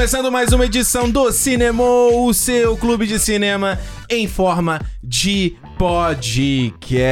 [0.00, 3.78] Começando mais uma edição do Cinema, o seu clube de cinema
[4.08, 7.04] em forma de podcast.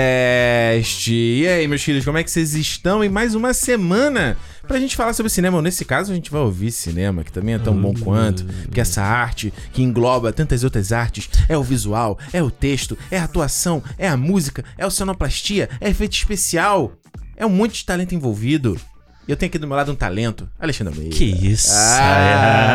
[1.13, 3.05] E aí, meus filhos, como é que vocês estão?
[3.05, 5.61] Em mais uma semana pra gente falar sobre cinema.
[5.61, 9.03] Nesse caso, a gente vai ouvir cinema, que também é tão bom quanto, porque essa
[9.03, 13.83] arte que engloba tantas outras artes é o visual, é o texto, é a atuação,
[13.99, 16.95] é a música, é o sonoplastia, é efeito especial.
[17.37, 18.81] É um monte de talento envolvido.
[19.29, 21.15] E eu tenho aqui do meu lado um talento, Alexandre Almeida.
[21.15, 21.71] Que isso?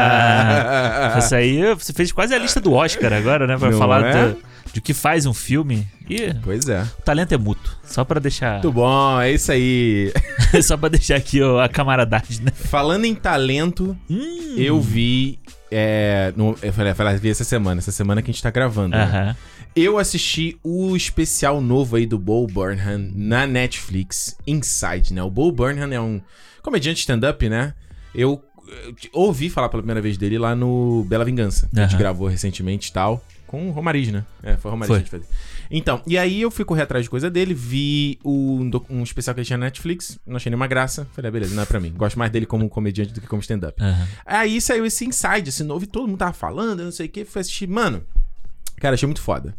[0.04, 1.16] Ah.
[1.20, 3.58] Isso aí, você fez quase a lista do Oscar agora, né?
[3.58, 4.28] Pra Não falar é?
[4.30, 4.38] do,
[4.74, 5.88] de que faz um filme.
[6.10, 6.82] E Pois é.
[7.00, 7.74] o talento é mútuo.
[7.84, 8.54] Só pra deixar.
[8.54, 10.12] Muito bom, é isso aí.
[10.64, 12.52] só pra deixar aqui ó, a camaradagem, né?
[12.54, 14.56] Falando em talento, Hum.
[14.58, 15.40] eu vi.
[15.72, 18.52] É, no, eu falei, eu falei, vi essa semana, essa semana que a gente tá
[18.52, 18.96] gravando.
[18.96, 19.36] né?
[19.76, 25.24] Eu assisti o especial novo aí do Bo Burnham na Netflix, Inside, né?
[25.24, 26.22] O Bo Burnham é um
[26.62, 27.74] comediante stand-up, né?
[28.14, 31.68] Eu, eu ouvi falar pela primeira vez dele lá no Bela Vingança.
[31.74, 33.26] que A gente gravou recentemente e tal.
[33.48, 34.24] Com o Romariz, né?
[34.44, 34.98] É, foi o Romariz Foi.
[35.04, 35.38] que a gente fez.
[35.72, 39.40] Então, e aí eu fui correr atrás de coisa dele, vi um, um especial que
[39.40, 41.08] ele tinha na Netflix, não achei nenhuma graça.
[41.14, 41.92] Falei, ah, beleza, não é pra mim.
[41.96, 43.82] Gosto mais dele como comediante do que como stand-up.
[43.82, 44.08] Aham.
[44.24, 47.26] Aí saiu esse Inside, esse novo, e todo mundo tava falando, não sei o que.
[47.26, 47.68] Fui assistir.
[47.68, 48.04] Mano,
[48.80, 49.56] cara, achei muito foda.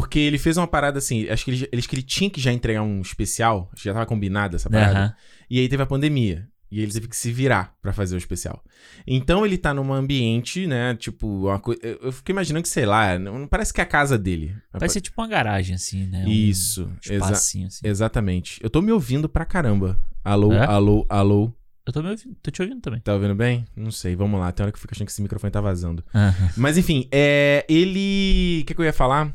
[0.00, 1.28] Porque ele fez uma parada assim.
[1.28, 3.68] Acho que ele, acho que ele tinha que já entregar um especial.
[3.72, 5.16] acho que Já tava combinada essa parada.
[5.48, 6.48] E aí teve a pandemia.
[6.70, 8.60] E ele teve que se virar pra fazer o especial.
[9.06, 10.96] Então ele tá num ambiente, né?
[10.96, 14.18] Tipo, uma coi- eu fico imaginando que, sei lá, não parece que é a casa
[14.18, 14.56] dele.
[14.72, 16.24] Vai ser tipo uma garagem, assim, né?
[16.26, 17.86] Um Isso, exa espacinho, assim.
[17.86, 18.58] exatamente.
[18.60, 19.96] Eu tô me ouvindo pra caramba.
[20.24, 20.66] Alô, É?
[20.66, 21.52] alô, alô.
[21.86, 22.98] Eu tô, me ouvindo, tô te ouvindo também.
[23.00, 23.64] Tá ouvindo bem?
[23.76, 24.50] Não sei, vamos lá.
[24.50, 26.02] Tem hora que eu fico achando que esse microfone tá vazando.
[26.12, 26.50] Aham.
[26.56, 28.62] Mas enfim, é, ele.
[28.62, 29.32] O que, que eu ia falar?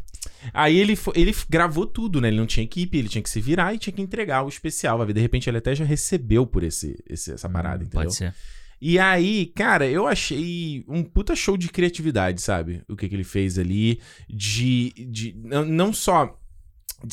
[0.53, 2.27] Aí ele, ele gravou tudo, né?
[2.29, 4.97] Ele não tinha equipe, ele tinha que se virar e tinha que entregar o especial.
[4.97, 8.01] Vai ver, de repente ele até já recebeu por esse, esse- essa parada, entendeu?
[8.01, 8.33] Hum, Pode ser.
[8.81, 12.81] E aí, cara, eu achei um puta show de criatividade, sabe?
[12.87, 13.99] O que, que ele fez ali.
[14.29, 14.93] De.
[15.09, 16.39] de não, não só.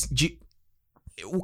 [0.09, 0.39] De.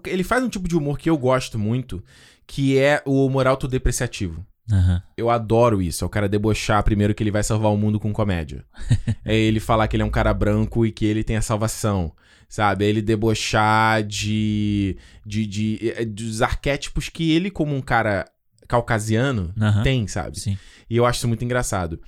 [0.08, 2.02] ele faz um tipo de humor que eu gosto muito,
[2.48, 4.46] que é o humor autodepreciativo.
[4.72, 5.02] Aham.
[5.18, 6.04] Eu adoro isso.
[6.04, 8.66] É o cara debochar primeiro que ele vai salvar o mundo com comédia.
[9.26, 12.14] é ele falar que ele é um cara branco e que ele tem a salvação.
[12.48, 12.86] Sabe?
[12.86, 18.26] É ele debochar de, de, de, eh, dos arquétipos que ele, como um cara
[18.68, 19.84] caucasiano, Aham.
[19.84, 20.40] tem, sabe?
[20.40, 20.58] Sim.
[20.90, 22.00] E eu acho isso muito engraçado.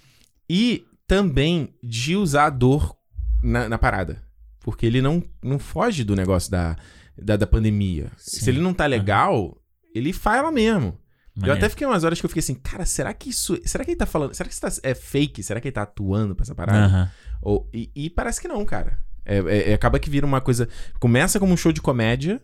[0.49, 2.95] E também de usar a dor
[3.43, 4.23] na, na parada.
[4.59, 6.75] Porque ele não, não foge do negócio da,
[7.17, 8.11] da, da pandemia.
[8.17, 8.39] Sim.
[8.41, 9.57] Se ele não tá legal,
[9.93, 10.97] ele fala mesmo.
[11.35, 11.57] Eu Maneiro.
[11.59, 13.57] até fiquei umas horas que eu fiquei assim, cara, será que isso.
[13.65, 14.33] Será que ele tá falando.
[14.33, 15.43] Será que isso tá- é fake?
[15.43, 16.85] Será que ele tá atuando pra essa parada?
[16.85, 17.11] Aham.
[17.41, 18.97] Ou, e, e parece que não, cara.
[19.25, 20.69] É, é- é- acaba que vira uma coisa.
[20.99, 22.41] Começa como um show de comédia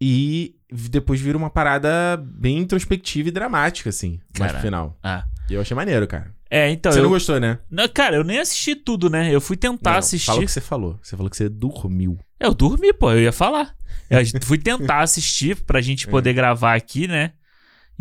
[0.00, 0.56] e
[0.90, 4.98] depois vira uma parada bem introspectiva e dramática, assim, mais pro final.
[5.02, 5.24] Ah.
[5.48, 6.32] E eu achei maneiro, cara.
[6.48, 6.90] É, então.
[6.92, 7.04] você eu...
[7.04, 7.58] não gostou, né?
[7.70, 9.32] Não, cara, eu nem assisti tudo, né?
[9.34, 10.26] Eu fui tentar Não, assistir.
[10.26, 10.98] Fala o que você falou.
[11.02, 12.18] Você falou que você dormiu.
[12.38, 13.74] Eu dormi, pô, eu ia falar.
[14.08, 16.10] Eu fui tentar assistir pra gente É.
[16.10, 17.32] poder gravar aqui, né?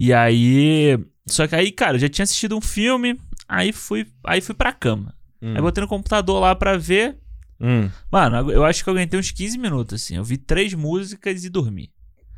[0.01, 0.97] E aí.
[1.27, 4.71] Só que aí, cara, eu já tinha assistido um filme, aí fui, aí fui pra
[4.71, 5.13] cama.
[5.41, 5.53] Hum.
[5.55, 7.17] Aí botei no computador lá pra ver.
[7.59, 7.89] Hum.
[8.09, 10.15] Mano, eu acho que eu aguentei uns 15 minutos, assim.
[10.15, 11.91] Eu vi três músicas e dormi.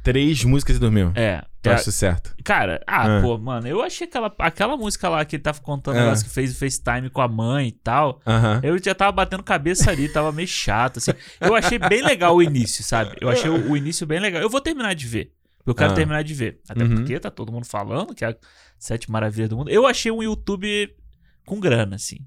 [0.04, 1.12] Três músicas e dormiu.
[1.14, 1.44] É.
[1.64, 2.34] Eu é, acho isso certo.
[2.44, 3.22] cara, ah, Ah.
[3.22, 6.04] pô, mano, eu achei aquela, aquela música lá que ele tava contando o Ah.
[6.06, 8.20] negócio que fez o FaceTime com a mãe e tal.
[8.26, 8.60] Aham.
[8.64, 11.12] Eu já tava batendo cabeça ali, tava meio chato, assim.
[11.40, 13.16] Eu achei bem legal o início, sabe?
[13.22, 14.42] Eu achei o, o início bem legal.
[14.42, 15.32] Eu vou terminar de ver.
[15.66, 15.96] Eu quero Ah.
[15.96, 16.60] terminar de ver.
[16.68, 16.96] Até Uhum.
[16.96, 18.36] porque tá todo mundo falando que é a
[18.80, 19.70] Sete Maravilhas do Mundo.
[19.70, 20.94] Eu achei um YouTube
[21.46, 22.20] com grana, assim.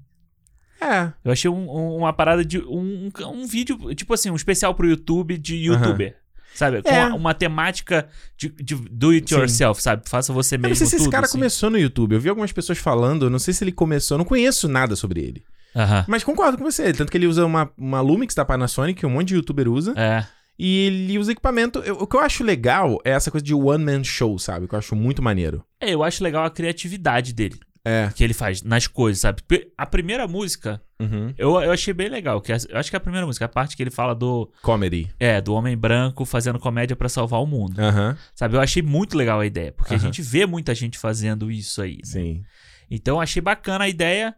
[0.81, 1.11] É.
[1.23, 2.59] Eu achei um- um- uma parada de.
[2.59, 6.17] Um, um, vídeo, tipo assim, um especial pro YouTube de youtuber.
[6.53, 6.81] Sabe?
[6.81, 7.07] Com É.
[7.07, 8.07] uma, uma temática
[8.37, 9.35] de, de do it Sim.
[9.39, 10.07] yourself, sabe?
[10.07, 10.69] Faça você Eu mesmo.
[10.69, 11.37] não sei se esse tudo, cara assim.
[11.37, 12.13] começou no YouTube.
[12.13, 14.95] Eu vi algumas pessoas falando, eu não sei se ele começou, eu não conheço nada
[14.95, 15.43] sobre ele.
[15.75, 16.05] Aham.
[16.07, 16.93] Mas concordo com você.
[16.93, 19.93] Tanto que ele usa uma, uma Lumix da Panasonic, que um monte de youtuber usa.
[19.97, 20.25] É.
[20.57, 21.79] E ele usa equipamento.
[21.79, 24.67] eu- o que eu acho legal é essa coisa de one-man show, sabe?
[24.67, 25.63] Que eu acho muito maneiro.
[25.81, 27.59] É, eu acho legal a criatividade dele.
[27.87, 28.09] É.
[28.15, 29.43] Que ele faz nas coisas, sabe?
[29.77, 31.31] A primeira música, Uhum.
[31.37, 32.41] eu, eu achei bem legal.
[32.41, 34.51] Que é- eu acho que é a primeira música, a parte que ele fala do.
[34.63, 35.07] Comedy.
[35.19, 37.79] É, do homem branco fazendo comédia pra salvar o mundo.
[37.79, 38.17] Aham.
[38.33, 38.55] Sabe?
[38.55, 39.71] Eu achei muito legal a ideia.
[39.71, 40.01] Porque Aham.
[40.01, 41.97] a gente vê muita gente fazendo isso aí.
[41.97, 42.01] né?
[42.05, 42.43] Sim.
[42.89, 44.33] Então eu achei bacana a ideia.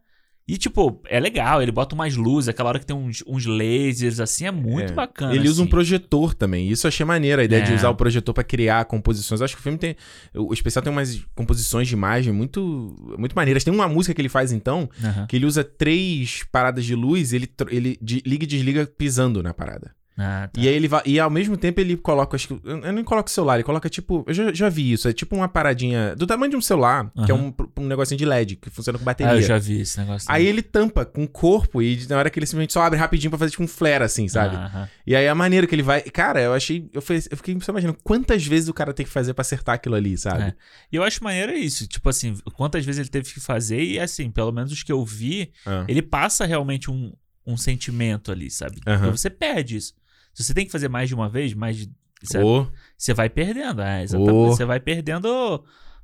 [0.48, 4.22] E, tipo, é legal, ele bota umas luzes, aquela hora que tem uns, uns lasers,
[4.22, 4.96] assim, é muito É.
[4.96, 5.36] bacana.
[5.36, 5.70] Ele usa um assim.
[5.70, 6.70] projetor também.
[6.70, 7.76] Isso eu achei maneiro, a ideia de É.
[7.76, 9.42] usar o projetor pra criar composições.
[9.42, 9.98] Eu acho que o filme tem.
[10.34, 13.66] O especial tem umas composições de imagem muito, muito maneiras.
[13.66, 14.90] Tem uma música que ele faz, então,
[15.28, 19.54] que ele usa três paradas de luz, ele, ele de- liga e desliga pisando na
[19.54, 19.97] parada.
[20.18, 20.60] Ah, tá.
[20.60, 21.02] E aí ele vai.
[21.06, 22.60] E ao mesmo tempo ele coloca, acho que.
[22.66, 24.24] Eu não coloco o celular, ele coloca tipo.
[24.28, 25.08] Eu já, já vi isso.
[25.08, 28.26] É tipo uma paradinha do tamanho de um celular, que é um, um negocinho de
[28.26, 29.34] LED, que funciona com bateria.
[29.34, 30.28] Ah, eu já vi esse negócio.
[30.32, 33.30] Aí ele tampa com o corpo e na hora que ele simplesmente só abre rapidinho
[33.30, 34.56] pra fazer tipo um flare, assim, sabe?
[34.56, 34.90] Aham.
[35.06, 36.02] E aí a maneira que ele vai.
[36.02, 36.90] Cara, eu achei.
[36.92, 39.76] Eu, fui, eu fiquei só imaginando quantas vezes o cara tem que fazer pra acertar
[39.76, 40.44] aquilo ali, sabe?
[40.44, 40.54] É.
[40.92, 41.86] E eu acho maneiro isso.
[41.88, 45.06] Tipo assim, quantas vezes ele teve que fazer e assim, pelo menos os que eu
[45.06, 45.86] vi, Ah.
[45.88, 47.14] ele passa realmente um,
[47.46, 48.82] um sentimento ali, sabe?
[48.88, 48.98] Aham.
[48.98, 49.94] Porque você perde isso.
[50.38, 51.92] Se você tem que fazer mais de uma vez, mais de.
[52.24, 52.68] Você, Ô,
[52.98, 53.82] você vai perdendo.
[53.82, 54.34] É, exatamente.
[54.34, 54.48] Oh.
[54.48, 55.64] Você vai perdendo.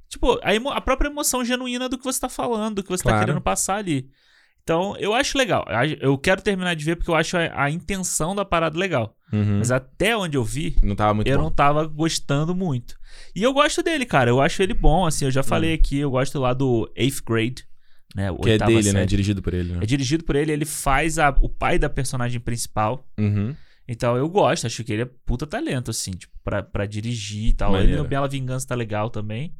[0.10, 3.04] Tipo, a, emo- a própria emoção genuína do que você tá falando, do que você
[3.04, 3.26] tá Claro.
[3.26, 4.10] querendo passar ali.
[4.62, 5.66] Então, eu acho legal.
[6.00, 9.16] Eu quero terminar de ver porque eu acho a, a intenção da parada legal.
[9.32, 9.58] uhum.
[9.58, 11.44] Mas até onde eu vi, Não tava muito eu bom.
[11.44, 12.96] não tava gostando muito.
[13.36, 14.30] E eu gosto dele, cara.
[14.30, 15.26] Eu acho ele bom, assim.
[15.26, 17.66] Eu já falei aqui, eu gosto lá do Eighth Grade,
[18.16, 18.32] né?
[18.32, 18.38] o.
[18.38, 18.92] Que é dele, né?
[18.92, 19.06] série.
[19.06, 19.80] Dirigido por ele, né?
[19.82, 23.06] É dirigido por ele, ele faz a- o pai da personagem principal.
[23.20, 23.54] Uhum.
[23.88, 27.54] Então eu gosto, acho que ele é puta talento, assim, tipo, pra, pra dirigir e
[27.54, 27.72] tal.
[27.72, 28.04] Ele Maneiro.
[28.04, 29.54] no Bela Vingança tá legal também.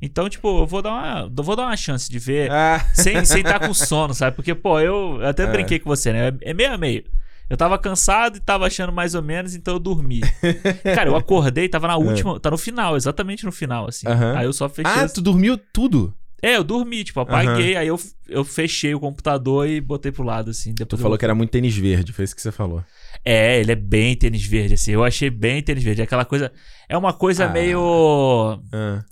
[0.00, 3.24] Então, tipo, eu vou dar uma, eu vou dar uma chance de ver Ah, sem
[3.24, 4.36] sem estar com sono, sabe?
[4.36, 5.46] Porque, pô, eu, até É.
[5.46, 6.36] brinquei com você, né?
[6.42, 7.04] É meio a meio.
[7.50, 10.20] Eu tava cansado e tava achando mais ou menos, então eu dormi.
[10.94, 14.06] Cara, eu acordei, tava na última, tá no final, exatamente no final, assim.
[14.06, 14.36] É.
[14.38, 14.92] Aí eu só fechei.
[14.92, 16.14] ah, tu dormiu tudo?
[16.40, 17.98] É, eu dormi, tipo, apaguei, aí eu,
[18.28, 20.72] eu fechei o computador e botei pro lado, assim.
[20.72, 22.84] Tu Depois eu- falou que era muito tênis verde, foi isso que você falou.
[23.30, 24.92] É, ele é bem tênis verde, assim.
[24.92, 26.00] Eu achei bem tênis verde.
[26.00, 26.50] É aquela coisa.
[26.88, 27.48] É uma coisa Ah.
[27.48, 28.60] meio.
[28.72, 29.04] Ah.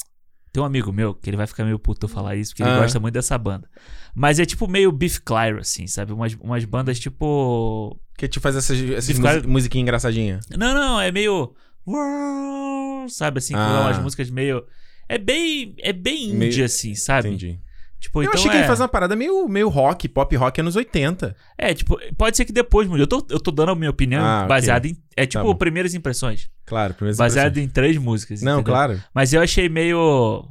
[0.52, 2.72] Tem um amigo meu que ele vai ficar meio puto eu falar isso, porque Ah.
[2.72, 3.68] ele gosta muito dessa banda.
[4.14, 6.12] Mas é tipo meio Beef Clyro, assim, sabe?
[6.14, 8.00] Umas, umas bandas tipo.
[8.16, 10.46] Que te faz essas, essas musiquinhas engraçadinhas.
[10.56, 11.54] Não, não, é meio.
[13.08, 13.82] Sabe assim, Ah.
[13.82, 14.64] umas músicas meio.
[15.08, 15.74] É bem.
[15.78, 17.28] É bem indie, Meio- assim, sabe?
[17.28, 17.60] Entendi.
[18.06, 18.60] Tipo, eu então achei que é...
[18.60, 21.34] ele faz uma parada meio, meio rock, pop rock anos 80.
[21.58, 23.00] É, tipo, pode ser que depois mude.
[23.02, 24.96] Eu tô, eu tô dando a minha opinião Ah, baseada em.
[25.16, 25.54] É tipo bom.
[25.56, 26.48] primeiras impressões.
[26.64, 27.66] Claro, primeiras Baseado impressões.
[27.68, 28.42] em três músicas.
[28.42, 28.72] Não, entendeu?
[28.74, 29.02] claro.
[29.12, 30.46] Mas eu achei meio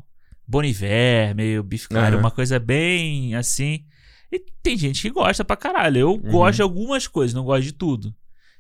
[0.48, 2.18] Boniver, meio Clyro, Aham.
[2.18, 3.86] uma coisa bem assim.
[4.32, 5.98] E tem gente que gosta pra caralho.
[6.00, 6.32] Eu Uhum.
[6.32, 8.14] gosto de algumas coisas, não gosto de tudo.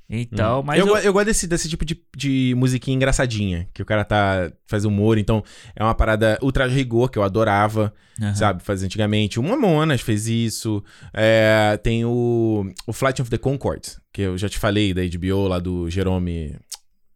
[0.10, 3.86] Então, mas eu, eu, eu gosto desse, desse tipo de, de musiquinha engraçadinha, que o
[3.86, 5.44] cara tá faz humor, então
[5.76, 7.92] é uma parada ultra rigor que eu adorava,
[8.22, 8.36] Aham.
[8.36, 9.40] sabe, fazer antigamente.
[9.40, 14.48] O Mamonas fez isso, é, tem o, o Flight of the Conchords, que eu já
[14.48, 16.56] te falei da HBO lá do Jerome...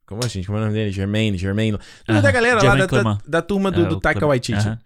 [0.08, 0.48] Como é, gente?
[0.48, 0.92] Como é o nome dele?
[0.92, 1.78] Germaine, Germaine.
[2.08, 2.22] Aham.
[2.22, 4.26] Da galera lá da, da, da turma do, É, do Taika.
[4.26, 4.58] Waititi.
[4.58, 4.80] Aham.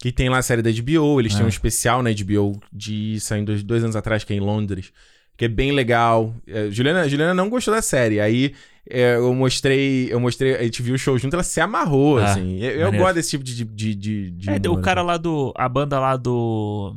[0.00, 3.60] Que tem lá a série da HBO, eles têm um especial na HBO de saindo
[3.64, 4.92] dois anos atrás, que é em Londres,
[5.38, 6.34] que é bem legal.
[6.46, 8.20] É, Juliana, Juliana não gostou da série.
[8.20, 8.54] Aí
[8.90, 12.32] é, eu mostrei, eu mostrei, a gente viu o show junto, ela se amarrou, Ah,
[12.32, 12.58] assim.
[12.58, 13.64] Eu, eu gosto desse tipo de.
[13.64, 15.06] de, de, de É, o humor, cara assim.
[15.06, 15.54] lá do.
[15.56, 16.96] A banda lá do.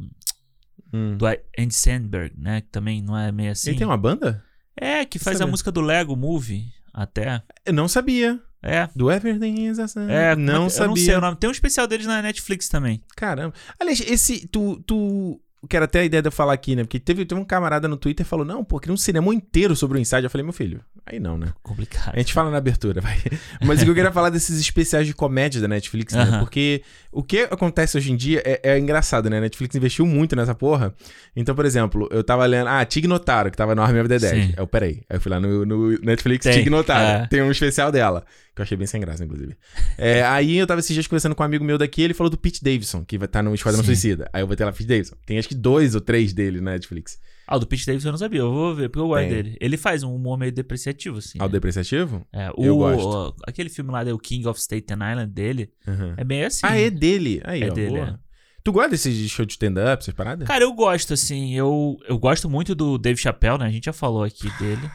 [0.91, 1.15] Hum.
[1.17, 2.61] Do Andy Sandberg, né?
[2.61, 3.69] Que também não é meio assim.
[3.69, 4.43] Ele tem uma banda?
[4.75, 7.43] É, que faz a música do Lego Movie, até.
[7.63, 8.39] Eu não sabia.
[8.63, 8.89] É.
[8.95, 9.85] Do Everything is a.
[10.09, 10.85] É, é não sabia.
[10.85, 11.37] Eu não sei o nome.
[11.37, 13.03] Tem um especial deles na Netflix também.
[13.15, 13.53] Caramba.
[13.79, 14.47] Aliás, esse.
[14.47, 14.81] Tu.
[14.87, 15.39] tu...
[15.69, 16.83] Quero até a ideia de eu falar aqui, né?
[16.83, 19.75] Porque teve, teve um camarada no Twitter que falou: Não, pô, queria um cinema inteiro
[19.75, 20.23] sobre o Inside.
[20.23, 21.53] Eu falei: Meu filho, aí não, né?
[21.61, 22.13] Complicado.
[22.15, 23.17] A gente fala na abertura, vai.
[23.63, 26.23] Mas o que eu queria falar desses especiais de comédia da Netflix, né?
[26.23, 26.39] Aham.
[26.39, 29.37] Porque o que acontece hoje em dia é, é engraçado, né?
[29.37, 30.93] A Netflix investiu muito nessa porra.
[31.35, 32.67] Então, por exemplo, eu tava lendo.
[32.67, 34.47] Ah, Tig Notaro, que tava no Army of the Dead.
[34.47, 34.53] Sim.
[34.57, 35.03] Eu, peraí.
[35.09, 37.23] Aí eu fui lá no, no Netflix, Tem, Tig Notaro.
[37.23, 37.27] é.
[37.27, 38.25] Tem um especial dela.
[38.53, 39.55] Que eu achei bem sem graça, inclusive.
[39.97, 42.37] É, aí eu tava esses dias conversando com um amigo meu daqui, ele falou do
[42.37, 43.87] Pete Davidson, que vai estar no Esquadrão Sim.
[43.87, 44.29] Suicida.
[44.33, 45.15] Aí eu botei lá Pete Davidson.
[45.25, 47.17] Tem acho que dois ou três dele na Netflix.
[47.47, 48.39] Ah, o do Pete Davidson eu não sabia.
[48.41, 49.57] Eu vou ver, porque eu gosto dele.
[49.59, 51.37] Ele faz um humor meio depreciativo, assim.
[51.39, 51.51] Ao né?
[51.53, 52.25] depreciativo?
[52.33, 53.35] É, Eu o, gosto.
[53.47, 56.13] Aquele filme lá, o King of Staten Island dele, Uhum.
[56.17, 56.61] é bem assim.
[56.63, 57.41] Ah, é dele.
[57.45, 57.73] Aí, É ó.
[57.73, 58.15] dele, é.
[58.63, 60.47] Tu gosta desse show de stand-up, essas paradas?
[60.47, 61.55] Cara, eu gosto, assim.
[61.55, 63.65] Eu, eu gosto muito do Dave Chappelle, né?
[63.65, 64.89] A gente já falou aqui dele.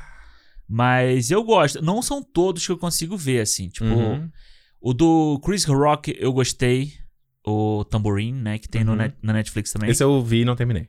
[0.68, 1.80] Mas eu gosto.
[1.82, 3.68] Não são todos que eu consigo ver, assim.
[3.68, 4.30] Tipo, Uhum.
[4.80, 6.92] o do Chris Rock eu gostei.
[7.49, 8.58] O Tambourine, né?
[8.58, 8.99] Que tem no Uhum.
[8.99, 9.88] net- na Netflix também.
[9.88, 10.88] Esse eu vi e não terminei.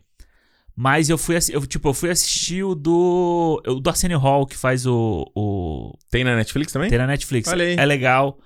[0.75, 3.62] Mas eu fui, eu, tipo, eu fui assistir o do.
[3.67, 5.31] O do Arsenio Hall, que faz o.
[5.36, 6.89] o Tem na Netflix também?
[6.89, 7.48] tem na Netflix.
[7.50, 7.75] Olha aí.
[7.77, 8.39] É legal.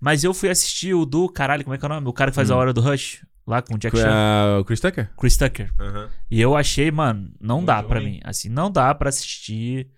[0.00, 1.26] Mas eu fui assistir o do.
[1.28, 2.06] Caralho, como é que é o nome?
[2.08, 2.58] O cara que faz a Hum.
[2.58, 3.24] hora do Rush.
[3.46, 4.58] Lá com o Jack Chan.
[4.60, 5.10] o Chris Tucker?
[5.18, 5.70] Chris Tucker.
[6.30, 8.12] E eu achei, mano, não Muito dá pra ruim.
[8.12, 8.20] mim.
[8.24, 9.88] Assim, não dá pra assistir.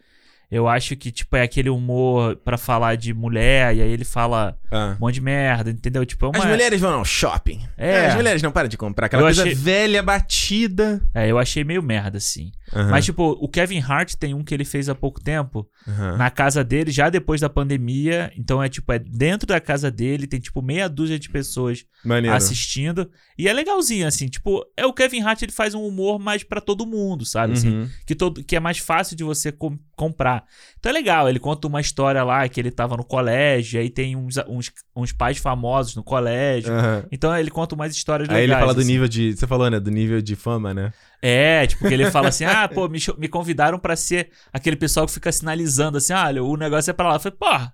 [0.50, 4.56] Eu acho que, tipo, é aquele humor pra falar de mulher, e aí ele fala
[4.70, 4.94] Ah.
[4.96, 6.06] um monte de merda, entendeu?
[6.06, 6.38] Tipo, é uma.
[6.38, 7.66] As mulheres vão ao shopping.
[7.76, 8.06] É.
[8.06, 9.06] As mulheres não param de comprar.
[9.06, 11.02] Aquela Eu coisa achei- velha, batida.
[11.14, 12.52] É, eu achei meio merda, assim.
[12.90, 15.68] Mas, tipo, o Kevin Hart tem um que ele fez há pouco tempo
[16.16, 18.32] na casa dele, já depois da pandemia.
[18.36, 22.36] Então é tipo, é dentro da casa dele, tem tipo meia dúzia de pessoas Maneiro.
[22.36, 23.08] assistindo.
[23.38, 26.60] E é legalzinho, assim, tipo, é o Kevin Hart, ele faz um humor mais pra
[26.60, 27.52] todo mundo, sabe?
[27.52, 27.88] Assim, Uhum.
[28.06, 30.35] que, todo, que é mais fácil de você com- comprar.
[30.78, 34.16] Então é legal, ele conta uma história lá que ele tava no colégio, aí tem
[34.16, 36.72] uns, uns, uns pais famosos no colégio.
[36.72, 37.04] Aham.
[37.10, 38.60] Então ele conta umas histórias Aí ele legais.
[38.60, 38.92] fala do assim.
[38.92, 39.36] nível de.
[39.36, 39.80] Você falou, né?
[39.80, 40.92] Do nível de fama, né?
[41.22, 45.06] É, tipo, que ele fala assim: ah, pô, me, me convidaram pra ser aquele pessoal
[45.06, 47.16] que fica sinalizando assim: olha, o negócio é pra lá.
[47.16, 47.72] Eu falei, porra.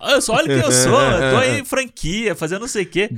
[0.00, 2.86] Eu só olha quem eu sou, eu tô aí em franquia, fazendo não sei o
[2.86, 3.08] quê.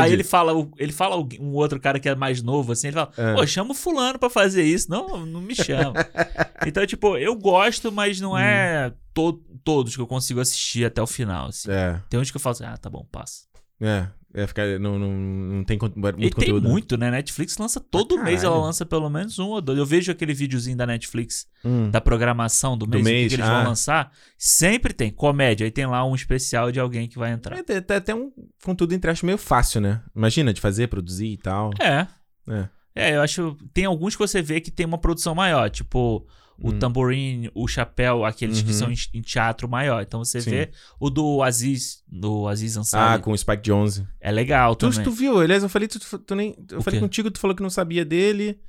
[0.00, 3.10] Aí ele fala, ele fala um outro cara que é mais novo, assim, ele fala,
[3.16, 3.34] É.
[3.34, 4.90] pô, chama o fulano pra fazer isso.
[4.90, 5.94] Não, não me chama.
[6.66, 11.06] então, tipo, eu gosto, mas não é to- todos que eu consigo assistir até o
[11.06, 11.70] final, assim.
[11.70, 13.42] É, Tem uns que eu falo assim, ah, tá bom, passa.
[13.80, 14.06] é.
[14.32, 14.78] É ficar.
[14.78, 16.62] Não, não, não tem muito e tem conteúdo.
[16.64, 16.70] né?
[16.70, 17.10] muito, né?
[17.10, 19.78] Netflix lança todo Pra mês, ela lança pelo menos um ou dois.
[19.78, 21.90] Eu vejo aquele videozinho da Netflix Hum.
[21.90, 23.56] da programação do mês, o que mês, que eles ah.
[23.58, 25.64] vão lançar, sempre tem comédia.
[25.64, 27.58] Aí tem lá um especial de alguém que vai entrar.
[27.58, 28.32] É, tem, tem até um
[28.64, 30.00] conteúdo entre aspas meio fácil, né?
[30.14, 31.70] Imagina, de fazer, produzir e tal.
[31.80, 32.06] É.
[32.48, 32.68] É.
[32.94, 33.56] É, eu acho.
[33.74, 36.26] Tem alguns que você vê que tem uma produção maior, tipo
[36.62, 36.78] o Hum.
[36.78, 38.74] tamborim, o chapéu, aqueles que Uhum.
[38.74, 40.02] são em, em teatro maior.
[40.02, 40.50] Então você Sim.
[40.50, 43.22] vê o do Aziz, do Aziz Ah, Ansari.
[43.22, 44.06] com o Spike Jonze.
[44.20, 45.04] É legal Tu, também.
[45.04, 45.38] tu viu?
[45.40, 47.04] Aliás, eu falei, tu, tu nem, eu O falei quê?
[47.06, 48.60] contigo, tu falou que não sabia dele.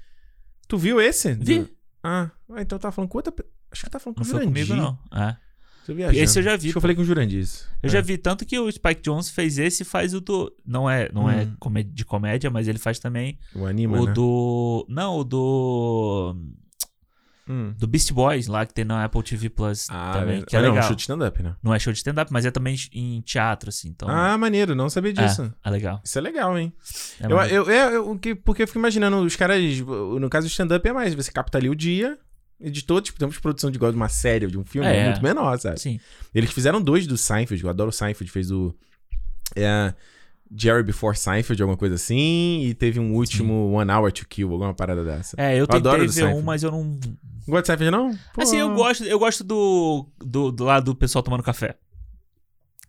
[0.68, 1.34] Tu viu esse?
[1.34, 1.68] Vi.
[2.04, 3.34] Ah, ah, então eu tava falando com outra.
[3.72, 4.68] Acho que eu tava falando com Não o foi Jurandir.
[4.68, 5.20] comigo, não.
[5.22, 5.36] É.
[5.86, 6.20] Tô viajando.
[6.24, 7.48] Esse eu já vi, Acho que eu falei com o Jurandir.
[7.82, 7.90] Eu É.
[7.90, 10.54] já vi tanto que o Spike Jones fez esse e faz o do.
[10.66, 11.56] Não é, não é Hum.
[11.60, 14.14] comé- de comédia, mas ele faz também O anima, o né?
[14.14, 14.86] do.
[14.88, 16.36] Não, o do.
[17.52, 17.74] Hum.
[17.78, 20.60] Do Beast Boys, lá que tem na Apple TV Plus Ah, também, é- que é
[20.60, 20.88] mas não, legal.
[20.88, 21.56] show de stand-up, né?
[21.62, 23.90] Não é show de stand-up, mas é também em teatro, assim.
[23.90, 25.54] Então, Ah, maneiro, não sabia disso.
[25.64, 26.00] é legal.
[26.04, 26.72] Isso é legal, hein?
[27.20, 30.50] É eu, eu, é, eu- que- porque eu fico imaginando, os caras, no caso do
[30.52, 32.18] stand-up é mais, você capta ali o dia,
[32.60, 35.06] editor, tipo, temos produção de igual de uma série ou de um filme, é, É.
[35.10, 35.80] muito menor, sabe?
[35.80, 36.00] Sim.
[36.34, 38.74] Eles fizeram dois do Seinfeld, eu adoro o Seinfeld, fez o
[39.56, 39.94] é,
[40.56, 44.74] Jerry Before Seinfeld, alguma coisa assim, e teve um último One Hour to Kill, alguma
[44.74, 45.36] parada dessa.
[45.40, 46.84] É, eu adoro tentei ver um, mas eu não.
[46.84, 47.00] Não
[47.48, 48.18] gosta de Seinfeld, não?
[48.34, 48.42] Pô.
[48.42, 51.76] Assim, eu gosto, eu gosto do, do, do lado do pessoal tomando café.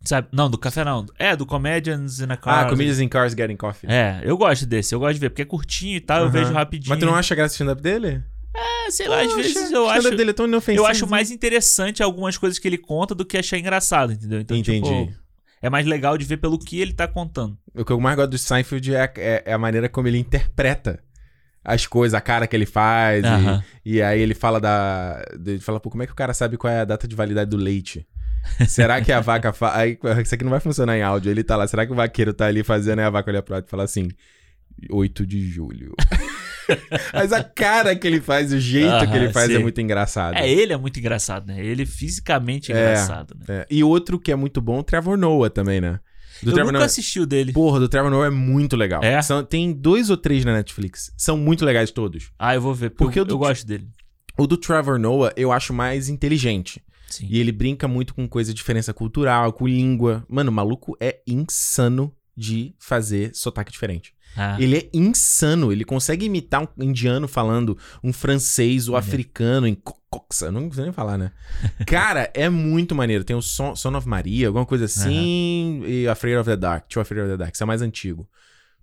[0.05, 0.29] Sabe?
[0.33, 1.07] Não, do café não.
[1.17, 2.67] É, do Comedians in a Car.
[2.67, 3.89] Ah, Comedians in Cars Getting Coffee.
[3.89, 6.53] É, eu gosto desse, eu gosto de ver, porque é curtinho e tal, eu vejo
[6.53, 6.91] rapidinho.
[6.91, 8.23] Mas tu não acha graça o stand-up dele?
[8.55, 10.17] É, sei lá, às vezes o eu stand-up acho.
[10.17, 10.83] dele é tão inofensivo.
[10.83, 14.41] Eu acho mais interessante algumas coisas que ele conta do que achar engraçado, entendeu?
[14.41, 14.89] Então, Entendi.
[15.07, 15.22] tipo,
[15.63, 17.57] é mais legal de ver pelo que ele tá contando.
[17.75, 20.99] O que eu mais gosto do Seinfeld é, é- é a maneira como ele interpreta
[21.65, 23.25] as coisas, a cara que ele faz.
[23.85, 23.93] e-.
[23.95, 25.23] E, aí ele fala da.
[25.47, 27.49] Ele fala, pô, como é que o cara sabe qual é a data de validade
[27.51, 28.07] do leite?
[28.67, 29.53] Será que a vaca.
[29.53, 29.77] Fa...
[29.79, 31.31] Aí, isso aqui não vai funcionar em áudio.
[31.31, 33.55] Ele tá lá, será que o vaqueiro tá ali fazendo e a vaca olha pro
[33.55, 34.09] lado e fala assim:
[34.91, 35.95] 8 de julho.
[37.13, 39.63] Mas a cara que ele faz, o jeito que ele faz é sim.
[39.63, 40.37] muito engraçado.
[40.37, 41.65] É, ele é muito engraçado, né?
[41.65, 42.81] Ele fisicamente é É.
[42.81, 43.45] engraçado, né?
[43.49, 46.01] É, E outro que é muito bom, o Trevor Noah também, né?
[46.43, 47.53] Do eu Trevor nunca assisti o dele.
[47.53, 49.03] Porra, do Trevor Noah é muito legal.
[49.05, 49.21] É?
[49.23, 51.13] São- tem dois ou três na Netflix.
[51.17, 52.31] São muito legais todos.
[52.39, 53.87] Ah, eu vou ver, porque, Porque eu, do- eu gosto dele.
[54.37, 56.83] O do Trevor Noah eu acho mais inteligente.
[57.09, 57.27] Sim.
[57.31, 60.25] E ele brinca muito com coisa de diferença cultural, com língua.
[60.29, 64.15] Mano, o maluco é insano de fazer sotaque diferente.
[64.37, 65.73] Ah, Ele é insano.
[65.73, 69.11] Ele consegue imitar um indiano falando um francês ou Maneiro.
[69.15, 70.51] africano em co- coxa.
[70.51, 71.33] Não sei nem falar, né?
[71.87, 73.25] Cara, é muito maneiro.
[73.25, 75.83] Tem o Son, Son of Maria, alguma coisa assim.
[75.87, 76.87] E Afraid of the Dark.
[76.89, 77.55] Two Afraid of the Dark.
[77.55, 78.29] Isso é mais antigo.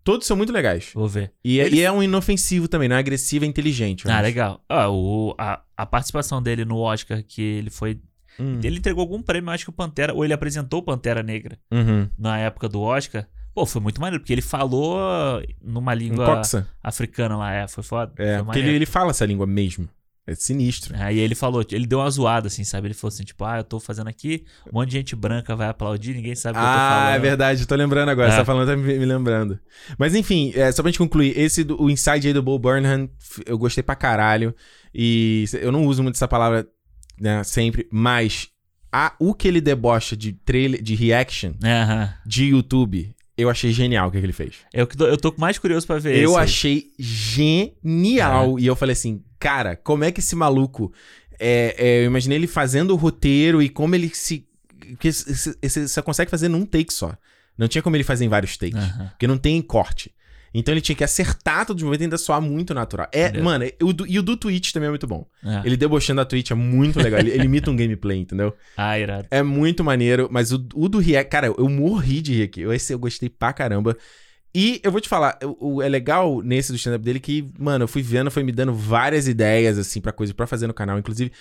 [0.03, 0.91] Todos são muito legais.
[0.93, 1.33] vou ver.
[1.43, 4.07] E, é- Ele- e é um inofensivo também, não é agressivo, é inteligente.
[4.07, 4.23] Ah, acho.
[4.23, 4.63] legal.
[4.69, 7.99] Ah, o, a, a participação dele no Oscar, que ele foi.
[8.39, 8.59] Hum.
[8.63, 12.07] Ele entregou algum prêmio, acho que o Pantera, ou ele apresentou o Pantera Negra Uhum.
[12.17, 13.27] na época do Oscar.
[13.59, 14.97] Pô, foi muito maneiro, porque ele falou
[15.61, 16.65] numa Um língua coxa.
[16.81, 18.13] africana lá, é, foi foda.
[18.17, 19.89] É, foi porque ele, ele fala essa língua mesmo.
[20.25, 20.95] É sinistro.
[20.97, 22.87] Aí ele falou, ele deu uma zoada, assim, sabe?
[22.87, 25.67] Ele falou assim, tipo, ah, eu tô fazendo aqui, um monte de gente branca vai
[25.67, 27.15] aplaudir, ninguém sabe o que eu tô Ah, falando.
[27.15, 28.27] é verdade, tô lembrando agora.
[28.29, 28.31] É.
[28.31, 29.59] Você tá falando, tá me, me lembrando.
[29.97, 33.09] Mas enfim, é, só pra gente concluir, esse do, o Inside aí do Bo Burnham,
[33.45, 34.55] eu gostei pra caralho.
[34.95, 36.65] E eu não uso muito essa palavra
[37.19, 38.47] né, sempre, mas
[38.91, 42.13] a, o que ele debocha de trailer, de reaction É, aham.
[42.25, 44.55] de YouTube, eu achei genial o que, que ele fez.
[44.73, 48.59] Eu, que tô- eu tô mais curioso pra ver Eu esse achei genial.
[48.59, 50.91] E eu falei assim, cara, como é que esse maluco.
[51.39, 54.45] é, é, eu imaginei ele fazendo o roteiro e como ele se.
[54.91, 57.15] Porque você só consegue fazer num take só.
[57.57, 58.75] Não tinha como ele fazer em vários takes.
[58.81, 59.07] Aham.
[59.09, 60.11] Porque não tem corte.
[60.53, 63.07] Então ele tinha que acertar todos os momentos e ainda soar muito natural.
[63.11, 63.43] É, Entendeu?
[63.43, 65.25] mano, é- o do- e o do Twitch também é muito bom.
[65.45, 65.61] É.
[65.65, 67.19] Ele debochando a Twitch é muito legal.
[67.19, 68.55] ele, ele imita um gameplay, entendeu?
[68.75, 69.27] Ah, irado.
[69.29, 72.61] É muito maneiro, mas o, o do React, cara, eu morri de rir aqui.
[72.63, 73.95] Esse eu gostei pra caramba.
[74.55, 77.83] E eu vou te falar, o, o- é legal nesse do stand-up dele que, mano,
[77.83, 80.97] eu fui vendo, foi me dando várias ideias, assim, pra coisa pra fazer no canal.
[80.97, 81.31] Inclusive,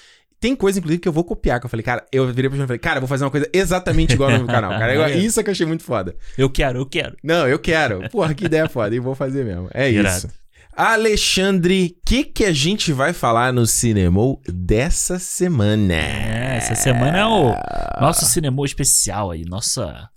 [0.40, 1.58] tem coisa, inclusive, que eu vou copiar.
[1.60, 3.30] Que eu falei, cara, eu virei pra ele e falei, cara, eu vou fazer uma
[3.30, 4.70] coisa exatamente igual no meu canal.
[4.70, 6.14] Cara, Eu- isso é que eu achei muito foda.
[6.36, 7.16] Eu quero, eu quero.
[7.22, 8.08] Não, eu quero.
[8.10, 8.94] Porra, que ideia foda.
[8.94, 9.68] E vou fazer mesmo.
[9.74, 10.16] É Irado.
[10.16, 10.28] isso.
[10.76, 15.94] Alexandre, o que, que a gente vai falar no cinema dessa semana?
[15.94, 17.52] É, essa semana é o
[18.00, 20.08] nosso cinema especial aí, nossa.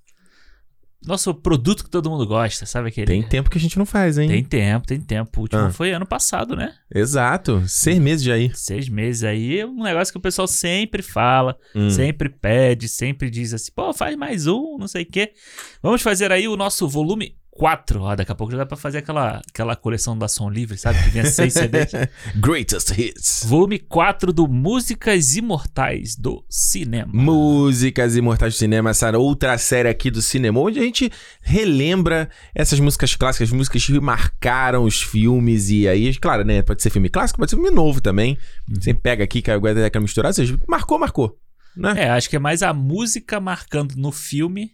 [1.06, 3.08] Nosso produto que todo mundo gosta, sabe aquele?
[3.08, 4.28] Tem tempo que a gente não faz, hein?
[4.30, 5.32] Tem tempo, tem tempo.
[5.40, 5.72] O último Ah.
[5.72, 6.74] foi ano passado, né?
[6.94, 7.64] Exato.
[7.68, 8.52] Seis meses de aí.
[8.54, 11.90] Seis meses aí, é um negócio que o pessoal sempre fala, Hum.
[11.90, 15.34] sempre pede, sempre diz assim, pô, faz mais um, não sei o quê.
[15.82, 18.02] Vamos fazer aí o nosso volume 4.
[18.02, 21.04] Ó, daqui a pouco já dá pra fazer aquela, aquela coleção da Som Livre, sabe?
[21.04, 21.92] Que vinha seis CDs.
[22.38, 23.44] Greatest Hits.
[23.46, 27.12] volume 4 do Músicas Imortais do Cinema.
[27.14, 32.80] Músicas Imortais do Cinema, essa outra série aqui do cinema, onde a gente relembra essas
[32.80, 35.70] músicas clássicas, músicas que marcaram os filmes.
[35.70, 36.62] E aí, claro, né?
[36.62, 38.38] Pode ser filme clássico, pode ser filme novo também.
[38.68, 41.38] Você pega aqui, que agora aquela misturada, ou seja, marcou, marcou.
[41.76, 41.94] Né?
[42.06, 44.72] É, acho que é mais a música marcando no filme,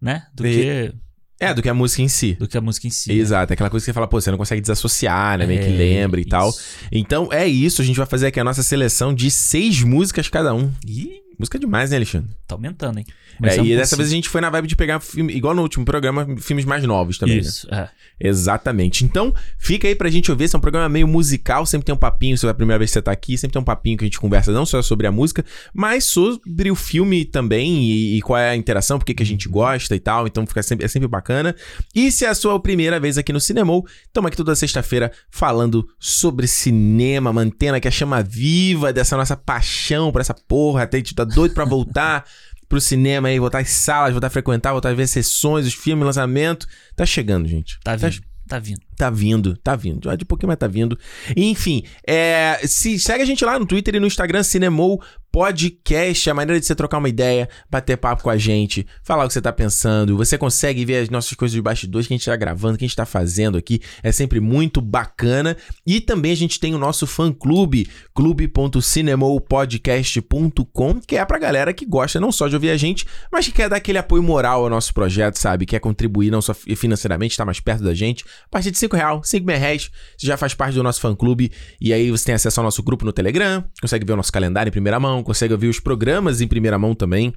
[0.00, 0.26] né?
[0.34, 0.54] Do E-
[0.90, 0.94] que,
[1.40, 2.34] É, do que a música em si.
[2.34, 3.12] do que a música em si.
[3.12, 5.46] Exato, é aquela coisa que você fala, pô, você não consegue desassociar, né?
[5.46, 6.48] Meio que É, lembra e tal.
[6.50, 6.60] isso.
[6.92, 10.54] Então é isso, a gente vai fazer aqui a nossa seleção de seis músicas cada
[10.54, 10.70] um.
[10.86, 12.30] Ih, Música demais, né, Alexandre?
[12.46, 13.06] tá aumentando, hein?
[13.08, 15.62] É, Começamos e dessa vez a gente foi na vibe de pegar filme, igual no
[15.62, 17.36] último programa, filmes mais novos também.
[17.36, 17.42] né?
[17.42, 17.88] Isso, é.
[18.20, 19.04] Exatamente.
[19.04, 20.44] Então, fica aí pra gente ouvir.
[20.44, 22.90] Esse é um programa meio musical, sempre tem um papinho, se é a primeira vez
[22.90, 25.06] que você tá aqui, sempre tem um papinho que a gente conversa não só sobre
[25.06, 29.22] a música, mas sobre o filme também e, e qual é a interação, por que
[29.22, 30.26] a gente gosta e tal.
[30.26, 31.54] Então, fica sempre, é sempre bacana.
[31.94, 35.88] E se é a sua primeira vez aqui no Cinemol, estamos aqui toda sexta-feira falando
[35.98, 40.82] sobre cinema, mantendo aqui a chama viva dessa nossa paixão por essa porra.
[40.82, 42.24] Até gente tá doido pra voltar.
[42.66, 46.04] Pro cinema aí, voltar às salas, voltar a frequentar, voltar a ver sessões, os filmes,
[46.04, 46.66] lançamento.
[46.96, 47.78] Tá chegando, gente.
[47.84, 48.80] Tá vindo, tá vindo.
[48.96, 50.10] Tá vindo, tá vindo.
[50.10, 50.98] Ah, De pouquinho, mas tá vindo.
[51.36, 55.00] Enfim, é, se segue a gente lá no Twitter e no Instagram, Cinemou
[55.34, 56.30] Podcast.
[56.30, 59.32] A maneira de você trocar uma ideia, bater papo com a gente, falar o que
[59.32, 60.16] você tá pensando.
[60.16, 62.86] Você consegue ver as nossas coisas de bastidores que a gente tá gravando, que a
[62.86, 63.80] gente tá fazendo aqui.
[64.00, 65.56] É sempre muito bacana.
[65.84, 72.20] E também a gente tem o nosso fã-clube, clube.cinemopodcast.com, que é pra galera que gosta
[72.20, 74.94] não só de ouvir a gente, mas que quer dar aquele apoio moral ao nosso
[74.94, 75.66] projeto, sabe?
[75.66, 78.24] Quer contribuir não só financeiramente, estar mais perto da gente.
[78.44, 81.50] A partir de 5 reais, 5 mil reais, você já faz parte do nosso fã-clube.
[81.80, 84.70] E aí você tem acesso ao nosso grupo no Telegram, consegue ver o nosso calendário
[84.70, 87.34] em primeira mão, consegue ouvir os programas em primeira mão também.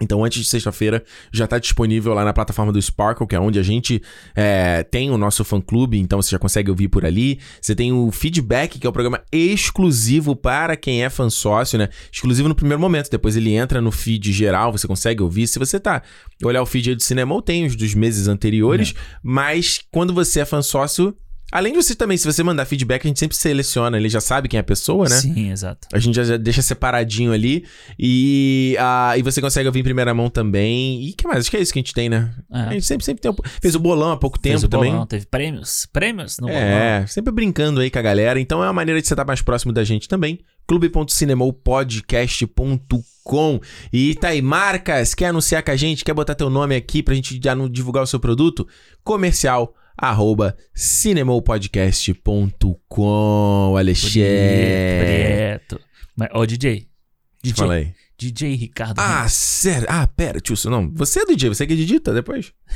[0.00, 1.02] Então, antes de sexta-feira,
[1.32, 4.00] já está disponível lá na plataforma do Sparkle, que é onde a gente
[4.34, 7.40] é, tem o nosso fã-clube, então você já consegue ouvir por ali.
[7.60, 11.88] Você tem o Feedback, que é o programa exclusivo para quem é fã sócio, né?
[12.12, 15.46] Exclusivo no primeiro momento, depois ele entra no feed geral, você consegue ouvir.
[15.46, 16.02] Se você tá
[16.44, 20.40] olhar o feed aí do cinema, ou tem os dos meses anteriores, mas quando você
[20.40, 21.16] é fã sócio,
[21.52, 24.48] além de você também, se você mandar feedback, a gente sempre seleciona, ele já sabe
[24.48, 25.16] quem é a pessoa, né?
[25.16, 25.88] Sim, exato.
[25.92, 27.64] A gente já, deixa separadinho ali.
[27.98, 31.02] E, ah, e você consegue ouvir em primeira mão também.
[31.08, 31.40] E que mais?
[31.40, 32.32] Acho que é isso que a gente tem, né?
[32.52, 32.60] É.
[32.60, 33.30] A gente sempre, sempre tem.
[33.30, 34.90] um- Fez o bolão há pouco tempo Fez o também.
[34.92, 36.60] bolão, teve prêmios, prêmios no bolão.
[36.60, 38.40] É, sempre brincando aí com a galera.
[38.40, 40.38] Então é uma maneira de você estar mais próximo da gente também.
[40.66, 43.60] clube.cinemopodcast.com
[43.92, 47.14] E tá aí, marcas, quer anunciar com a gente, quer botar teu nome aqui pra
[47.14, 48.66] gente já divulgar o seu produto?
[49.04, 55.60] Comercial arroba cinemopodcast.com Alexandre.
[56.16, 56.88] Mas, ó, DJ.
[57.42, 57.56] DJ.
[57.56, 57.92] Fala aí.
[58.16, 58.98] DJ Ricardo.
[58.98, 59.32] Ah, Reis.
[59.32, 59.86] sério?
[59.90, 60.90] Ah, pera, tio, não.
[60.94, 62.54] Você é DJ, você que edita depois?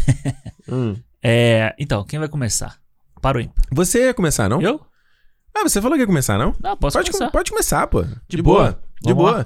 [0.68, 0.94] Hum.
[1.20, 2.78] É, então, quem vai começar?
[3.20, 3.64] Para o ímpar.
[3.72, 4.62] Você ia começar, não?
[4.62, 4.80] Eu?
[5.52, 6.54] Ah, você falou que ia começar, não?
[6.62, 7.30] Não, posso pode, começar.
[7.32, 8.04] pode começar, pô.
[8.28, 8.62] De, boa.
[8.62, 8.80] boa.
[9.02, 9.30] De boa.
[9.32, 9.44] lá.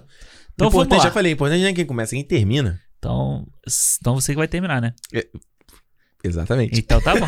[0.52, 1.08] Então, importante, vamos lá.
[1.08, 2.78] já falei, importante não é quem começa, é quem termina.
[2.98, 3.46] Então,
[3.98, 4.92] então você que vai terminar, né?
[6.22, 6.78] Exatamente.
[6.78, 7.26] Então tá bom.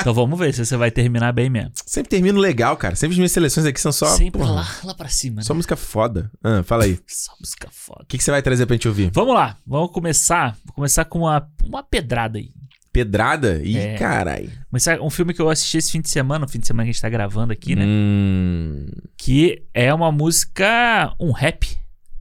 [0.00, 1.72] então vamos ver se você vai terminar bem mesmo.
[1.86, 2.94] Sempre termino legal, cara.
[2.94, 4.06] Sempre as minhas seleções aqui são só.
[4.16, 5.42] Sempre porra, lá, lá pra cima.
[5.42, 5.56] Só né?
[5.58, 6.30] música foda.
[6.42, 6.92] Ah, fala aí.
[6.94, 8.04] O Só música foda.
[8.08, 9.10] que, que você vai trazer pra gente ouvir?
[9.12, 10.56] Vamos lá, vamos começar.
[10.64, 12.50] Vou começar com uma, uma pedrada aí.
[12.92, 13.60] Pedrada?
[13.64, 13.94] Ih, É.
[13.96, 14.48] carai.
[14.70, 16.90] Começar um filme que eu assisti esse fim de semana, o fim de semana que
[16.90, 17.84] a gente tá gravando aqui, né?
[17.84, 18.86] Hum.
[19.16, 21.12] Que é uma música.
[21.18, 21.66] Um rap.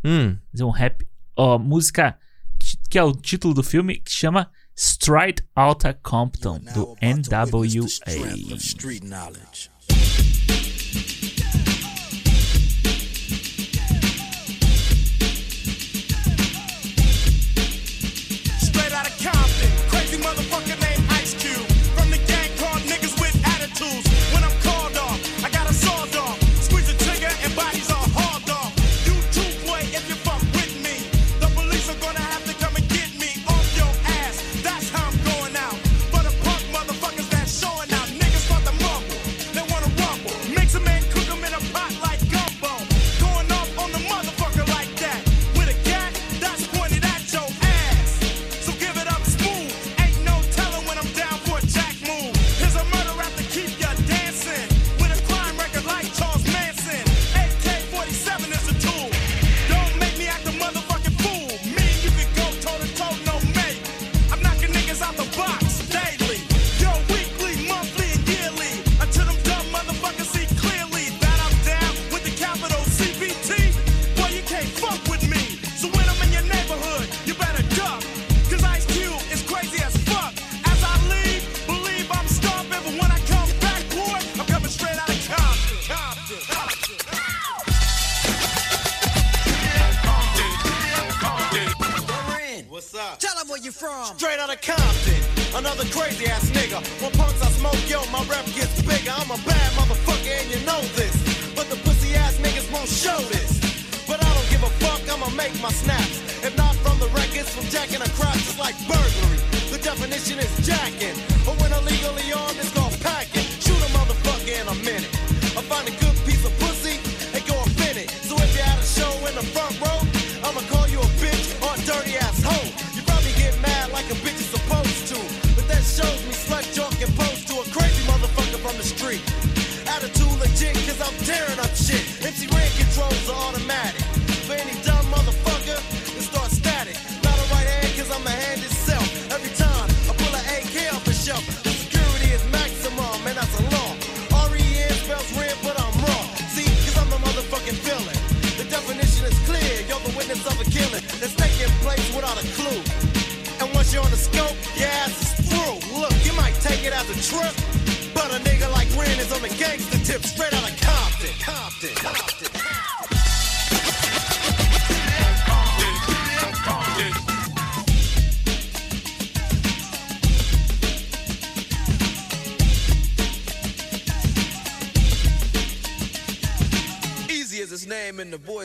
[0.03, 0.29] Hum.
[0.35, 1.05] Quer dizer, um rap.
[1.35, 2.17] Ó, música
[2.89, 7.87] que é o título do filme, que chama Straight Outta Compton, do NWA.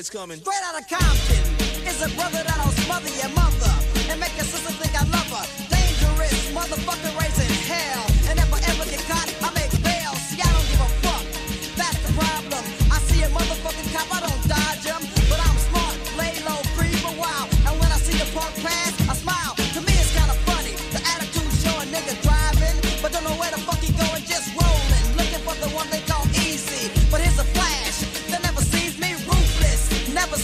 [0.07, 0.39] Coming.
[0.39, 0.58] Straight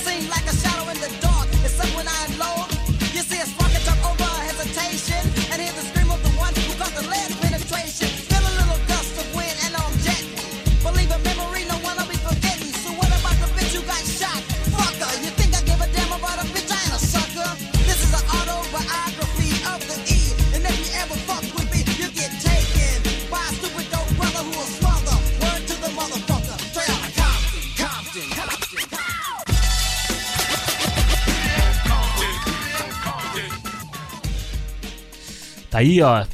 [0.05, 0.34] Never
[35.85, 36.25] aí, ó.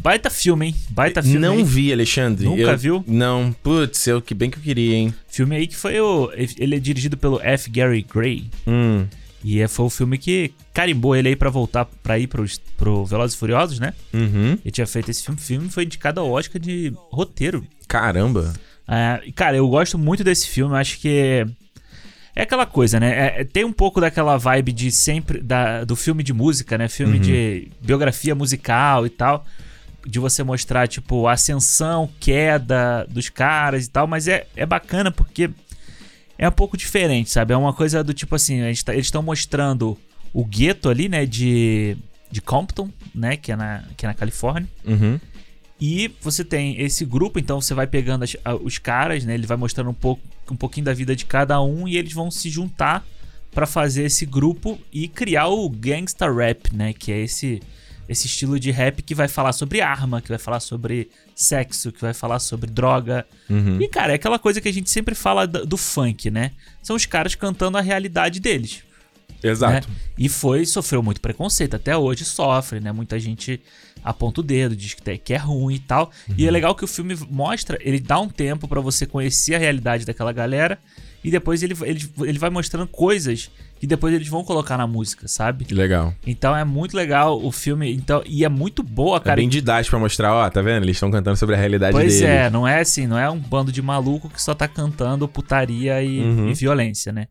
[0.00, 0.74] Baita filme, hein?
[0.90, 1.38] Baita filme.
[1.38, 1.64] Não aí.
[1.64, 2.44] vi, Alexandre.
[2.44, 3.04] Nunca Eu- viu?
[3.06, 3.52] Não.
[3.62, 5.14] Putz, eu que bem que eu queria, hein?
[5.28, 6.30] Filme aí que foi o.
[6.58, 7.70] Ele é dirigido pelo F.
[7.70, 8.46] Gary Gray.
[8.66, 9.04] Hum.
[9.44, 13.04] E é- foi o filme que carimbou ele aí pra voltar pra ir pros, pro
[13.04, 13.92] Velozes e Furiosos, né?
[14.14, 14.52] Uhum.
[14.64, 15.38] Ele tinha feito esse filme.
[15.40, 17.66] O filme foi indicado ao Oscar de roteiro.
[17.88, 18.52] Caramba.
[18.86, 20.72] É, cara, eu gosto muito desse filme.
[20.74, 21.44] eu Acho que
[22.34, 23.10] é aquela coisa, né?
[23.36, 26.88] É- é- tem um pouco daquela vibe de sempre da, do filme de música, né?
[26.88, 29.44] Filme de biografia musical e tal.
[30.06, 34.06] De você mostrar, tipo, a ascensão, queda dos caras e tal.
[34.06, 35.48] Mas é, é bacana porque
[36.38, 37.52] é um pouco diferente, sabe?
[37.52, 39.96] É uma coisa do tipo assim: tá- eles estão mostrando
[40.32, 41.24] o gueto ali, né?
[41.26, 41.96] De,
[42.30, 43.36] de Compton, né?
[43.36, 44.68] Que é, na, que é na Califórnia.
[44.84, 45.20] Uhum.
[45.80, 49.34] E você tem esse grupo, então você vai pegando as- os caras, né?
[49.34, 52.30] Ele vai mostrando um, pouco, um pouquinho da vida de cada um e eles vão
[52.30, 53.04] se juntar
[53.50, 56.92] pra fazer esse grupo e criar o gangsta rap, né?
[56.92, 57.60] Que é esse
[58.08, 62.00] esse estilo de rap que vai falar sobre arma, que vai falar sobre sexo, que
[62.00, 63.24] vai falar sobre droga.
[63.80, 66.50] E cara, é aquela coisa que a gente sempre fala do, do funk, né?
[66.82, 68.82] São os caras cantando a realidade deles
[69.42, 69.88] Exato.
[69.88, 69.94] né?
[70.16, 72.92] E foi, sofreu muito preconceito, até hoje sofre, né?
[72.92, 73.60] Muita gente
[74.04, 76.10] aponta o dedo, diz que, tem- que é ruim e tal.
[76.36, 79.58] E é legal que o filme mostra, ele dá um tempo pra você conhecer a
[79.58, 80.78] realidade daquela galera
[81.24, 85.26] e depois ele, ele, ele vai mostrando coisas que depois eles vão colocar na música,
[85.26, 85.64] sabe?
[85.64, 86.14] Que legal.
[86.26, 89.36] Então é muito legal o filme, então e é muito boa, É cara.
[89.36, 90.84] bem didático pra mostrar, ó, tá vendo?
[90.84, 92.22] Eles estão cantando sobre a realidade Pois deles.
[92.22, 96.02] é, não é assim, não é um bando de maluco que só tá cantando putaria
[96.02, 96.48] e, Uhum.
[96.48, 97.26] e violência, né?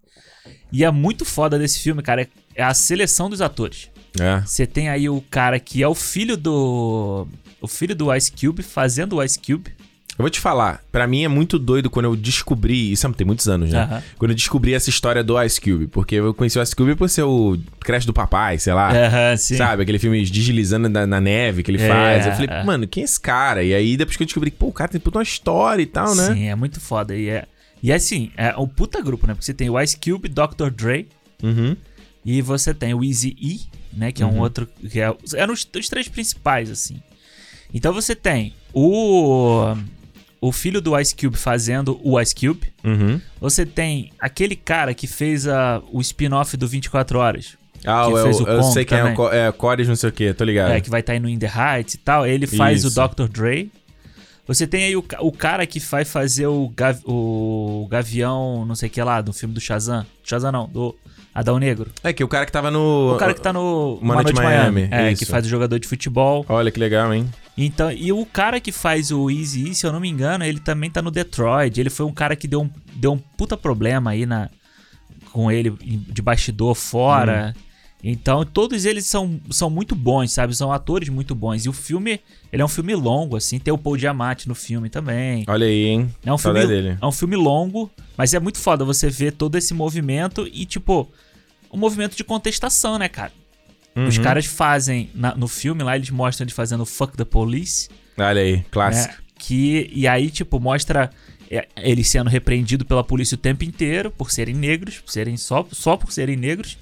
[0.71, 3.89] E é muito foda desse filme, cara, é- é a seleção dos atores.
[4.19, 4.41] É.
[4.45, 7.27] Você tem aí o cara que é o filho do.
[7.61, 9.71] O filho do Ice Cube fazendo o Ice Cube.
[10.17, 13.47] Eu vou te falar, pra mim é muito doido quando eu descobri, isso tem muitos
[13.47, 14.03] anos, né?
[14.19, 17.09] Quando eu descobri essa história do Ice Cube, porque eu conheci o Ice Cube por
[17.09, 18.91] ser o Crash do Papai, sei lá.
[19.37, 22.25] Sabe, aquele filme deslizando na, na neve que ele É, faz.
[22.27, 22.63] Eu falei, é.
[22.63, 23.63] mano, quem é esse cara?
[23.63, 26.13] E aí depois que eu descobri pô, o cara tem puta uma história e tal,
[26.13, 26.33] né?
[26.33, 27.15] Sim, é muito foda.
[27.15, 27.45] E é,
[27.81, 29.33] e é assim, é um puta grupo, né?
[29.33, 30.69] Porque você tem o Ice Cube, Dr.
[30.75, 31.07] Dre,
[31.41, 31.75] Uhum.
[32.23, 33.61] e você tem o Easy E,
[33.93, 34.11] né?
[34.11, 34.67] Que é um outro.
[34.89, 37.01] Que é, eram os, os três principais, assim.
[37.73, 39.75] Então você tem o.
[40.43, 42.73] O filho do Ice Cube fazendo o Ice Cube.
[42.83, 43.21] Uhum.
[43.39, 47.55] Você tem aquele cara que fez a, o spin-off do 24 Horas.
[47.85, 49.13] Ah, que eu, fez o eu sei quem é também.
[49.13, 50.71] o Co- é, Cores não sei o que, tô ligado.
[50.71, 52.25] É, que vai estar aí no In The Heights e tal.
[52.25, 52.99] Ele faz Isso.
[52.99, 53.27] o Dr.
[53.27, 53.71] Dre.
[54.47, 58.89] Você tem aí o, o cara que vai fazer o, gav- o Gavião, não sei
[58.89, 60.05] o que lá, do filme do Shazam.
[60.23, 60.95] Shazam não, do
[61.33, 61.91] Adão Negro.
[62.03, 63.13] É que o cara que tava no...
[63.15, 64.87] O cara que tá no Uma Uma Noite Miami.
[64.87, 65.23] Miami, É, isso.
[65.23, 66.45] que faz o jogador de futebol.
[66.49, 67.29] Olha que legal, hein?
[67.57, 70.89] Então, e o cara que faz o Easy, se eu não me engano, ele também
[70.89, 71.79] tá no Detroit.
[71.79, 74.49] Ele foi um cara que deu um, deu um puta problema aí na,
[75.31, 77.53] com ele de bastidor fora.
[78.03, 80.55] Então, todos eles são, são muito bons, sabe?
[80.55, 81.65] São atores muito bons.
[81.65, 82.19] E o filme,
[82.51, 83.59] ele é um filme longo, assim.
[83.59, 85.43] Tem o Paul Giamatti no filme também.
[85.47, 86.09] Olha aí, hein?
[86.25, 86.97] É um, filme, dele.
[86.99, 91.07] é um filme longo, mas é muito foda você ver todo esse movimento e, tipo,
[91.71, 93.31] um movimento de contestação, né, cara?
[93.95, 94.23] Os Uhum.
[94.23, 97.87] caras fazem, na- no filme lá, eles mostram eles fazendo Fuck the Police.
[98.17, 99.13] Olha aí, clássico.
[99.13, 99.19] né?
[99.37, 101.09] Que, e aí, tipo, mostra
[101.51, 105.67] é, eles sendo repreendidos pela polícia o tempo inteiro por serem negros, por serem só,
[105.71, 106.77] só por serem negros.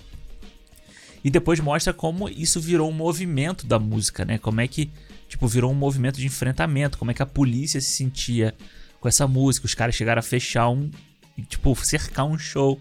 [1.24, 4.38] E depois mostra como isso virou um movimento da música, né?
[4.38, 4.90] Como é que,
[5.28, 8.56] tipo, virou um movimento de enfrentamento, como é que a polícia se sentia
[9.00, 9.66] com essa música.
[9.66, 10.90] Os caras chegaram a fechar um,
[11.48, 12.80] tipo, cercar um show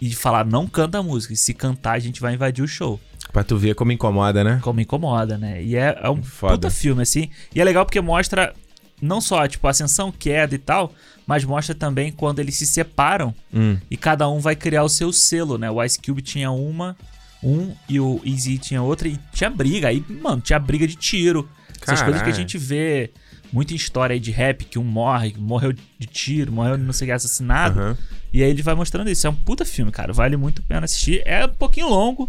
[0.00, 2.98] e falar, não canta a música, e se cantar a gente vai invadir o show
[3.32, 4.60] Pra tu ver como incomoda, né?
[4.62, 5.62] como incomoda, né?
[5.62, 6.54] E é, é um Foda.
[6.54, 7.28] puta filme, assim.
[7.54, 8.54] E é legal porque mostra
[9.02, 10.92] não só, tipo, ascensão, queda e tal,
[11.26, 13.76] mas mostra também quando eles se separam Hum.
[13.90, 15.70] e cada um vai criar o seu selo, né?
[15.70, 16.96] O Ice Cube tinha uma,
[17.44, 19.88] um, e o Easy tinha outra, e tinha briga.
[19.88, 21.48] Aí, mano, tinha briga de tiro.
[21.82, 23.10] Essas coisas que a gente vê
[23.52, 26.92] muito em história aí de rap, que um morre, morreu de tiro, morreu de não
[26.92, 27.78] sei o que, assassinado.
[27.78, 27.98] Aham.
[28.32, 29.26] E aí ele vai mostrando isso.
[29.26, 30.12] É um puta filme, cara.
[30.12, 31.22] Vale muito a pena assistir.
[31.24, 32.28] É um pouquinho longo,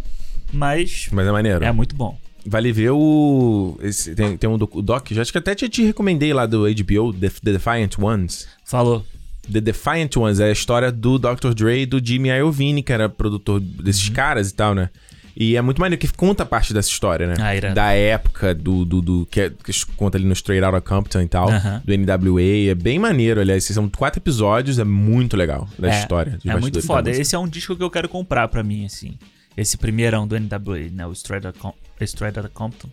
[0.51, 1.63] mas Mas é maneiro.
[1.63, 2.19] é muito bom.
[2.45, 3.75] Vale ver o.
[3.81, 7.11] esse- tem, tem um doc, já acho que até te, te recomendei lá do HBO,
[7.11, 8.47] The, The Defiant Ones.
[8.63, 9.03] Falou.
[9.51, 11.53] The Defiant Ones é a história do Dr.
[11.55, 14.13] Dre e do Jimmy Iovine, que era produtor desses Uhum.
[14.13, 14.89] caras e tal, né?
[15.37, 17.33] E é muito maneiro que conta parte dessa história, né?
[17.37, 18.85] Ah, da época do.
[18.85, 21.49] do, do que, é- que conta ali no Straight Outta Compton e tal.
[21.49, 21.81] Aham.
[21.83, 22.71] Do NWA.
[22.71, 23.65] É bem maneiro, aliás.
[23.65, 26.39] São quatro episódios, é muito legal da é, história.
[26.45, 27.11] É muito foda.
[27.11, 29.17] Esse é um disco que eu quero comprar pra mim, assim.
[29.57, 31.05] Esse primeirão do NWA, né?
[31.05, 32.87] O Straight Outta Com- Straight Outta Compton.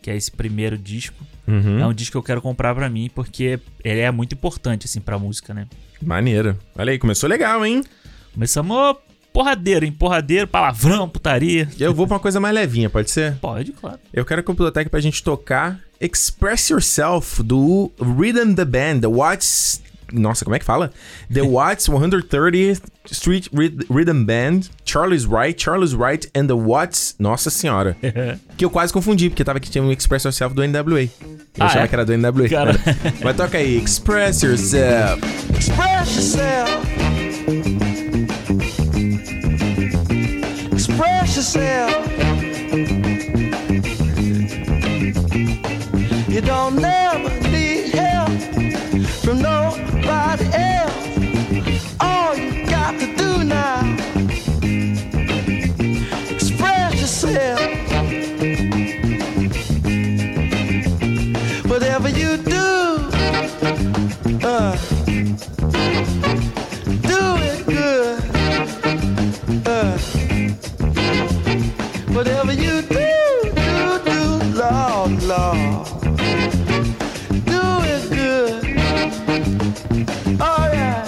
[0.00, 1.14] Que é esse primeiro disco.
[1.46, 1.78] Uhum.
[1.78, 5.00] É um disco que eu quero comprar pra mim, porque ele é muito importante, assim,
[5.00, 5.66] pra música, né?
[6.04, 6.56] Maneiro.
[6.76, 7.82] Olha aí, começou legal, hein?
[8.34, 8.96] Começamos
[9.32, 9.92] porradeiro, hein?
[9.92, 11.68] Porradeiro, palavrão, putaria.
[11.78, 13.36] Eu vou pra uma coisa mais levinha, pode ser?
[13.36, 13.98] Pode, claro.
[14.12, 19.08] Eu quero que o Pilotec pra gente tocar Express Yourself do Rhythm the Band, The
[19.08, 19.82] Watts.
[20.12, 20.92] Nossa, como é que fala?
[21.32, 27.14] The Watts 130th Street Rhyth- Rhythm Band, Charles Wright, Charles Wright and the Watts.
[27.18, 27.96] Nossa senhora.
[28.56, 31.02] que eu quase confundi, porque tava aqui tinha um Express Yourself do NWA.
[31.02, 31.10] Eu
[31.60, 31.88] Ah, achava é?
[31.88, 32.48] que era do NWA.
[32.48, 32.72] Cara.
[33.22, 35.20] Mas toca aí, Express Yourself.
[35.58, 37.92] Express yourself.
[40.72, 42.08] Express yourself.
[46.28, 47.30] You don't never
[72.14, 73.10] whatever you do,
[73.54, 74.20] do, do,
[74.60, 75.86] Lord, Lord.
[77.50, 78.64] Do it good.
[80.40, 81.04] Oh, yeah.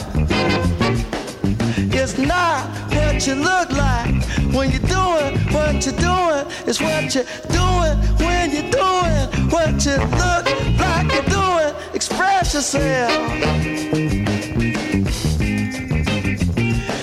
[1.93, 6.47] It's not what you look like when you're doing what you're doing.
[6.67, 10.45] It's what you're doing when you're doing what you look
[10.79, 11.75] like you're doing.
[11.93, 13.13] Express yourself.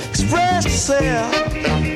[0.10, 1.91] Express yourself.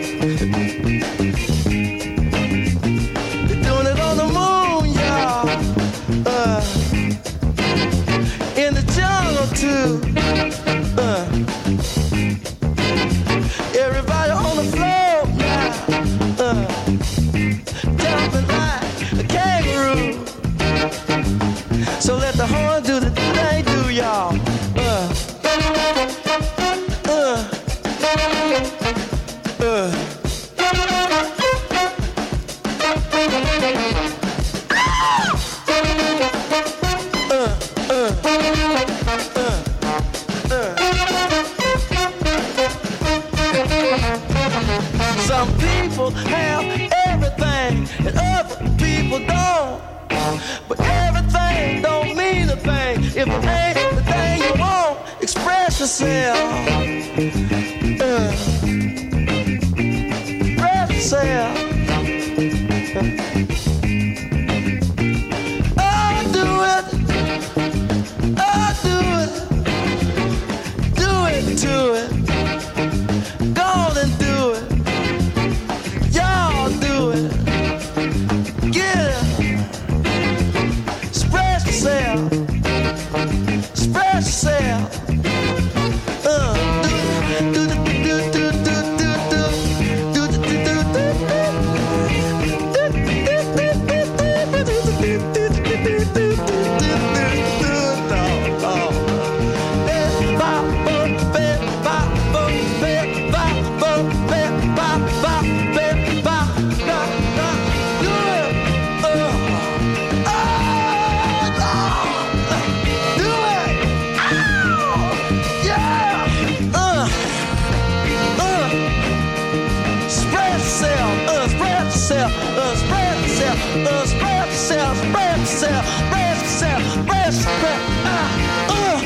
[122.95, 127.79] breath cell, those breath cells, breath cell, breath cell, breath cell.
[128.05, 128.29] Ah,
[128.69, 128.99] uh,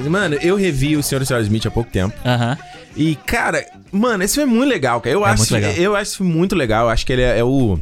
[0.10, 2.16] Mano, eu revi o Senhor e Senhora Smith há pouco tempo.
[2.26, 2.54] Aham.
[2.54, 2.72] Uh -huh.
[2.96, 5.16] E, cara, mano, esse filme é muito legal, cara.
[5.16, 5.72] Eu É acho, legal.
[5.74, 6.86] eu acho muito legal.
[6.86, 7.80] Eu acho que ele é, é o.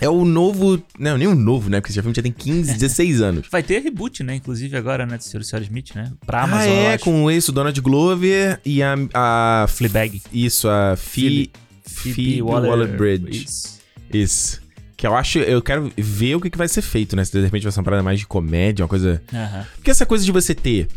[0.00, 0.82] É o novo.
[0.98, 1.80] Não, nem o novo, né?
[1.80, 3.46] Porque esse filme já tem 15, 16 anos.
[3.50, 4.34] Vai ter reboot, né?
[4.34, 5.16] Inclusive agora, né?
[5.16, 5.44] Do Sr.
[5.44, 5.62] Sr.
[5.62, 6.12] Smith, né?
[6.26, 8.94] Pra Amazon, ah, é, com esse, o Donald Glover e a.
[9.14, 10.20] a Fleabag.
[10.32, 11.50] Isso, a Phoebe.
[11.86, 13.44] Phoebe Waller-Bridge.
[13.44, 13.78] Isso.
[14.12, 14.60] Isso.
[14.96, 15.38] Que eu acho.
[15.38, 17.24] Eu quero ver o que, que vai ser feito, né?
[17.24, 19.22] Se de repente vai ser uma parada mais de comédia, uma coisa.
[19.32, 19.64] Aham.
[19.76, 20.88] Porque essa coisa de você ter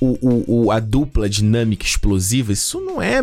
[0.00, 3.20] o, o, o- a dupla dinâmica explosiva, isso não é,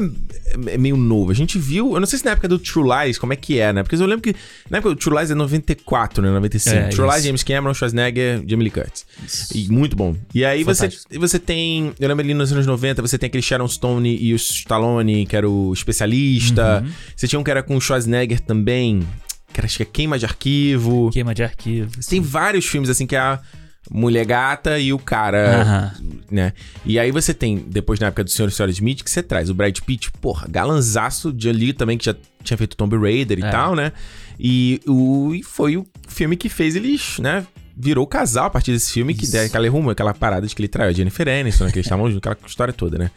[0.68, 1.32] é meio novo.
[1.32, 3.60] A gente viu, eu não sei se na época do True Lies, como é que
[3.60, 3.82] é, né?
[3.84, 4.36] Porque eu lembro que
[4.70, 6.30] na época do True Lies é 94, né?
[6.32, 6.76] 95.
[6.76, 7.26] É, True Lies, isso.
[7.28, 9.06] James Cameron, Schwarzenegger, Jamie Lee Curtis.
[9.54, 10.16] E muito bom.
[10.34, 11.20] E aí você, Fantástico.
[11.20, 14.36] você tem, eu lembro ali nos anos 90, você tem aquele Sharon Stone e o
[14.36, 16.82] Stallone, que era o especialista.
[16.84, 16.92] Uhum.
[17.16, 19.00] Você tinha um que era com o Schwarzenegger também,
[19.54, 21.10] que era, acho que é Queima de Arquivo.
[21.12, 22.06] Queima de arquivos.
[22.06, 23.40] Tem vários filmes assim que é a
[23.92, 25.92] mulher gata e o cara, Aham.
[26.32, 26.54] né?
[26.86, 28.46] E aí você tem, depois na época do Sr.
[28.48, 28.70] e Sra.
[28.70, 32.58] Smith, que você traz o Brad Pitt, porra, galanzaço de ali também, que já tinha
[32.58, 33.50] feito Tomb Raider e É.
[33.52, 33.92] tal, né?
[34.40, 37.46] E, o, e foi o filme que fez eles, né?
[37.78, 39.34] Virou casal a partir desse filme, que Isso.
[39.34, 41.72] deu aquela rumo, aquela parada de que ele traiu a Jennifer Aniston, né?
[41.72, 43.12] Que eles estavam juntos, aquela história toda, né?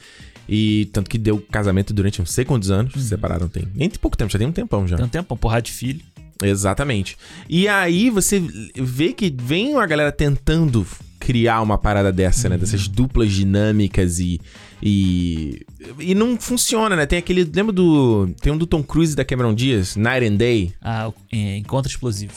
[0.48, 3.00] E tanto que deu casamento durante não sei quantos anos, Uhum.
[3.00, 3.64] se separaram tem.
[3.74, 4.96] Nem tem pouco tempo, já tem um tempão já.
[4.96, 6.00] Tem um tempo, uma porrada de filho.
[6.42, 7.16] Exatamente.
[7.48, 8.42] E aí você
[8.76, 10.86] vê que vem uma galera tentando
[11.18, 12.56] criar uma parada dessa, né?
[12.56, 14.40] Dessas duplas dinâmicas e,
[14.82, 15.64] e.
[15.98, 17.06] E não funciona, né?
[17.06, 17.44] Tem aquele.
[17.44, 18.28] Lembra do.
[18.40, 20.72] Tem um do Tom Cruise e da Cameron Diaz, Night and Day.
[20.80, 22.32] Ah, o- é, Encontro Explosivo.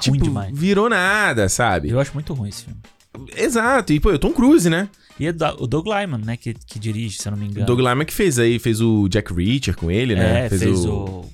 [0.00, 0.58] Tipo, ruim demais.
[0.58, 1.90] virou nada, sabe?
[1.90, 2.80] Eu acho muito ruim esse filme.
[3.36, 3.92] Exato.
[3.92, 4.88] E, pô, é o Tom Cruise, né?
[5.20, 6.36] E é o Doug Lyman, né?
[6.36, 7.66] Que, que dirige, se eu não me O engano.
[7.66, 10.46] Doug Lyman que fez aí, fez o Jack Reacher com ele, né?
[10.46, 10.90] É, fez, o...
[10.92, 11.30] O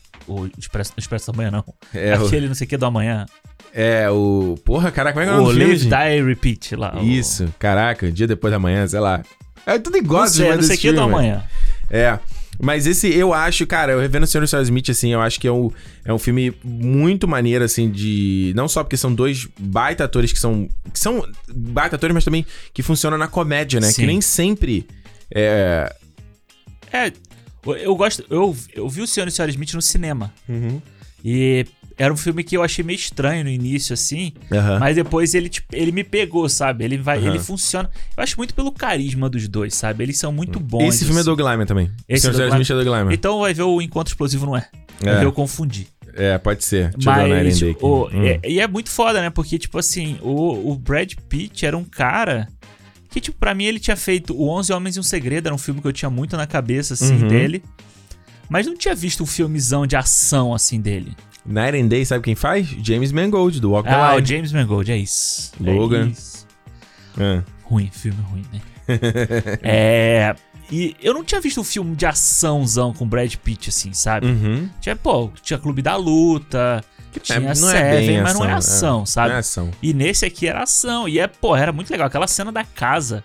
[0.58, 1.64] Expresso, Expresso do Amanhã, não.
[1.94, 3.26] É, o- Aquele não sei o que do amanhã.
[3.74, 4.56] É, o.
[4.64, 5.90] Porra, caraca, como é que é o o nome Live, gente?
[5.90, 6.96] Die, Repeat lá.
[7.00, 9.22] o- Isso, caraca, dia depois da manhã, sei lá.
[9.66, 11.42] É tudo igual Não sei, não sei o que do amanhã.
[11.90, 12.18] É.
[12.62, 15.48] Mas esse, eu acho, cara, eu revendo o Senhor Senhora Smith, assim, eu acho que
[15.48, 15.70] é um,
[16.04, 18.52] é um filme muito maneiro, assim, de.
[18.54, 20.68] Não só porque são dois baita atores que são.
[20.92, 23.88] que são baita atores, mas também que funcionam na comédia, né?
[23.88, 24.02] Sim.
[24.02, 24.86] Que nem sempre.
[25.34, 25.94] É.
[26.92, 27.12] É,
[27.66, 28.24] eu- eu gosto.
[28.30, 30.32] Eu, eu vi o Senhor e Senhora Smith no cinema.
[30.48, 30.80] Uhum.
[31.24, 31.66] E
[31.98, 34.32] era um filme que eu achei meio estranho no início, assim.
[34.50, 34.78] Aham.
[34.78, 36.82] Mas depois ele, tipo, ele me pegou, sabe?
[36.84, 37.28] Ele vai, Aham.
[37.28, 37.90] ele funciona.
[38.16, 40.04] Eu acho muito pelo carisma dos dois, sabe?
[40.04, 40.94] Eles são muito bons.
[40.94, 41.90] Esse filme é Doug Lyman também.
[42.08, 43.14] Esse o Senhor e é Doug Smith é Doug Lyman.
[43.14, 44.66] Então vai ver o Encontro Explosivo, não é?
[45.00, 45.18] Vai É.
[45.18, 45.88] ver eu confundi.
[46.14, 46.90] É, pode ser.
[46.90, 47.76] Deixa eu o Mas, aqui.
[47.80, 48.24] o- Hum.
[48.26, 49.30] é- e é muito foda, né?
[49.30, 52.48] Porque, tipo assim, o, o Brad Pitt era um cara
[53.10, 55.58] que, tipo, pra mim ele tinha feito O 11 Homens e um Segredo, era um
[55.58, 57.28] filme que eu tinha muito na cabeça, assim, Uhum.
[57.28, 57.62] dele.
[58.48, 61.14] Mas não tinha visto um filmezão de ação, assim, dele.
[61.46, 62.66] Night and Day, sabe quem faz?
[62.82, 64.28] James Mangold, do Walk the Ah, o Line.
[64.28, 65.52] James Mangold, é isso.
[65.60, 66.06] Logan.
[66.06, 66.46] É isso.
[67.18, 67.42] É.
[67.64, 68.60] Ruim, filme ruim, né?
[69.62, 70.34] é...
[70.72, 74.26] E eu não tinha visto um filme de açãozão com Brad Pitt, assim, sabe?
[74.28, 74.68] Uhum.
[74.80, 76.84] Tinha, pô, tinha Clube da Luta,
[77.18, 78.58] tinha não é Seven, bem mas não é ação,
[79.00, 79.28] ação, sabe?
[79.30, 79.70] Não é ação.
[79.82, 81.08] E nesse aqui era ação.
[81.08, 82.06] E é, pô, era muito legal.
[82.06, 83.24] Aquela cena da casa.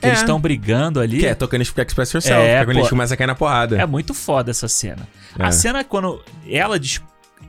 [0.00, 0.08] Que É.
[0.10, 1.20] eles estão brigando ali.
[1.20, 2.80] Que é tocando Express Yourself, É, que é quando pô.
[2.80, 3.80] eles começam a cair na porrada.
[3.80, 5.06] É muito foda essa cena.
[5.38, 5.44] É.
[5.44, 6.20] A cena é quando
[6.50, 6.76] ela,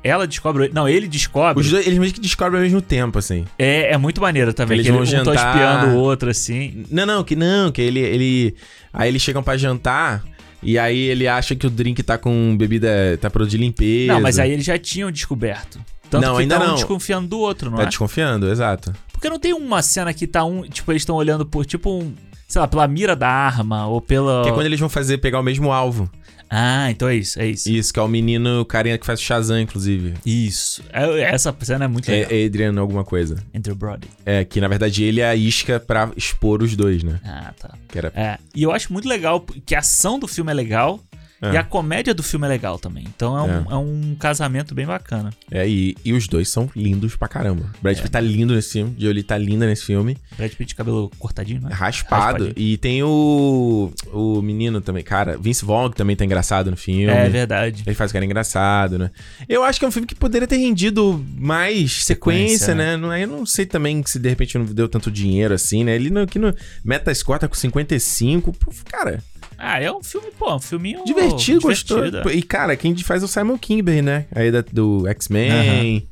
[0.04, 0.70] ela descobre.
[0.72, 1.60] Não, ele descobre.
[1.64, 3.46] Os dois, eles meio que descobrem ao mesmo tempo, assim.
[3.58, 4.76] É, é muito maneiro também.
[4.78, 5.50] Eles que vão ele, um tá jantar.
[5.56, 6.86] espiando o outro, assim.
[6.92, 8.00] Não, não, que não, que ele.
[8.00, 8.56] ele
[8.94, 10.24] aí eles chegam pra jantar
[10.64, 13.18] e aí ele acha que o drink tá com bebida.
[13.20, 14.14] tá produto de limpeza.
[14.14, 15.80] Não, mas aí eles já tinham descoberto.
[16.10, 16.76] Tanto Não, que ainda tá um não.
[16.76, 17.88] desconfiando do outro, não Tá é?
[17.88, 18.94] desconfiando, exato.
[19.12, 20.62] Porque não tem uma cena que tá um.
[20.64, 22.14] Tipo, eles estão olhando por, tipo, um.
[22.48, 24.44] Sei lá, pela mira da arma ou pela.
[24.44, 26.08] Que é quando eles vão fazer, pegar o mesmo alvo.
[26.56, 27.68] Ah, então é isso, é isso.
[27.68, 30.14] Isso, que é o menino, o carinha que faz o Shazam, inclusive.
[30.24, 30.84] Isso.
[30.94, 32.30] É- essa cena é muito legal.
[32.32, 33.38] É Adrian alguma coisa.
[33.56, 34.08] Andrew Brody.
[34.24, 37.20] É, que na verdade ele é a isca pra expor os dois, né?
[37.26, 37.72] Ah, tá.
[37.88, 38.12] Que era...
[38.16, 41.00] É, e eu acho muito legal que a ação do filme é legal
[41.44, 41.54] É.
[41.54, 43.04] e a comédia do filme é legal também.
[43.16, 45.32] Então é um, é um casamento bem bacana.
[45.52, 47.70] É, e, e os dois são lindos pra caramba.
[47.82, 50.18] Brad Pitt tá lindo nesse filme, Jolie tá linda nesse filme.
[50.38, 51.70] Brad Pitt de cabelo cortadinho, né?
[51.72, 52.46] Raspado.
[52.46, 52.54] Raspadinho.
[52.56, 53.92] E tem o.
[54.12, 55.38] O menino também, cara.
[55.38, 57.06] Vince Vaughn que também tá engraçado no filme.
[57.06, 57.84] É verdade.
[57.86, 59.12] Ele faz o cara engraçado, né?
[59.50, 62.98] Eu acho que é um filme que poderia ter rendido mais sequência, Sequência, né?
[62.98, 65.96] Não, eu não sei também se de repente não deu tanto dinheiro assim, né?
[65.96, 68.54] Ele no, aqui no Metascore tá com 55.
[68.54, 69.24] Pô, Cara,
[69.66, 72.04] Ah, é um filme, pô, um filminho divertido, gostoso.
[72.06, 72.36] divertido, é.
[72.36, 74.26] E, cara, quem faz é o Simon Kimber, né?
[74.36, 76.08] Aí da- do X-Men.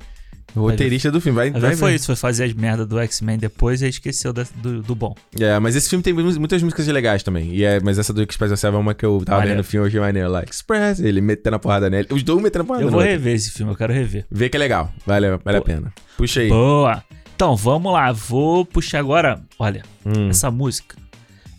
[0.54, 1.36] O roteirista do filme.
[1.36, 4.46] Vai, vai foi isso, foi fazer as merdas do X-Men depois e aí esqueceu da-
[4.56, 5.16] do, do bom.
[5.40, 7.54] É, mas esse filme tem mu- muitas músicas legais também.
[7.54, 9.50] E é, mas essa do Express Yourself é uma que eu tava Maneiro.
[9.56, 10.44] vendo no filme hoje maneiro lá.
[10.44, 12.08] Express, ele metendo a porrada nele.
[12.12, 13.12] Os dois metendo a porrada Eu vou outro.
[13.14, 14.26] rever esse filme, eu quero rever.
[14.30, 14.92] Vê que é legal.
[15.06, 15.94] Vale, vale a pena.
[16.18, 16.50] Puxa aí.
[16.50, 17.02] Boa!
[17.34, 19.42] Então, vamos lá, vou puxar agora.
[19.58, 20.30] Olha, Hum.
[20.30, 20.98] essa música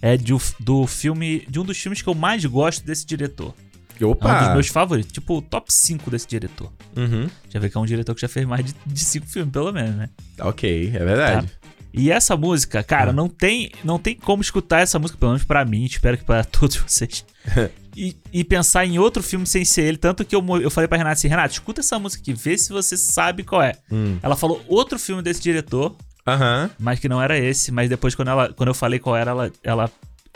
[0.03, 3.55] é de, do filme, de um dos filmes que eu mais gosto desse diretor.
[4.01, 4.53] É um dos Opa!
[4.55, 6.73] meus favoritos, tipo o top 5 desse diretor.
[6.97, 7.29] Uhum.
[7.49, 9.71] Já vê que é um diretor que já fez mais de, de cinco filmes, pelo
[9.73, 10.09] menos, né?
[10.41, 11.49] Ok, é verdade.
[11.95, 13.13] E essa música, cara, Ah.
[13.13, 16.43] não, tem, não tem como escutar essa música, pelo menos pra mim, espero que pra
[16.45, 17.25] todos vocês.
[17.95, 19.99] e, e pensar em outro filme sem ser ele.
[19.99, 22.73] Tanto que eu, eu falei pra Renata assim: Renata, escuta essa música aqui, vê se
[22.73, 23.75] você sabe qual é.
[23.91, 24.19] Hum.
[24.23, 25.95] Ela falou outro filme desse diretor,
[26.27, 26.71] Aham.
[26.79, 27.73] mas que não era esse.
[27.73, 29.53] Mas depois, quando, ela, quando eu falei qual era, ela.
[29.63, 29.91] ela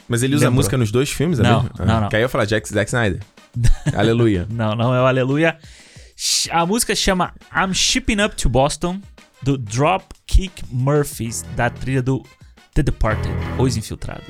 [0.09, 0.57] Mas ele usa Lembrou.
[0.57, 1.77] música nos dois filmes, é Não, mesmo?
[1.85, 2.09] não, não.
[2.09, 3.21] Que aí eu falar Jack, Zack Snyder.
[3.97, 4.47] Aleluia.
[4.51, 5.57] não, não é o Aleluia.
[6.51, 9.01] A música chama I'm Shipping Up to Boston,
[9.43, 12.23] do Dropkick Murphys, da trilha do
[12.75, 14.25] The Departed, Os Infiltrados.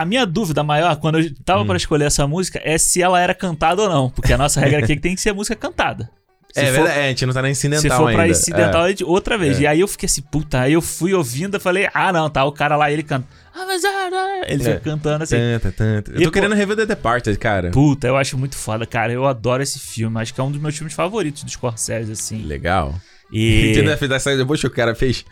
[0.00, 1.66] A minha dúvida maior quando eu tava Hum.
[1.66, 4.10] pra escolher essa música é se ela era cantada ou não.
[4.10, 6.08] Porque a nossa regra aqui é que tem que ser música cantada.
[6.52, 8.12] Se é for- verdade, é, a gente não tá na incidental Se for ainda.
[8.14, 8.92] pra incidental, É.
[8.92, 9.58] é outra vez.
[9.58, 9.62] É.
[9.62, 10.60] E aí eu fiquei assim, puta.
[10.60, 12.44] Aí eu fui ouvindo e falei, ah, não, tá.
[12.44, 13.26] O cara lá, ele canta.
[13.54, 14.64] "Ah, mas, ah, ah", Ele É.
[14.64, 15.36] fica cantando assim.
[15.36, 16.10] Tanta, tanta.
[16.12, 17.70] Eu E, tô pô- querendo rever The Departed, cara.
[17.72, 19.12] Puta, eu acho muito foda, cara.
[19.12, 20.18] Eu adoro esse filme.
[20.18, 22.42] Acho que é um dos meus filmes favoritos do Scorsese, assim.
[22.42, 22.94] Legal.
[23.30, 23.72] E.
[23.72, 24.08] Entendeu?
[24.08, 25.24] Da saída depois que o cara fez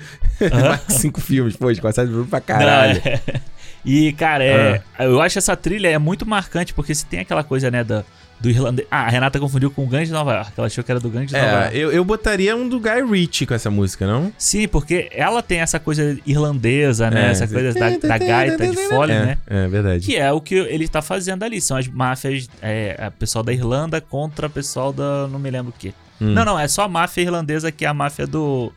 [0.52, 3.00] mais que cinco filmes, pô, série pra Não, caralho.
[3.04, 3.08] Ah.
[3.08, 3.40] é.
[3.84, 7.70] E, cara, é, eu acho essa trilha é muito marcante, porque se tem aquela coisa,
[7.70, 8.02] né, da,
[8.40, 8.86] Do irlandês.
[8.90, 10.52] Ah, a Renata confundiu com o Gangue de Nova York.
[10.56, 11.78] Ela achou que era do Gangue de Nova É, York.
[11.78, 14.32] eu, eu botaria um do Guy Ritchie com essa música, não?
[14.38, 17.28] Sim, porque ela tem essa coisa irlandesa, né?
[17.28, 17.30] É.
[17.30, 19.38] essa coisa da, da gaita de fole, é, né?
[19.46, 20.04] É, verdade.
[20.04, 21.60] Que é o que ele tá fazendo ali.
[21.60, 25.28] São as máfias, é, a pessoal da Irlanda contra o pessoal da.
[25.28, 25.92] não me lembro o quê.
[26.20, 26.32] Hum.
[26.32, 28.72] Não, não, é só a máfia irlandesa que é a máfia do.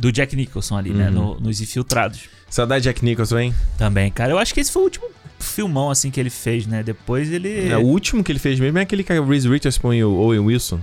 [0.00, 1.08] Do Jack Nicholson ali, né?
[1.08, 1.12] Uhum.
[1.34, 2.20] no- nos infiltrados.
[2.48, 3.54] Saudade de Jack Nicholson, hein?
[3.76, 4.32] Também, cara.
[4.32, 5.06] Eu acho que esse foi o último
[5.38, 6.82] filmão, assim, que ele fez, né?
[6.82, 7.68] Depois ele.
[7.68, 10.12] É, o último que ele fez mesmo é aquele com a Reese Witherspoon e o
[10.14, 10.80] Owen Wilson.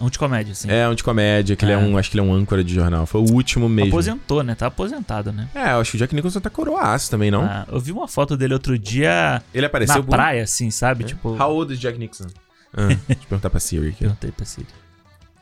[0.00, 0.68] Um de comédia, assim.
[0.70, 1.78] É, um de comédia, que ele é É.
[1.78, 3.04] um, acho que ele é um âncora de jornal.
[3.06, 3.90] Foi o último mesmo.
[3.92, 4.54] Aposentou, né?
[4.54, 5.48] Tá aposentado, né?
[5.54, 7.42] É, eu acho que o Jack Nicholson tá coroaço também, não?
[7.44, 11.04] Ah, eu vi uma foto dele outro dia Ele apareceu na por- praia, assim, sabe?
[11.04, 11.30] Tipo.
[11.40, 12.28] How old is Jack Nicholson?
[12.74, 13.98] Ah, deixa eu perguntar pra Siri aqui.
[14.00, 14.66] Perguntei pra Siri.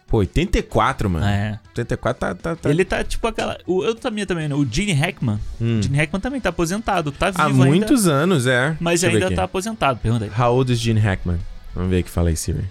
[0.09, 1.26] Pô, 84, mano.
[1.26, 1.61] É.
[1.68, 2.34] 84 tá...
[2.34, 2.70] tá, tá...
[2.70, 3.59] Ele tá tipo aquela.
[3.66, 4.54] O, eu também também, né?
[4.54, 5.38] O Gene Hackman.
[5.61, 5.82] Hum.
[5.82, 7.66] Gene Hackman também tá aposentado, tá vivo Há ainda.
[7.66, 8.74] muitos anos, é.
[8.80, 10.30] Mas Deixa ainda tá aposentado, pergunta aí.
[10.30, 11.38] How old is Gene Hackman?
[11.74, 12.64] Vamos ver aqui, fala aí, Siri.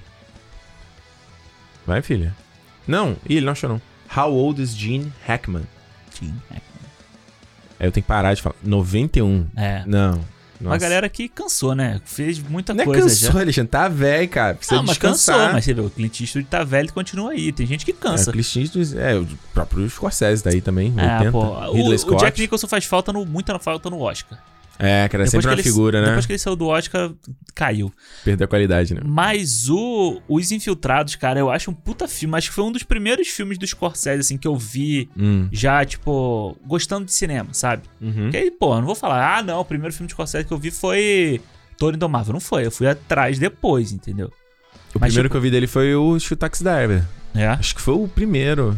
[1.85, 2.35] Vai, filha.
[2.87, 3.81] Não, Ih, ele não achou não.
[4.15, 5.63] How old is Gene Hackman?
[6.19, 6.61] Gene Hackman.
[7.79, 8.55] Aí eu tenho que parar de falar.
[8.63, 9.45] 91.
[9.55, 9.83] É.
[9.85, 10.19] Não.
[10.59, 10.79] Uma Nossa.
[10.79, 12.01] galera que cansou, né?
[12.03, 13.39] Fez muita Não é coisa cansou, já.
[13.41, 13.69] Alexandre.
[13.69, 14.55] Tá velho, cara.
[14.55, 15.35] Precisa Ah, mas descansar.
[15.37, 17.51] cansou, mas você vê, o Clint Eastwood tá velho e continua aí.
[17.51, 18.29] Tem gente que É, cansa.
[18.29, 21.31] o Clint Eastwood, é, o próprio Scorsese daí também, É, 80.
[21.31, 21.39] pô.
[21.39, 22.15] O, o.
[22.17, 24.39] Jack Nicholson faz falta no, muita falta no Oscar.
[24.79, 26.07] É, cara, é sempre que uma ele, figura, né?
[26.07, 27.11] Depois que ele saiu do Oscar,
[27.55, 27.91] caiu.
[28.23, 29.01] Perdeu a qualidade, né?
[29.03, 32.37] Mas o Os Infiltrados, cara, eu acho um puta filme.
[32.37, 35.47] Acho que foi um dos primeiros filmes do Scorsese, assim, que eu vi Hum.
[35.51, 37.83] já, tipo, gostando de cinema, sabe?
[37.99, 38.13] Uhum.
[38.23, 40.53] Porque aí, pô, eu não vou falar, ah, não, o primeiro filme de Scorsese que
[40.53, 41.41] eu vi foi
[41.77, 42.33] Toro Indomável.
[42.33, 44.27] Não foi, eu fui atrás depois, entendeu?
[44.93, 47.03] O Mas, primeiro tipo- que eu vi dele foi o Shoot Taxi Driver.
[47.35, 47.47] É.
[47.47, 48.77] Acho que foi o primeiro.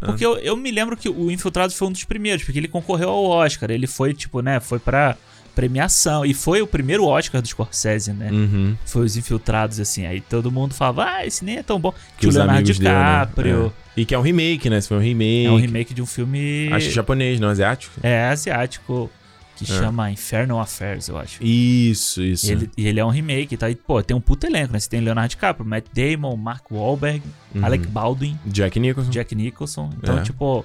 [0.00, 3.10] Porque eu, eu me lembro que o Infiltrados foi um dos primeiros, porque ele concorreu
[3.10, 3.70] ao Oscar.
[3.70, 5.14] Ele foi, tipo, né, foi pra
[5.50, 6.24] premiação.
[6.24, 8.30] E foi o primeiro Oscar do Scorsese, né?
[8.30, 8.76] Uhum.
[8.86, 10.06] Foi os Infiltrados, assim.
[10.06, 11.92] Aí todo mundo falava, ah, esse nem é tão bom.
[11.92, 12.74] Que Que o Leonardo né?
[12.74, 13.72] DiCaprio.
[13.96, 14.00] É.
[14.00, 14.78] E que é um remake, né?
[14.78, 15.46] Esse foi um remake.
[15.46, 16.68] É um remake de um filme.
[16.72, 17.92] Acho japonês, não asiático.
[18.02, 19.10] É asiático.
[19.56, 19.76] Que É.
[19.76, 21.44] chama Infernal Affairs, eu acho.
[21.44, 22.46] Isso, isso.
[22.46, 23.68] E ele, e ele é um remake, tá?
[23.68, 24.80] E, pô, tem um puto elenco, né?
[24.80, 27.22] Você tem Leonardo DiCaprio, Matt Damon, Mark Wahlberg,
[27.54, 27.62] Uhum.
[27.64, 29.10] Alec Baldwin, Jack Nicholson.
[29.10, 29.90] Jack Nicholson.
[29.98, 30.22] Então, É.
[30.22, 30.64] tipo.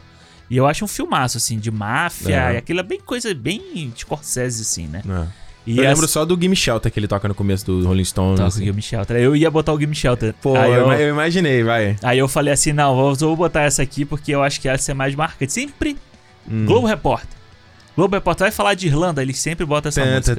[0.50, 2.36] E eu acho um filmaço, assim, de máfia.
[2.52, 2.54] É.
[2.54, 4.00] E aquilo é bem coisa, bem É.
[4.00, 5.02] Scorsese, assim, né?
[5.68, 8.04] E eu essa- lembro só do Gimme Shelter que ele toca no começo do Rolling
[8.06, 8.36] Stones.
[8.36, 8.66] Toca o assim.
[8.66, 9.18] Gimme Shelter.
[9.18, 10.34] Eu ia botar o Gimme Shelter.
[10.40, 11.96] Pô, aí, eu, eu, imaginei, vai.
[12.04, 14.92] aí eu falei assim, não, vou, vou botar essa aqui porque eu acho que essa
[14.92, 15.52] é mais marcante.
[15.52, 15.98] Sempre
[16.48, 16.66] Hum.
[16.68, 17.30] Globo Repórter.
[17.96, 20.36] Globo Repórter vai falar de Irlanda, eles sempre botam essa música.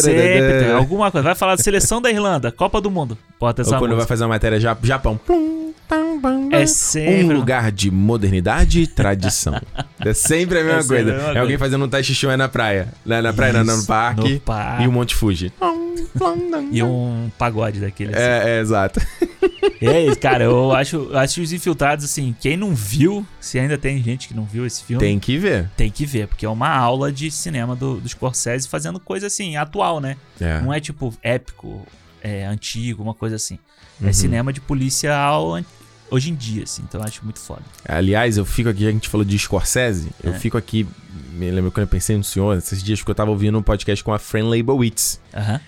[0.00, 1.22] Sempre alguma coisa.
[1.24, 3.18] Vai falar da seleção da Irlanda, Copa do Mundo.
[3.38, 4.08] Bota Ou essa quando vai música.
[4.08, 5.18] fazer uma matéria ja- Japão.
[5.18, 5.71] Plum, bam,
[6.50, 7.24] É sempre.
[7.24, 9.60] Um lugar de modernidade e tradição.
[10.04, 11.10] É sempre a mesma É coisa.
[11.12, 11.58] a mesma É alguém coisa.
[11.58, 12.88] fazendo um tai chi chuan na praia.
[13.06, 14.32] Na, na praia, não, no Isso, parque.
[14.34, 14.82] no parque.
[14.82, 15.52] E o Monte Fuji.
[16.72, 18.10] E um pagode daquele.
[18.12, 18.20] assim.
[18.20, 19.00] É, é, exato.
[19.80, 20.42] É isso, cara.
[20.42, 24.34] Eu acho, eu acho os infiltrados, assim, quem não viu, se ainda tem gente que
[24.34, 25.70] não viu esse filme, Tem que ver.
[25.76, 29.56] tem que ver, porque é uma aula de cinema do, do Scorsese fazendo coisa assim,
[29.56, 30.16] atual, né?
[30.40, 30.60] É.
[30.62, 31.86] Não é tipo épico,
[32.20, 33.56] é, antigo, uma coisa assim.
[34.00, 34.08] Uhum.
[34.08, 35.64] É cinema de policial an-
[36.12, 36.82] hoje em dia, assim.
[36.86, 37.62] Então eu acho muito foda.
[37.84, 40.38] Aliás, eu fico aqui, a gente falou de Scorsese, eu É.
[40.38, 40.86] fico aqui,
[41.32, 44.02] me lembro quando eu pensei no senhor, esses dias que eu tava ouvindo um podcast
[44.04, 45.60] com a Fran Leibowitz, Aham.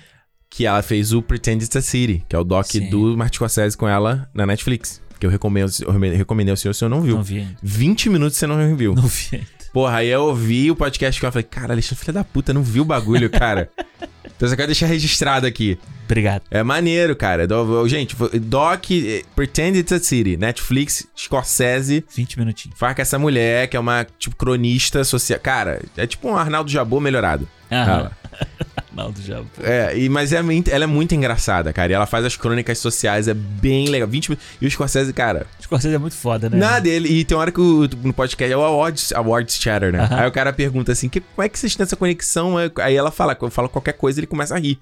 [0.50, 2.88] que ela fez o Pretend It's a City, que é o doc Sim.
[2.90, 6.74] do Martin Scorsese com ela na Netflix, que eu recomendo, eu recomendei ao senhor, o
[6.74, 7.16] senhor não viu.
[7.16, 7.56] Não vi ainda.
[7.62, 8.94] 20 minutos você não viu.
[8.94, 9.46] Não vi ainda.
[9.72, 12.62] Porra, aí eu ouvi o podcast que eu falei, cara, Alexandre, filha da puta, não
[12.62, 13.68] viu o bagulho, cara.
[14.36, 15.78] então só quero deixar registrado aqui.
[16.04, 16.42] Obrigado.
[16.50, 17.46] É maneiro, cara.
[17.86, 22.78] Gente, Doc, eh, Pretend It's a City, Netflix, Scorsese, 20 minutinhos.
[22.78, 25.40] Faz com essa mulher, que é uma, tipo, cronista social.
[25.40, 27.48] Cara, é tipo um Arnaldo Jabô melhorado.
[27.72, 28.10] Aham.
[28.94, 29.42] Arnaldo já.
[29.60, 31.90] É, e, mas é, ela é muito engraçada, cara.
[31.90, 34.08] E ela faz as crônicas sociais, é bem legal.
[34.08, 34.46] 20 minutos.
[34.60, 36.56] E o Scorsese, cara, Scorsese é muito foda, né?
[36.56, 37.08] nada dele.
[37.08, 40.00] E tem uma hora que o, no podcast é o Awards, Awards Chatter, né?
[40.00, 40.20] Aham.
[40.20, 42.54] Aí o cara pergunta assim: que, como é que vocês têm essa conexão?
[42.80, 44.78] Aí ela fala, falo qualquer coisa, ele começa a rir.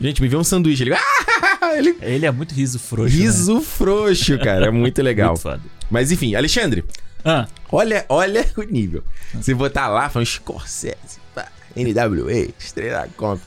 [0.00, 0.82] Gente, me vê um sanduíche.
[0.84, 0.94] Ele.
[0.94, 1.72] Ah!
[1.76, 3.14] ele Ele é muito riso frouxo.
[3.16, 3.22] né?
[3.22, 4.66] riso frouxo, cara.
[4.66, 5.30] É muito legal.
[5.30, 5.60] Muito foda.
[5.90, 6.84] Mas enfim, Alexandre.
[7.24, 9.02] Ah, Olha, olha o nível.
[9.40, 13.40] Se botar lá, falando Scorsese, pá, NWA, Estrela Comp.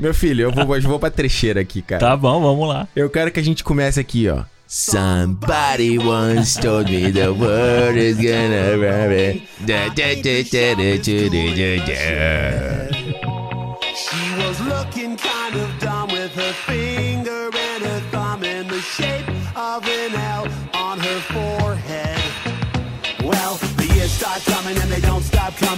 [0.00, 2.00] Meu filho, eu vou, eu vou pra trecheira aqui, cara.
[2.00, 2.88] tá bom, vamos lá.
[2.96, 4.44] Eu quero que a gente comece aqui, ó.
[4.66, 8.78] Somebody once told me the world is gonna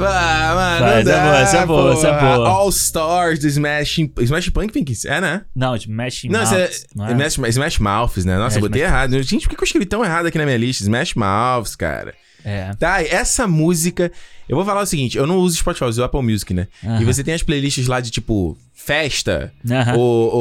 [0.00, 2.48] Vai, essa é boa, essa é boa, essa é boa.
[2.48, 3.98] All Stars do Smash...
[4.20, 5.04] Smash Pumpkins?
[5.04, 5.42] É, né?
[5.54, 7.26] Não, Mesh Não, isso é, não é?
[7.26, 8.36] Smash, Smash Mouths, né?
[8.38, 9.22] Nossa, É, eu botei Smash- errado.
[9.22, 10.82] Gente, por que eu escrevi tão errado aqui na minha lista?
[10.82, 12.14] Smash Mouths, cara.
[12.44, 12.70] É.
[12.78, 14.10] Tá, essa música.
[14.48, 16.68] Eu vou falar o seguinte: eu não uso Spotify, eu uso Apple Music, né?
[16.82, 17.02] Aham.
[17.02, 19.96] E você tem as playlists lá de tipo festa, Aham.
[19.96, 20.34] ou,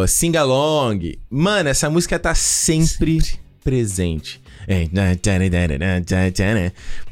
[0.00, 1.18] ou sing along.
[1.30, 3.18] Mano, essa música tá sempre,
[3.64, 4.40] presente.
[4.66, 4.86] É,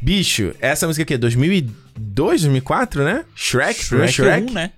[0.02, 1.18] Bicho, essa música aqui é
[1.96, 3.24] 2002, 2004, né?
[3.34, 4.50] Shrek, Shrek, Shrek, Shrek.
[4.50, 4.70] 1, né?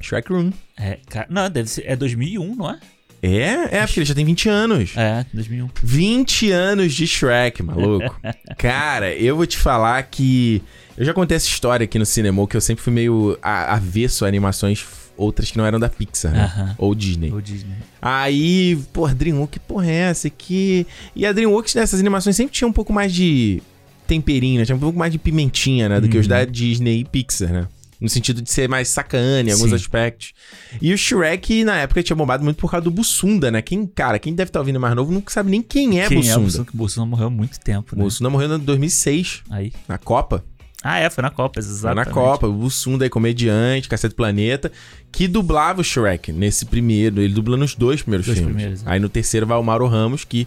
[0.00, 0.52] Shrek Room.
[0.78, 1.84] É, cara, não, deve ser.
[1.86, 2.78] É 2001, não é?
[3.22, 4.92] É, é, porque ele já tem 20 anos.
[4.96, 5.70] É, 2001.
[5.82, 8.14] 20 anos de Shrek, maluco.
[8.58, 10.62] Cara, eu vou te falar que.
[10.96, 14.28] Eu já contei essa história aqui no cinema, que eu sempre fui meio avesso a
[14.28, 14.86] animações
[15.16, 16.44] outras que não eram da Pixar, né?
[16.44, 16.74] Aham.
[16.78, 17.32] Ou Disney.
[17.32, 17.74] O Disney.
[18.00, 20.86] Aí, pô, Dreamworks, que porra é essa aqui?
[21.14, 23.62] E a Dreamworks nessas animações sempre tinha um pouco mais de
[24.06, 24.64] temperinho, né?
[24.64, 26.00] Tinha um pouco mais de pimentinha, né?
[26.00, 27.68] Do que os da Disney e Pixar, né?
[27.98, 29.74] No sentido de ser mais sacana em alguns Sim.
[29.76, 30.34] aspectos.
[30.82, 33.62] E o Shrek, na época, tinha bombado muito por causa do Bussunda, né?
[33.62, 36.20] Quem, cara, quem deve estar ouvindo mais novo nunca sabe nem quem é Quem é
[36.20, 36.40] o Bussunda.
[36.44, 36.64] Bussunda?
[36.66, 38.02] Que o Bussunda morreu há muito tempo, né?
[38.04, 39.72] Bussunda morreu em 2006, Aí.
[39.88, 40.44] na Copa.
[40.82, 42.06] Ah, é, foi na Copa, Foi exatamente.
[42.08, 42.46] na Copa.
[42.46, 44.70] O Bussunda é comediante, Cacete Planeta,
[45.10, 47.20] que dublava o Shrek nesse primeiro.
[47.20, 48.54] Ele dubla nos dois primeiros Dois filmes.
[48.54, 48.90] primeiros, é.
[48.90, 50.46] Aí no terceiro vai o Mauro Ramos, que...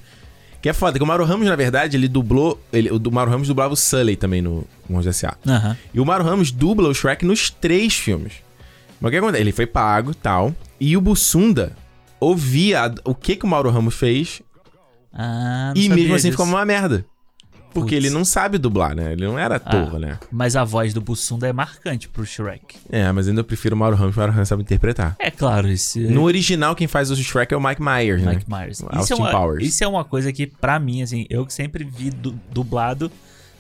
[0.62, 2.62] Que é foda, que o Mauro Ramos, na verdade, ele dublou...
[2.74, 5.38] Ele, o Mauro Ramos dublava o Sully também no Monstros S.A.
[5.50, 5.78] Aham.
[5.94, 8.34] E o Mauro Ramos dubla o Shrek nos três filmes.
[9.00, 9.42] Mas o que acontece?
[9.42, 10.54] Ele foi pago tal.
[10.80, 11.72] E o Bussunda
[12.20, 14.42] ouvia o que, que o Mauro Ramos fez
[15.14, 16.32] Ah, não e mesmo assim disso.
[16.32, 17.06] ficou uma merda.
[17.74, 19.12] Porque ele não sabe dublar, né?
[19.14, 20.20] Ele não era ator, Ah, né?
[20.32, 22.78] Mas a voz do Bussunda é marcante pro Shrek.
[22.90, 25.16] É, mas ainda eu prefiro o Mauro Ramos, o Mauro Ramos sabe interpretar.
[25.20, 26.00] É claro, esse.
[26.00, 28.34] No original, quem faz o Shrek é o Mike Myers, né?
[28.34, 28.80] Mike Myers.
[28.82, 29.64] O Isso é, Austin uma, Powers.
[29.68, 33.12] isso é uma coisa que, pra mim, assim, eu que sempre vi du- dublado,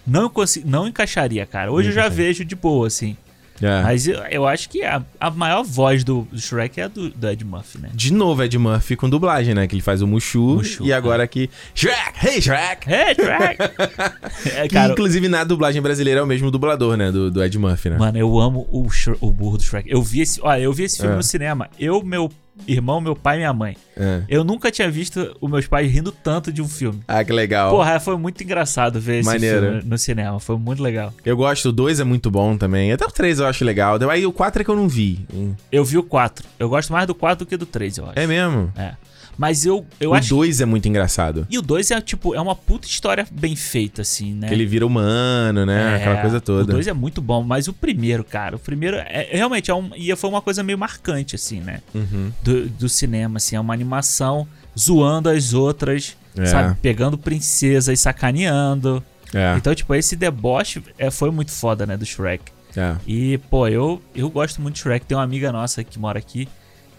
[0.07, 1.72] não, consigo, não encaixaria, cara.
[1.72, 3.16] Hoje eu já vejo de boa, assim.
[3.62, 3.84] É.
[3.84, 7.10] Mas eu, eu acho que a, a maior voz do, do Shrek é a do,
[7.10, 7.89] do Ed Murphy, né?
[7.93, 9.68] De novo, Ed Murphy com dublagem, né?
[9.68, 10.55] Que ele faz o Mushu.
[10.55, 11.49] Mushu, e agora aqui.
[11.76, 12.28] Shrek!
[12.28, 12.91] Hey, Shrek!
[12.91, 13.62] É, Shrek!
[14.55, 17.12] é, Que, cara, inclusive, na dublagem brasileira é o mesmo dublador, né?
[17.12, 17.97] Do, do Ed Murphy, né?
[17.97, 18.88] mano, eu amo o,
[19.20, 19.89] o burro do Shrek.
[19.89, 21.18] Eu vi esse, olha, eu vi esse filme É.
[21.18, 21.70] no cinema.
[21.80, 22.30] Eu, meu
[22.68, 23.76] irmão, meu pai e minha mãe.
[23.95, 24.24] É.
[24.28, 27.01] Eu nunca tinha visto os meus pais rindo tanto de um filme.
[27.07, 27.72] Ah, que legal.
[27.72, 29.62] Porra, foi muito engraçado ver esse Maneiro.
[29.62, 30.39] filme no cinema.
[30.39, 31.14] Foi muito legal.
[31.26, 32.91] Eu gosto, o 2 é muito bom também.
[32.91, 33.97] Até o 3 eu acho legal.
[34.10, 35.26] Aí o 4 é que eu não vi.
[35.34, 35.53] Hum.
[35.72, 36.45] Eu vi o 4.
[36.57, 38.20] Eu gosto mais do 4 do que do 3, eu acho.
[38.20, 38.72] É mesmo?
[38.78, 38.93] É.
[39.40, 40.28] Mas eu, eu o acho.
[40.36, 41.48] 2 é muito engraçado.
[41.50, 44.50] E o 2 é tipo, é uma puta história bem feita, assim, né?
[44.50, 45.94] Que ele vira humano, né?
[45.94, 46.64] É, Aquela coisa toda.
[46.64, 49.92] O 2 é muito bom, mas o primeiro, cara, o primeiro é, realmente é um,
[49.96, 51.80] e foi uma coisa meio marcante, assim, né?
[51.96, 52.34] Uhum.
[52.44, 54.46] Do, do cinema, assim, é uma animação
[54.78, 56.46] zoando as outras, É.
[56.46, 56.78] sabe?
[56.82, 59.02] Pegando princesa e sacaneando.
[59.34, 62.52] É, Então, tipo, esse deboche é, foi muito foda, né, do Shrek.
[62.76, 62.96] é.
[63.08, 65.06] E, pô, eu, eu gosto muito de Shrek.
[65.06, 66.46] Tem uma amiga nossa que mora aqui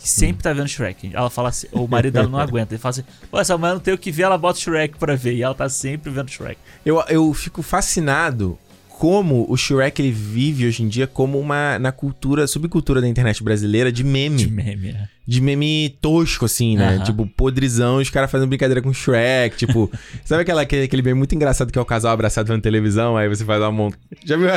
[0.00, 1.10] que sempre tá vendo Shrek.
[1.12, 2.72] Ela fala assim, o marido dela não aguenta.
[2.74, 5.14] Ele fala assim, pô, essa mulher não tem o que ver, ela bota Shrek pra
[5.14, 5.34] ver.
[5.34, 6.56] E ela tá sempre vendo Shrek.
[6.84, 11.90] Eu, eu fico fascinado como o Shrek ele vive hoje em dia como uma na
[11.90, 14.36] cultura, subcultura da internet brasileira de meme.
[14.36, 15.08] De De, meme, né?
[15.40, 16.96] meme tosco, assim, né?
[16.96, 17.04] Aham.
[17.04, 19.56] Tipo, podrizão, os caras fazendo brincadeira com Shrek.
[19.56, 19.90] Tipo,
[20.24, 23.16] sabe aquela, aquele, aquele meme muito engraçado que é o casal abraçado vendo televisão?
[23.16, 23.98] Aí você faz uma monta.
[24.22, 24.48] Já viu?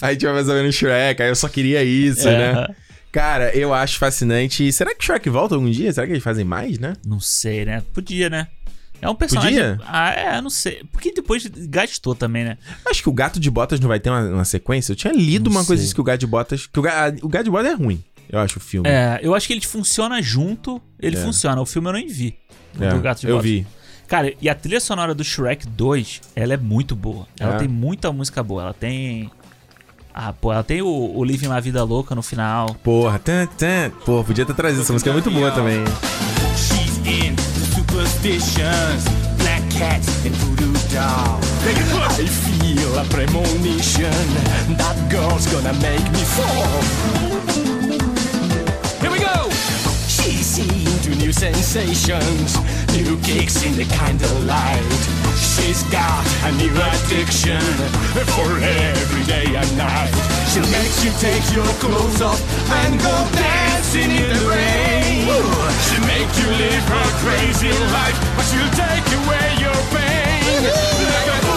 [0.00, 2.54] Aí tinha mais ou menos Shrek, aí eu só queria isso, É.
[2.54, 2.66] né?
[3.12, 4.66] Cara, eu acho fascinante.
[4.66, 5.92] E será que Shrek volta algum dia?
[5.92, 6.94] Será que eles fazem mais, né?
[7.04, 7.82] Não sei, né?
[7.92, 8.46] Podia, né?
[9.02, 9.54] É um personagem.
[9.54, 9.80] Podia?
[9.86, 10.84] Ah, é, não sei.
[10.92, 12.58] Porque depois gastou também, né?
[12.88, 14.92] Acho que o Gato de Botas não vai ter uma, uma sequência.
[14.92, 15.84] Eu tinha lido Não uma coisa sei.
[15.86, 16.66] disso que o Gato de Botas.
[16.66, 18.88] Que o, Ga- o Gato de Botas é ruim, eu acho, o filme.
[18.88, 20.80] É, eu acho que ele funciona junto.
[21.00, 21.20] Ele É.
[21.20, 21.60] funciona.
[21.60, 22.36] O filme eu nem vi.
[22.78, 23.50] O É, do Gato de eu Botas.
[23.50, 23.66] vi.
[24.06, 27.26] Cara, e a trilha sonora do Shrek 2, ela é muito boa.
[27.38, 27.58] Ela É.
[27.58, 28.62] tem muita música boa.
[28.62, 29.30] Ela tem.
[30.14, 32.74] Ah, pô, ela tem o, o Living La Vida Louca no final.
[32.82, 33.90] Porra, tan, tan.
[34.04, 35.84] Pô, podia ter trazido essa música, é muito boa também.
[36.56, 37.42] She's into
[37.74, 39.04] superstitions,
[39.38, 41.46] black cats and voodoo dolls.
[42.18, 44.10] I feel a premonition
[44.76, 46.80] that girl's gonna make me fall.
[49.00, 49.48] Here we go!
[50.08, 52.56] She's into new sensations,
[52.92, 54.82] new kicks in the candlelight.
[55.36, 57.60] She's got a new addiction
[58.34, 60.14] for every day and night.
[60.50, 62.40] She makes you take your clothes off
[62.82, 65.26] and go dancing in the rain.
[65.86, 70.62] She'll make you live her crazy life, but she'll take away your pain.
[71.28, 71.49] Like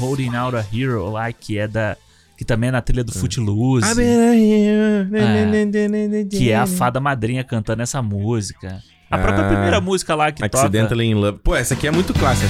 [0.00, 1.96] Holding Out a Hero lá, que é da.
[2.36, 3.86] Que também é na trilha do Footloose.
[3.86, 6.28] I've been here.
[6.30, 8.80] Que é a fada madrinha cantando essa música.
[9.10, 9.48] A própria Ah.
[9.48, 10.56] primeira música lá que toca.
[10.58, 11.38] Accidentally in Love.
[11.44, 12.48] Pô, essa aqui é muito clássica.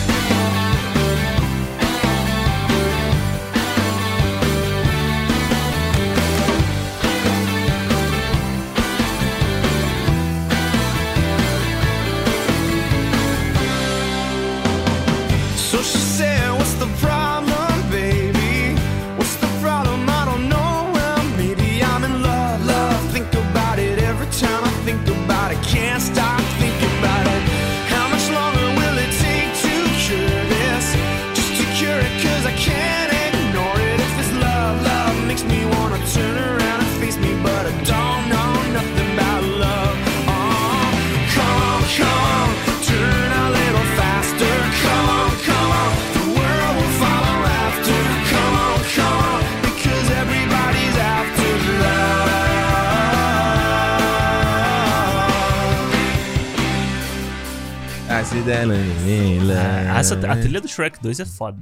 [59.93, 61.59] Ah, essa, a trilha do Shrek 2 é foda.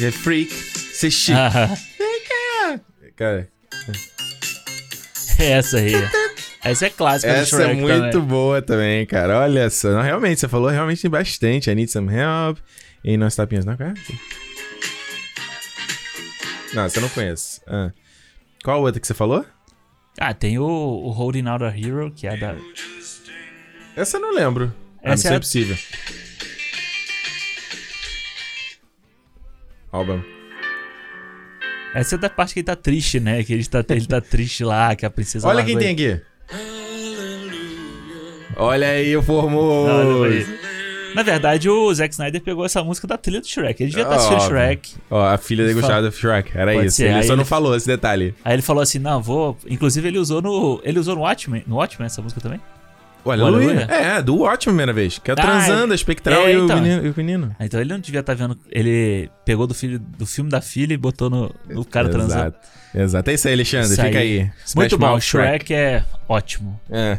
[0.00, 0.52] É freak.
[0.52, 1.38] Você chique.
[1.38, 1.76] Ah,
[3.16, 3.48] Cara,
[5.38, 5.92] é essa aí.
[6.64, 8.20] Essa é clássica do essa Shrek é muito também.
[8.28, 9.40] boa também, cara.
[9.40, 9.90] Olha só.
[9.90, 11.70] Não, realmente, você falou realmente bastante.
[11.70, 12.58] I need some help.
[13.04, 13.94] E nós tapinhas na cara.
[16.72, 17.60] Não, você não conhece.
[17.66, 17.92] Ah.
[18.64, 19.44] Qual outra que você falou?
[20.18, 22.56] Ah, tem o, o Holding Out a Hero, que é da.
[23.96, 24.72] Essa eu não lembro.
[25.02, 25.76] Ah, Essa não é é possível.
[29.92, 30.24] Alba.
[31.94, 33.42] Essa é da parte que ele tá triste, né?
[33.44, 36.20] Que ele tá, ele tá triste lá, que a princesa Olha quem tem aqui.
[38.56, 40.24] Olha aí o formoso.
[41.14, 43.80] Na verdade, o Zack Snyder pegou essa música da trilha do Shrek.
[43.80, 44.48] Ele devia estar assistindo Óbvio.
[44.58, 44.94] Shrek.
[45.08, 46.50] Ó, a filha dele gostava do Shrek.
[46.58, 46.96] Era Pode isso.
[46.96, 48.34] ser, Ele aí só ele- não falou esse detalhe.
[48.44, 49.56] Aí ele falou assim: não, vou.
[49.68, 50.80] Inclusive, ele usou no.
[50.82, 51.62] Ele usou no Watchmen.
[51.68, 52.60] No Watchmen essa música também?
[53.24, 53.54] O Aleluia.
[53.84, 53.86] Aleluia?
[53.90, 55.18] É, do ótimo primeira vez.
[55.18, 55.94] Que é Ah, transando, é.
[55.94, 56.80] a espectral É, e, o então.
[56.80, 57.56] menino, e o menino.
[57.58, 58.58] Ah, Então ele não devia estar vendo.
[58.70, 62.40] Ele pegou do filho do filme da filha e botou no, no cara transando.
[62.48, 62.58] Exato.
[62.94, 63.30] Exato.
[63.30, 63.92] É isso aí, Alexandre.
[63.92, 64.38] Isso Fica aí.
[64.40, 65.72] Muito Smash bom, Mouth Shrek.
[65.74, 66.78] é ótimo.
[66.90, 67.18] É.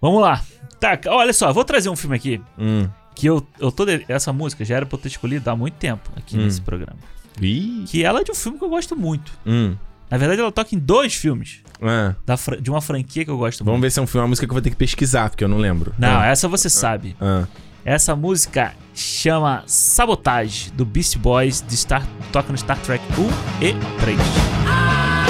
[0.00, 0.42] Vamos lá.
[0.80, 2.88] Tá, olha só, vou trazer um filme aqui Hum.
[3.14, 3.84] que eu, eu tô.
[3.84, 6.44] de- Essa música já era pra eu ter escolhido há muito tempo aqui Hum.
[6.44, 6.98] nesse programa.
[7.40, 7.84] Ih.
[7.86, 9.32] Que ela é de um filme que eu gosto muito.
[9.46, 9.74] Hum.
[10.10, 12.14] Na verdade, ela toca em dois filmes Ah.
[12.24, 13.82] da de uma franquia que eu gosto Vamos muito.
[13.82, 15.48] ver se é um filme, uma música que eu vou ter que pesquisar, porque eu
[15.48, 15.92] não lembro.
[15.98, 16.26] Não, ah.
[16.26, 17.16] essa você sabe.
[17.20, 17.44] Ah.
[17.84, 23.74] Essa música chama Sabotage, do Beast Boys, de Star, toca no Star Trek 1 e
[24.00, 24.18] 3.
[24.18, 25.25] Sabotage!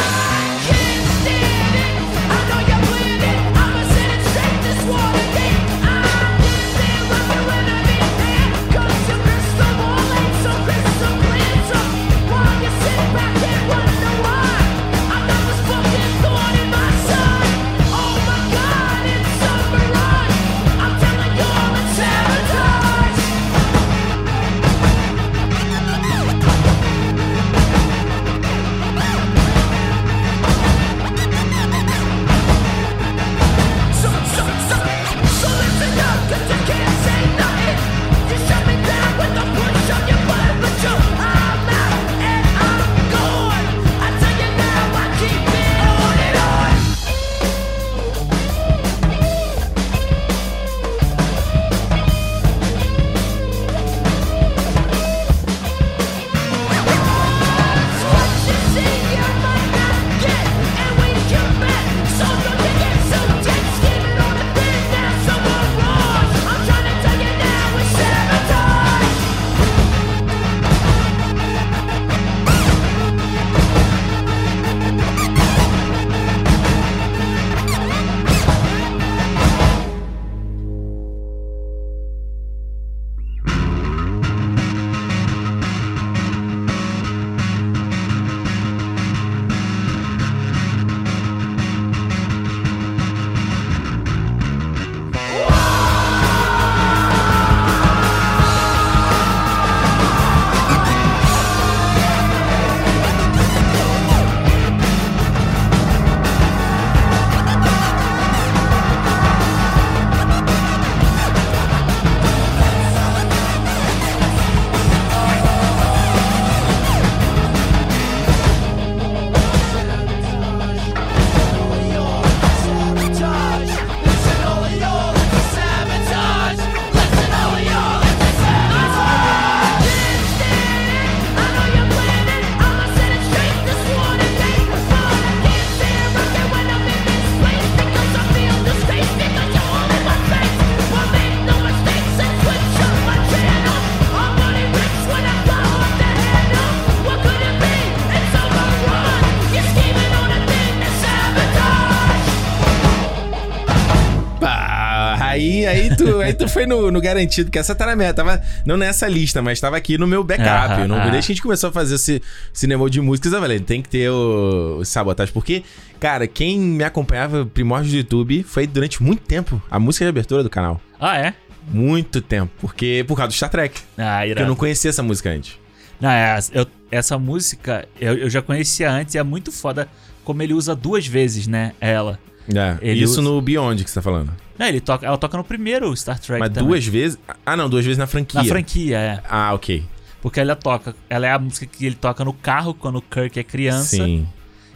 [156.36, 158.12] Tu, foi no, no garantido, que essa tá na minha.
[158.14, 160.86] Tava não nessa lista, mas tava aqui no meu backup.
[160.86, 162.22] Não, desde que a gente começou a fazer esse
[162.52, 165.32] cinema de músicas, eu falei, tem que ter o, o sabotagem.
[165.32, 165.62] Porque,
[165.98, 170.42] cara, quem me acompanhava primórdios do YouTube foi durante muito tempo a música de abertura
[170.42, 170.80] do canal.
[171.00, 171.34] Ah, é?
[171.68, 172.52] Muito tempo.
[172.60, 173.80] Porque, por causa do Star Trek.
[173.98, 174.46] Ah, Porque eu irado.
[174.48, 175.58] não conhecia essa música antes.
[176.00, 179.88] Não, é, eu- essa música eu, eu já conhecia antes e é muito foda
[180.24, 181.72] como ele usa duas vezes, né?
[181.80, 182.18] Ela.
[182.54, 184.30] É, Ele isso usa- no Beyond que você tá falando.
[184.58, 186.68] Não, ele toca, ela toca no primeiro Star Trek Mas também.
[186.68, 187.18] duas vezes.
[187.44, 188.40] Ah, não, duas vezes na franquia.
[188.42, 189.22] Na franquia, é.
[189.28, 189.84] Ah, ok.
[190.22, 190.94] Porque ela toca.
[191.08, 193.96] Ela é a música que ele toca no carro quando o Kirk é criança.
[193.96, 194.26] Sim.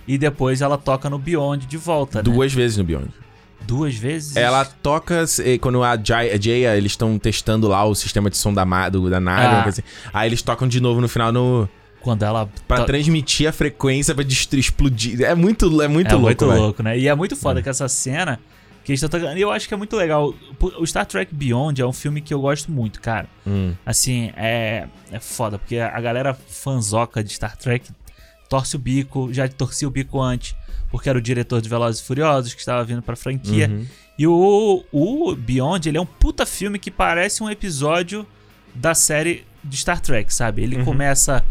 [0.07, 2.23] E depois ela toca no Beyond de volta, né?
[2.23, 3.09] Duas vezes no Beyond.
[3.63, 4.37] Duas vezes?
[4.37, 8.37] Ela toca eh, quando a Jaya, a Jaya, eles estão testando lá o sistema de
[8.37, 9.65] som da, do- da nave, Ah.
[9.69, 9.83] assim.
[10.13, 11.69] aí eles tocam de novo no final no
[12.01, 12.49] Quando ela.
[12.67, 15.21] Pra transmitir a frequência pra explodir.
[15.23, 16.61] É muito, é muito é louco, muito velho.
[16.63, 16.99] louco, né?
[16.99, 18.41] E é muito foda que essa cena
[18.85, 19.37] que eles estão.
[19.37, 20.35] E eu acho que é muito legal.
[20.79, 23.29] O Star Trek Beyond é um filme que eu gosto muito, cara.
[23.47, 23.75] Hum.
[23.85, 27.91] Assim, é, é foda, porque a galera fanzoca de Star Trek
[28.49, 30.57] torce o bico, já torcia o bico antes,
[30.91, 33.69] porque era o diretor de Velozes e Furiosos que estava vindo pra franquia.
[33.69, 33.87] Uhum.
[34.19, 38.27] E o, o Beyond, ele é um puta filme que parece um episódio
[38.75, 40.63] da série de Star Trek, sabe?
[40.63, 41.45] Ele começa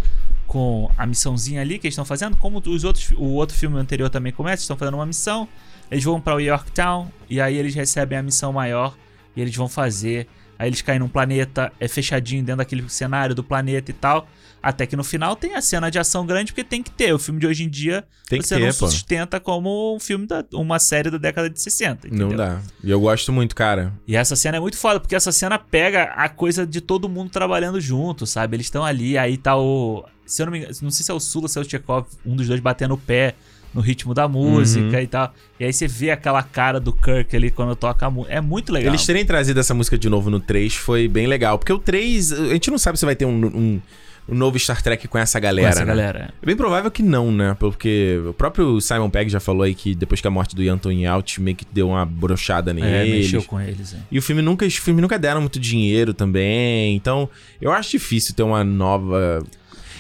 [0.46, 4.10] com a missãozinha ali que eles estão fazendo, como os outros, o outro filme anterior
[4.10, 5.48] também começa, eles estão fazendo uma missão,
[5.92, 8.96] eles vão pra Yorktown e aí eles recebem a missão maior
[9.36, 10.28] e eles vão fazer.
[10.58, 14.28] Aí eles caem num planeta, é fechadinho dentro daquele cenário do planeta e tal.
[14.62, 17.14] Até que no final tem a cena de ação grande, porque tem que ter.
[17.14, 18.90] O filme de hoje em dia Tem você ter, não pô.
[18.90, 22.10] sustenta como um filme da uma série da década de 60.
[22.10, 22.38] Não entendeu?
[22.38, 22.60] dá.
[22.84, 23.94] E eu gosto muito, cara.
[24.06, 27.30] E essa cena é muito foda, porque essa cena pega a coisa de todo mundo
[27.30, 28.58] trabalhando junto, sabe?
[28.58, 30.06] Eles estão ali, aí tá o.
[30.26, 32.06] Se eu não me engano, não sei se é o Sula, se é o Chekhov,
[32.26, 33.36] um dos dois batendo o pé
[33.74, 35.04] no ritmo da música Uhum.
[35.04, 35.34] e tal.
[35.60, 38.34] E aí você vê aquela cara do Kirk ali quando toca a música.
[38.34, 38.92] É muito legal.
[38.92, 41.58] Eles terem trazido essa música de novo no 3 foi bem legal.
[41.60, 43.82] Porque o 3, a gente não sabe se vai ter um, um,
[44.28, 45.70] um novo Star Trek com essa com galera.
[45.70, 45.86] essa né?
[45.86, 46.34] galera.
[46.42, 47.56] É bem provável que não, né?
[47.60, 51.06] Porque o próprio Simon Pegg já falou aí que depois que a morte do Anthony
[51.06, 53.26] Out meio que deu uma brochada É, neles.
[53.26, 53.94] mexeu com eles.
[53.94, 53.98] É.
[54.12, 56.96] E o filme nunca, os filmes nunca deram muito dinheiro também.
[56.96, 57.30] Então,
[57.62, 59.44] eu acho difícil ter uma nova.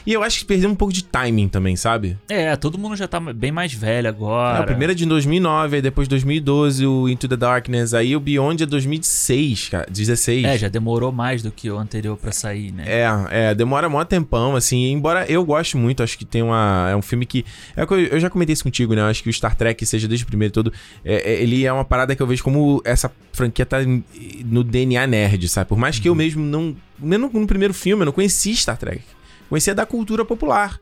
[0.09, 2.17] E eu acho que perdeu um pouco de timing também, sabe?
[2.27, 4.57] É, todo mundo já tá bem mais velho agora.
[4.57, 8.19] É, o primeiro é de 2009, aí depois 2012 o Into the Darkness, aí o
[8.19, 10.45] Beyond é 2016, cara, 16.
[10.45, 12.85] É, já demorou mais do que o anterior pra sair, né?
[12.87, 16.95] É, é, demora mó tempão, assim, embora eu goste muito, acho que tem uma, é
[16.95, 17.45] um filme que,
[17.77, 20.23] é eu, já comentei isso contigo, né, eu acho que o Star Trek, seja desde
[20.23, 20.73] o primeiro todo,
[21.05, 23.77] é, é, ele é uma parada que eu vejo como essa franquia tá
[24.43, 28.07] no DNA nerd, sabe, por mais que eu mesmo não, mesmo no primeiro filme, eu
[28.07, 29.03] não conhecia Star Trek,
[29.49, 30.79] conhecia da cultura popular.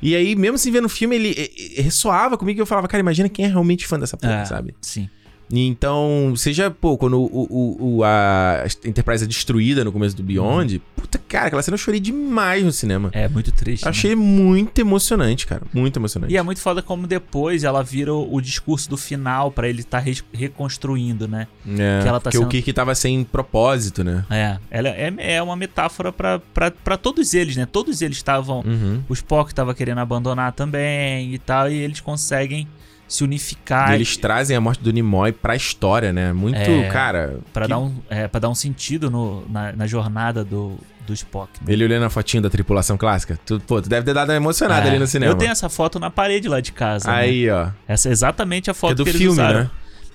[0.00, 2.88] E aí, mesmo sem ver no filme, ele, eh, eh, ressoava comigo e eu falava,
[2.88, 4.74] cara, imagina quem é realmente fã dessa porra, É, sabe?
[4.80, 5.08] Sim.
[5.54, 10.80] Então, seja, pô, quando o, o, o- a Enterprise é destruída no começo do Beyond,
[10.96, 13.10] puta, cara, aquela cena eu chorei demais no cinema.
[13.12, 13.84] É muito triste.
[13.84, 13.90] né?
[13.90, 15.62] Achei muito emocionante, cara.
[15.74, 16.32] Muito emocionante.
[16.32, 19.80] E é muito foda como depois ela vira o, o discurso do final pra ele
[19.82, 21.46] estar reconstruindo, né?
[21.78, 24.24] É, que ela tá porque sendo- o Kirk tava sem propósito, né?
[24.30, 27.66] É, ela é, é uma metáfora pra todos eles, né?
[27.70, 28.60] Todos eles estavam.
[28.60, 29.02] Uhum.
[29.08, 32.66] O Spock tava querendo abandonar também e tal, e eles conseguem
[33.12, 36.32] se unificar E eles trazem a morte do Nimoy pra história, né?
[36.32, 37.38] Muito, É, cara.
[37.52, 41.12] pra que- dar um, é, pra dar um sentido no- na, na jornada do, do
[41.12, 41.50] Spock.
[41.60, 41.72] né?
[41.72, 43.38] Ele olhando a fotinho da tripulação clássica.
[43.44, 45.30] Tu, pô, tu deve ter dado uma emocionada É, ali no cinema.
[45.32, 47.10] Eu tenho essa foto na parede lá de casa.
[47.10, 47.16] né?
[47.18, 47.68] Aí, ó.
[47.86, 49.60] Essa é exatamente a Que foto é do que eles filme, usaram.
[49.64, 49.70] né?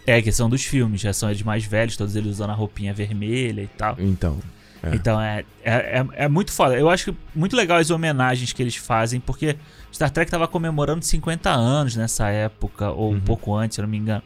[0.06, 2.94] É, que são dos filmes, já são eles mais velhos, todos eles usando a roupinha
[2.94, 3.96] vermelha e tal.
[4.00, 4.38] Então.
[4.82, 4.96] É.
[4.96, 6.76] Então é, é, é, é muito foda.
[6.76, 9.56] Eu acho que muito legal as homenagens que eles fazem, porque
[9.98, 13.18] Star Trek tava comemorando 50 anos nessa época, ou Uhum.
[13.18, 14.22] um pouco antes, se eu não me engano.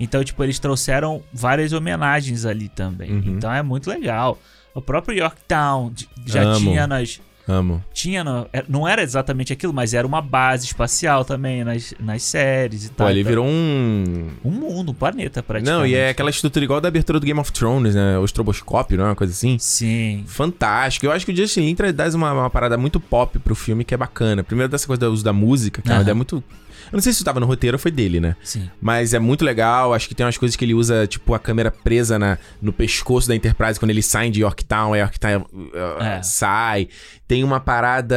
[0.00, 3.12] Então, tipo, eles trouxeram várias homenagens ali também.
[3.12, 3.36] Uhum.
[3.36, 4.38] Então é muito legal.
[4.74, 5.92] O próprio Yorktown
[6.24, 6.58] já Amo.
[6.58, 7.20] tinha nas.
[7.48, 7.82] Amo.
[7.92, 12.22] Tinha no- é- não era exatamente aquilo, mas era uma base espacial também nas, nas
[12.22, 13.06] séries e Pô, tal.
[13.08, 14.28] ali Então, virou um.
[14.44, 15.78] um mundo, um planeta praticamente.
[15.80, 18.18] Não, e é aquela estrutura igual da abertura do Game of Thrones, né?
[18.18, 19.58] O estroboscópio, não é uma coisa assim?
[19.58, 20.24] Sim.
[20.26, 21.06] Fantástico.
[21.06, 23.94] Eu acho que o Justin Lin traz uma, uma parada muito pop pro filme que
[23.94, 24.44] é bacana.
[24.44, 26.42] Primeiro dessa coisa do uso da música, que é uma ideia muito.
[26.92, 28.36] Eu não sei se tava no roteiro ou foi dele, né?
[28.42, 28.68] Sim.
[28.80, 29.94] Mas é muito legal.
[29.94, 33.28] Acho que tem umas coisas que ele usa, tipo, a câmera presa na, no pescoço
[33.28, 36.22] da Enterprise quando eles saem de Yorktown, a Yorktown uh, É.
[36.22, 36.88] sai.
[37.28, 38.16] Tem uma parada.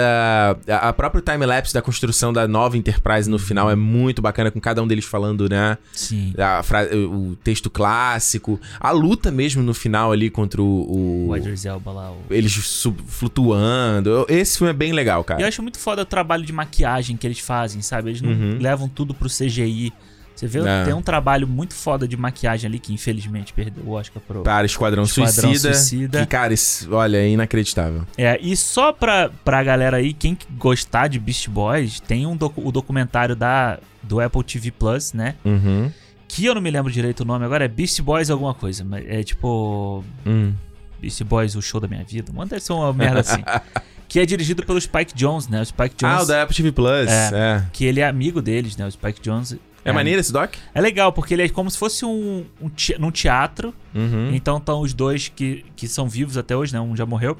[0.67, 4.59] A, a própria time-lapse da construção da nova Enterprise no final é muito bacana, com
[4.59, 5.77] cada um deles falando, né?
[5.91, 6.33] Sim.
[6.37, 8.59] A fra- o texto clássico.
[8.79, 11.27] A luta mesmo no final ali contra o.
[11.29, 12.11] o- Idris Elba lá.
[12.11, 12.17] O...
[12.31, 14.25] eles sub- flutuando.
[14.29, 15.41] Esse filme é bem legal, E cara.
[15.41, 18.09] eu acho muito foda o trabalho de maquiagem que eles fazem, sabe?
[18.11, 18.57] Eles não Uhum.
[18.63, 19.91] Levam tudo pro CGI.
[20.35, 20.85] Você vê, É.
[20.85, 24.41] tem um trabalho muito foda de maquiagem ali, que infelizmente perdeu o Oscar pro.
[24.41, 26.19] Para Esquadrão, Esquadrão Suicida, Suicida.
[26.21, 28.03] Que, cara, isso, olha, é inacreditável.
[28.17, 32.67] É, e só pra, pra galera aí, quem gostar de Beast Boys, tem um docu-
[32.67, 35.35] o documentário da, do Apple TV Plus, né?
[35.45, 35.91] Uhum.
[36.27, 38.83] Que eu não me lembro direito o nome agora, é Beast Boys alguma coisa.
[38.83, 40.03] Mas é tipo.
[40.25, 40.51] Hum.
[40.99, 42.31] Beast Boys, o show da minha vida.
[42.33, 43.43] Manda ser uma merda assim.
[44.13, 45.59] que é dirigido pelo Spike Jones, né?
[45.59, 46.19] O Spike Jones.
[46.19, 47.09] Ah, o da Apple TV Plus.
[47.09, 47.29] É.
[47.33, 47.63] É.
[47.73, 48.85] Que ele é amigo deles, né?
[48.85, 49.57] O Spike Jones.
[49.83, 50.53] É, maneiro esse doc?
[50.71, 53.73] É legal, porque ele é como se fosse um, um te- num teatro.
[53.93, 54.29] Uhum.
[54.35, 56.79] Então estão os dois que, que são vivos até hoje, né?
[56.79, 57.35] Um já morreu.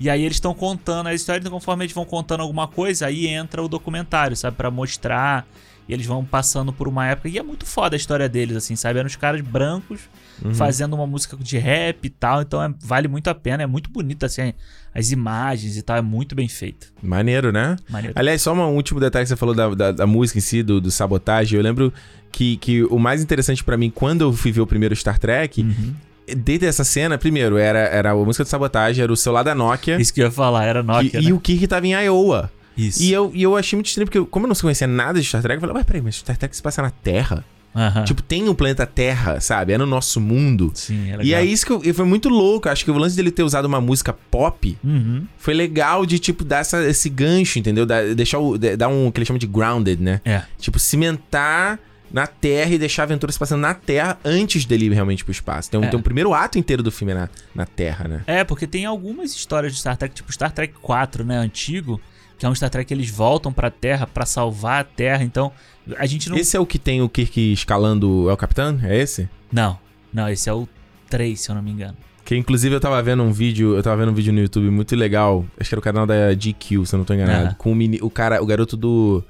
[0.00, 3.28] E aí eles estão contando a história, então conforme eles vão contando alguma coisa, aí
[3.28, 4.56] entra o documentário, sabe?
[4.56, 5.46] Pra mostrar.
[5.88, 7.28] E eles vão passando por uma época.
[7.28, 8.98] E é muito foda a história deles, assim, sabe?
[8.98, 10.00] Eram os caras brancos
[10.44, 10.54] Uhum.
[10.54, 12.42] fazendo uma música de rap e tal.
[12.42, 13.62] Então é- vale muito a pena.
[13.62, 14.52] É muito bonito, assim,
[14.94, 15.96] as imagens e tal.
[15.96, 16.92] É muito bem feito.
[17.02, 17.76] Maneiro, né?
[17.88, 18.14] Maneiro.
[18.18, 20.80] Aliás, só um último detalhe que você falou da, da, da música em si, do,
[20.80, 21.56] do sabotagem.
[21.58, 21.92] Eu lembro
[22.32, 25.62] que, que o mais interessante pra mim, quando eu fui ver o primeiro Star Trek,
[25.62, 25.94] Uhum.
[26.36, 30.00] desde essa cena, primeiro, era, era a música de sabotagem, era o celular da Nokia.
[30.00, 31.20] Isso que eu ia falar, era Nokia.
[31.20, 31.32] E né?
[31.32, 32.50] o Kirk tava em Iowa.
[32.76, 33.02] Isso.
[33.02, 35.26] E eu, e eu achei muito estranho, porque eu- como eu não conhecia nada de
[35.26, 37.44] Star Trek, eu falei, ué, peraí, mas Star Trek se passa na Terra?
[37.74, 38.04] Aham.
[38.04, 39.72] Tipo, tem o planeta Terra, sabe?
[39.72, 40.72] É no nosso mundo.
[40.74, 41.24] Sim, é legal.
[41.24, 42.68] E é isso que eu, foi muito louco.
[42.68, 45.24] Acho que o lance dele ter usado uma música pop Uhum.
[45.38, 47.86] foi legal de, tipo, dar essa- esse gancho, entendeu?
[47.86, 50.20] Dar, deixar o, de- dar um que ele chama de grounded, né?
[50.24, 50.42] É.
[50.58, 51.78] Tipo, cimentar
[52.12, 55.30] na Terra e deixar a aventura se passando na Terra antes dele ir realmente pro
[55.30, 55.70] espaço.
[55.78, 55.86] Um, É.
[55.86, 58.22] tem um primeiro ato inteiro do filme na, na Terra, né?
[58.26, 62.00] É, porque tem algumas histórias de Star Trek, tipo Star Trek 4, né, antigo,
[62.40, 65.52] que é um Star Trek que eles voltam pra Terra pra salvar a Terra, então
[65.98, 66.36] a gente não...
[66.38, 68.80] Esse é o que tem o Kirk escalando é o Capitão?
[68.82, 69.28] É esse?
[69.52, 69.78] Não,
[70.12, 70.66] não, esse é o
[71.10, 71.96] 3, se eu não me engano.
[72.24, 74.96] Que inclusive eu tava vendo um vídeo, eu tava vendo um vídeo no YouTube muito
[74.96, 77.74] legal, acho que era o canal da GQ, se eu não tô enganado, com o,
[77.74, 79.22] meni- o cara, o garoto do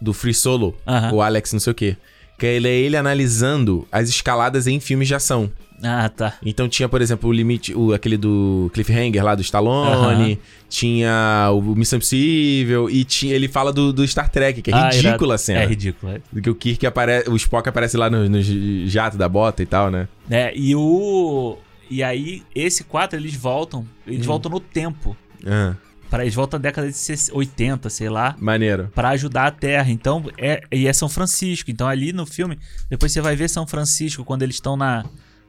[0.00, 0.74] do Free Solo,
[1.14, 1.96] o Alex não sei o quê.
[2.40, 5.50] Que ele é ele analisando as escaladas em filmes de ação.
[5.82, 6.34] Ah, tá.
[6.44, 10.38] Então tinha, por exemplo, o limite, o, aquele do Cliffhanger lá do Stallone, Aham.
[10.68, 14.88] tinha o Missão Impossível e tinha, ele fala do, do Star Trek, que é Ah,
[14.90, 15.32] ridícula irado.
[15.32, 15.60] a cena.
[15.60, 16.20] É ridículo, é.
[16.30, 18.42] Do que o Kirk aparece, o Spock aparece lá no, no
[18.86, 20.06] jato da bota e tal, né?
[20.30, 21.56] É, e o...
[21.90, 23.86] E aí, esse 4, eles voltam, Hum.
[24.12, 25.16] eles voltam no tempo.
[25.46, 25.74] Ah,
[26.10, 28.34] Para eles voltam na década de 60, 80, sei lá.
[28.38, 28.90] maneiro.
[28.94, 29.88] Pra ajudar a Terra.
[29.90, 31.70] Então, é, e é São Francisco.
[31.70, 32.58] Então, ali no filme,
[32.90, 35.04] depois você vai ver São Francisco quando eles estão na,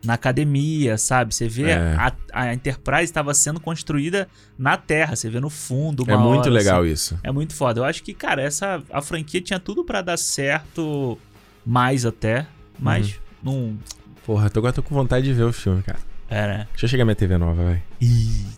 [0.05, 1.34] na academia, sabe?
[1.34, 1.95] Você vê É.
[1.97, 5.16] a, a Enterprise estava sendo construída na Terra.
[5.16, 6.03] Você vê no fundo.
[6.07, 6.91] É muito hora, legal assim.
[6.91, 7.20] isso.
[7.24, 7.80] É muito foda.
[7.80, 11.18] Eu acho que, cara, essa a franquia tinha tudo pra dar certo,
[11.66, 12.45] mais até,
[12.80, 13.20] mas Uhum.
[13.43, 13.78] não.
[14.26, 15.97] Porra, tô, agora tô com vontade de ver o filme, cara.
[16.30, 16.68] É, né?
[16.72, 17.84] Deixa eu chegar minha TV nova, vai.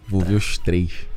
[0.08, 1.08] Vou ver os três.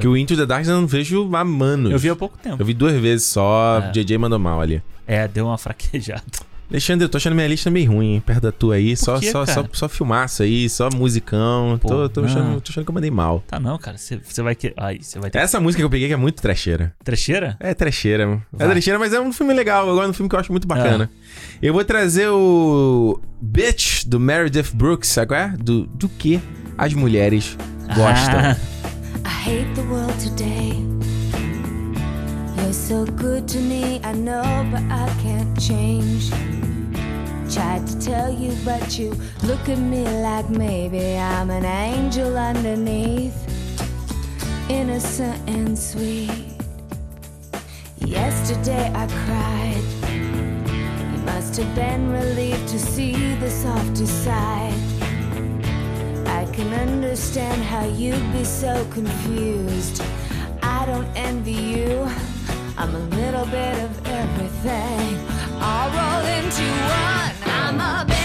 [0.00, 1.92] Que o Into the Dark eu não vejo há manos.
[1.92, 2.60] Eu vi há pouco tempo.
[2.60, 3.90] Eu vi duas vezes só, É.
[3.92, 4.82] JJ mandou mal ali.
[5.06, 6.22] É, deu uma fraquejada.
[6.70, 8.20] Alexandre, eu tô achando minha lista meio ruim, hein?
[8.20, 8.94] Perto da tua aí.
[8.94, 11.78] Só, quê, só, só, só filmaço aí, só musicão.
[11.80, 13.42] Pô, tô, tô, achando, tô achando que eu mandei mal.
[13.48, 13.96] Tá não, cara.
[13.96, 14.74] Você vai que.
[14.76, 15.38] Aí, você vai ter.
[15.38, 16.94] Essa música que eu peguei que é muito trecheira.
[17.02, 17.56] Trecheira?
[17.58, 18.42] É trecheira.
[18.58, 19.88] É trecheira, mas é um filme legal.
[19.88, 21.10] Agora é um filme que eu acho muito bacana.
[21.62, 25.48] Eu vou trazer o Bitch, do Meredith Brooks, sabe qual é?
[25.58, 26.38] Do, do que
[26.76, 27.56] as mulheres
[27.96, 28.40] gostam.
[28.40, 28.56] Ah,
[29.24, 30.72] I hate the world today.
[32.56, 36.30] You're so good to me, I know, but I can't change.
[37.52, 39.10] Tried to tell you, but you
[39.44, 43.36] look at me like maybe I'm an angel underneath,
[44.68, 46.46] innocent and sweet.
[47.98, 49.84] Yesterday I cried.
[51.12, 54.97] You must have been relieved to see the softer side.
[56.58, 60.02] Can understand how you'd be so confused.
[60.60, 62.04] I don't envy you.
[62.76, 65.18] I'm a little bit of everything,
[65.62, 67.32] all rolled into one.
[67.46, 68.17] I'm a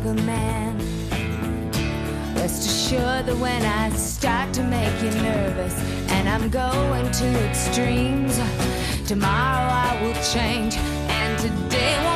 [0.00, 0.78] stronger man.
[2.34, 5.74] Rest assured that when I start to make you nervous
[6.10, 8.36] and I'm going to extremes,
[9.06, 12.09] tomorrow I will change and today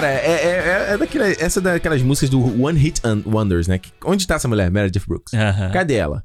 [0.00, 3.78] Cara, é, é, é daquela, essa é daquelas músicas do One Hit Wonders, né?
[3.78, 5.32] Que- Onde tá essa mulher, Meredith Brooks?
[5.72, 6.24] Cadê ela?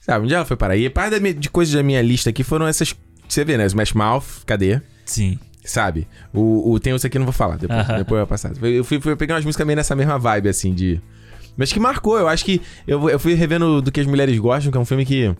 [0.00, 0.76] Sabe, onde ela foi parar?
[0.76, 2.94] E parte minha- de coisas da minha lista aqui foram essas.
[3.26, 3.64] Você vê, né?
[3.66, 4.80] Smash Mouth, cadê?
[5.06, 5.38] Sim.
[5.64, 6.06] Sabe?
[6.32, 7.96] O, o, tem outros aqui, eu não vou falar, depois, Aham.
[7.98, 8.52] depois eu vou passar.
[8.62, 11.00] Eu fui, fui pegar umas músicas meio nessa mesma vibe, assim, de.
[11.56, 12.60] Mas que marcou, eu acho que.
[12.86, 15.34] Eu, eu fui revendo do que as mulheres gostam, que é um filme que.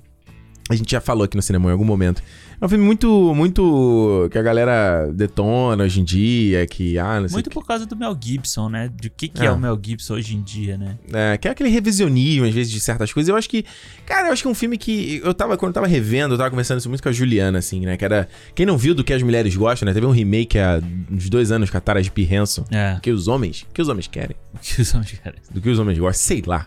[0.70, 2.22] A gente já falou aqui no cinema em algum momento.
[2.58, 3.34] É um filme muito.
[3.34, 4.28] Muito.
[4.30, 6.98] que a galera detona hoje em dia, que.
[6.98, 8.90] Ah, não sei Muito o por causa do Mel Gibson, né?
[8.98, 9.46] De que, que é.
[9.46, 9.52] É.
[9.52, 10.96] o Mel Gibson hoje em dia, né?
[11.12, 13.28] É, que é aquele revisionismo, às vezes, de certas coisas.
[13.28, 13.64] Eu acho que.
[14.06, 15.20] Cara, eu acho que é um filme que.
[15.22, 17.80] Eu tava, quando eu tava revendo, eu tava conversando isso muito com a Juliana, assim,
[17.80, 17.98] né?
[17.98, 18.26] Que era.
[18.54, 19.92] Quem não viu do que as mulheres gostam, né?
[19.92, 20.80] Teve um remake há
[21.10, 22.26] uns dois anos com a Tara de P.
[22.34, 22.64] Hanson.
[22.70, 22.98] É.
[23.02, 23.66] Que os homens.
[23.74, 24.36] que os homens querem?
[24.54, 25.40] O que os homens querem.
[25.50, 26.66] Do que os homens gostam, sei lá.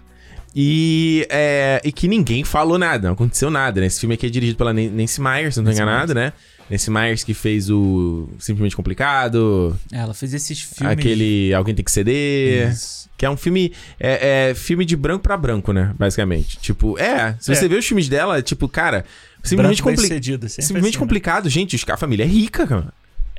[0.59, 3.85] E, é, e que ninguém falou nada, não aconteceu nada, né?
[3.85, 6.33] Esse filme aqui é dirigido pela Nan- Nancy Myers, se não tô Nancy enganado, né?
[6.67, 10.97] Nancy Myers que fez o Simplesmente Complicado, Ela fez esses filmes.
[10.97, 12.71] aquele Alguém Tem Que Ceder.
[12.71, 13.07] Isso.
[13.15, 13.71] Que é um filme.
[13.99, 15.93] É, é filme de branco pra branco, né?
[15.97, 16.57] Basicamente.
[16.59, 17.35] Tipo, é.
[17.39, 17.67] Se você É.
[17.67, 19.05] vê os filmes dela, tipo, cara.
[19.43, 20.99] Simplesmente, compli sempre simplesmente assim, né?
[20.99, 21.49] complicado.
[21.49, 22.87] Gente, os- a família é rica, cara.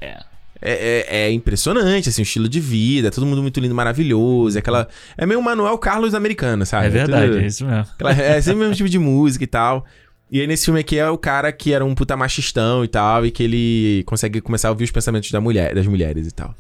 [0.00, 0.18] É.
[0.60, 4.56] É, é- é impressionante, assim, o estilo de vida, todo mundo muito lindo, maravilhoso.
[4.56, 4.88] É aquela.
[5.16, 6.86] É meio Manuel Carlos americano, sabe?
[6.86, 7.86] É verdade, Tudo- é isso mesmo.
[7.94, 9.84] Aquela, é sempre o mesmo tipo de música e tal.
[10.30, 13.24] E aí nesse filme aqui é o cara que era um puta machistão e tal,
[13.24, 16.54] e que ele consegue começar a ouvir os pensamentos da mulher, das mulheres e tal.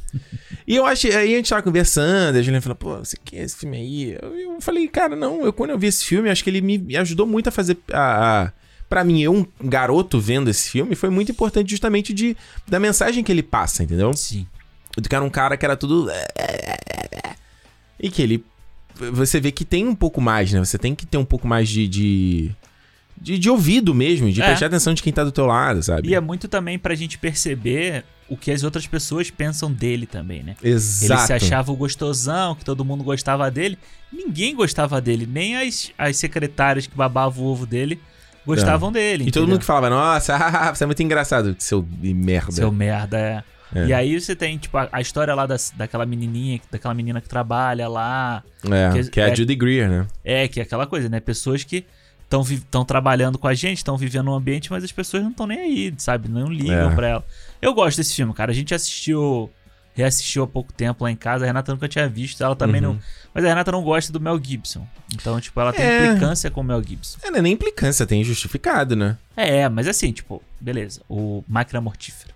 [0.66, 3.42] e eu acho, aí a gente tava conversando, e a Juliana falou, pô, você quer
[3.44, 4.16] esse filme aí?
[4.22, 6.96] Eu, eu falei, cara, não, eu quando eu vi esse filme, acho que ele me
[6.96, 8.44] ajudou muito a fazer a.
[8.46, 8.52] a
[8.88, 12.36] Pra mim, eu, um garoto vendo esse filme, foi muito importante justamente de,
[12.66, 14.12] da mensagem que ele passa, entendeu?
[14.14, 14.46] Sim.
[14.96, 16.10] Do que era um cara que era tudo.
[18.00, 18.44] E que ele.
[19.12, 20.58] Você vê que tem um pouco mais, né?
[20.58, 21.86] Você tem que ter um pouco mais de.
[21.86, 22.50] de,
[23.16, 24.46] de, de ouvido mesmo, de É.
[24.46, 26.08] prestar atenção de quem tá do teu lado, sabe?
[26.08, 30.42] E é muito também pra gente perceber o que as outras pessoas pensam dele também,
[30.42, 30.56] né?
[30.62, 31.12] Exato.
[31.20, 33.78] Ele se achava o gostosão, que todo mundo gostava dele.
[34.12, 38.00] Ninguém gostava dele, nem as, as secretárias que babavam o ovo dele
[38.48, 39.24] gostavam dele.
[39.24, 39.28] É.
[39.28, 42.52] E todo mundo que falava, nossa, haha, você é muito engraçado, seu merda.
[42.52, 43.44] Seu merda, é.
[43.74, 43.86] É.
[43.86, 47.28] E aí você tem, tipo, a, a história lá das, daquela menininha, daquela menina que
[47.28, 48.42] trabalha lá.
[48.64, 50.06] É, que- que é a é- Judy Greer, né?
[50.24, 51.20] É, que é aquela coisa, né?
[51.20, 51.84] Pessoas que
[52.30, 55.58] estão trabalhando com a gente, estão vivendo um ambiente, mas as pessoas não estão nem
[55.60, 56.28] aí, sabe?
[56.28, 56.94] Não ligam É.
[56.94, 57.24] pra ela.
[57.60, 58.50] Eu gosto desse filme, cara.
[58.52, 59.50] A gente assistiu,
[59.98, 61.44] reassistiu há pouco tempo lá em casa.
[61.44, 62.94] A Renata nunca tinha visto, ela também Uhum.
[62.94, 63.00] não.
[63.34, 64.86] Mas a Renata não gosta do Mel Gibson.
[65.12, 66.06] Então, tipo, ela tem É.
[66.06, 67.18] implicância com o Mel Gibson.
[67.22, 69.16] É, não é nem implicância, tem justificado, né?
[69.36, 71.00] É, mas assim, tipo, beleza.
[71.08, 72.32] O Máquina Mortífera.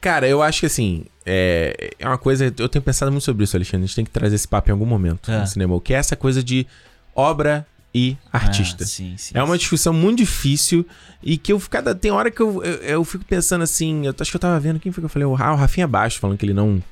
[0.00, 2.52] Cara, eu acho que assim, é, é uma coisa.
[2.58, 3.84] Eu tenho pensado muito sobre isso, Alexandre.
[3.84, 5.40] A gente tem que trazer esse papo em algum momento É.
[5.40, 5.74] no cinema.
[5.74, 6.66] O que é essa coisa de
[7.14, 8.82] obra e artista.
[8.82, 9.30] Ah, sim, sim.
[9.34, 9.58] É uma sim.
[9.60, 10.84] discussão muito difícil
[11.22, 14.30] e que eu cada tem hora que eu, eu, eu fico pensando assim, eu acho
[14.30, 16.36] que eu tava vendo quem foi que eu falei, o Ra- o Rafinha Baixo falando
[16.36, 16.82] que ele não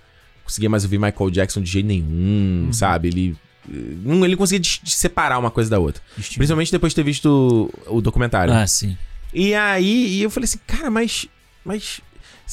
[0.44, 2.72] conseguia mais ouvir Michael Jackson de jeito nenhum, Uhum.
[2.72, 3.08] sabe?
[3.08, 3.36] Ele
[3.68, 3.74] eh,
[4.04, 6.02] não ele conseguia separar uma coisa da outra.
[6.14, 8.52] Principalmente depois de ter visto o, o documentário.
[8.54, 8.96] Ah, sim.
[9.34, 11.26] E aí e eu falei assim, cara, mas
[11.64, 12.00] mas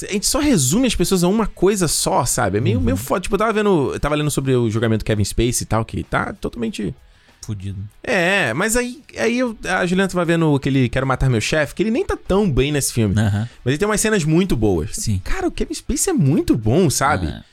[0.08, 2.58] a gente só resume as pessoas a uma coisa só, sabe?
[2.58, 3.20] É meio, meio foda.
[3.22, 3.92] Tipo, eu tava vendo.
[3.94, 6.96] Eu tava lendo sobre o julgamento do Kevin Space e tal, que tá totalmente.
[7.42, 7.80] Fudido.
[8.04, 11.82] É, mas aí, aí eu, a Juliana tava vendo aquele Quero Matar Meu Chefe, que
[11.84, 13.16] ele nem tá tão bem nesse filme.
[13.16, 14.92] Mas ele tem umas cenas muito boas.
[14.94, 15.20] Sim.
[15.24, 17.28] Cara, o Kevin Space é muito bom, sabe?
[17.28, 17.44] Ah,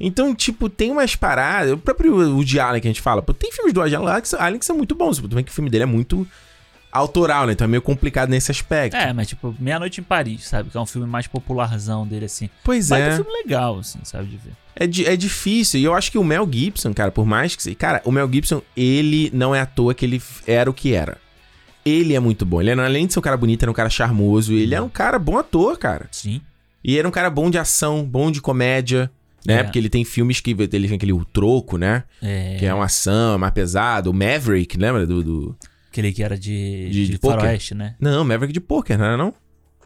[0.00, 1.72] Então, tipo, tem umas paradas.
[1.72, 4.28] O próprio Woody Allen que a gente fala, pô, tem filmes do Woody Allen que
[4.28, 5.18] são- Allen que são muito bons.
[5.18, 6.26] Tudo bem que o filme dele é muito
[6.92, 7.52] autoral, né?
[7.54, 8.94] Então é meio complicado nesse aspecto.
[8.96, 10.68] É, mas tipo, Meia-Noite em Paris, sabe?
[10.70, 12.50] Que é um filme mais popularzão dele, assim.
[12.62, 13.12] Pois Mas é é.
[13.12, 14.26] um filme legal, assim, sabe?
[14.28, 14.52] De ver.
[14.76, 15.80] É, di- é difícil.
[15.80, 17.74] E eu acho que o Mel Gibson, cara, por mais que.
[17.74, 21.18] Cara, o Mel Gibson, ele não é à toa que ele era o que era.
[21.84, 22.60] Ele é muito bom.
[22.60, 24.52] Ele, era, além de ser um cara bonito, era um cara charmoso.
[24.52, 26.06] Ele é um cara bom ator, cara.
[26.12, 26.40] Sim.
[26.84, 29.10] E era um cara bom de ação, bom de comédia,
[29.46, 29.54] né?
[29.56, 29.62] É.
[29.64, 32.04] Porque ele tem filmes que ele tem aquele O Troco, né?
[32.22, 32.56] É.
[32.58, 34.10] Que é uma ação, é mais pesado.
[34.10, 35.22] O Maverick, lembra do.
[35.22, 35.56] do...
[35.92, 37.94] Aquele que era de, De- de, de faroeste, né?
[38.00, 39.34] Não, Maverick de poker, não era não?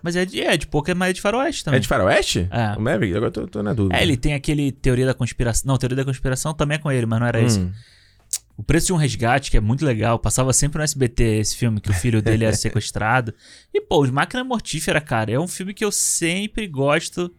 [0.01, 1.79] Mas é de, é de poker, mas é de faroeste também.
[1.79, 2.47] É de Faroeste?
[2.53, 2.77] É.
[2.79, 3.17] O Maverick?
[3.17, 3.99] Agora eu tô, tô na dúvida.
[3.99, 5.65] É, ele tem aquele Teoria da Conspiração.
[5.67, 7.59] Não, Teoria da Conspiração também é com ele, mas não era esse.
[7.59, 7.73] Hum.
[8.57, 10.17] O Preço de um Resgate, que é muito legal.
[10.19, 13.35] Passava sempre no SBT esse filme, que o filho dele era sequestrado.
[13.75, 17.35] E, pô, os Máquina Mortífera, cara, é um filme que eu sempre gosto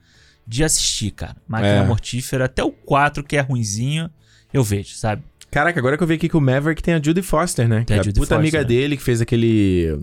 [0.46, 1.38] de assistir, cara.
[1.48, 1.86] Máquina É.
[1.86, 4.10] Mortífera, até o 4, que é ruinzinho,
[4.54, 5.24] eu vejo, sabe?
[5.58, 7.84] Caraca, agora que eu vi aqui que o Maverick tem a Judy Foster, né?
[7.84, 8.64] Tem é a a Judy puta Foster, amiga né?
[8.66, 10.00] dele que fez aquele.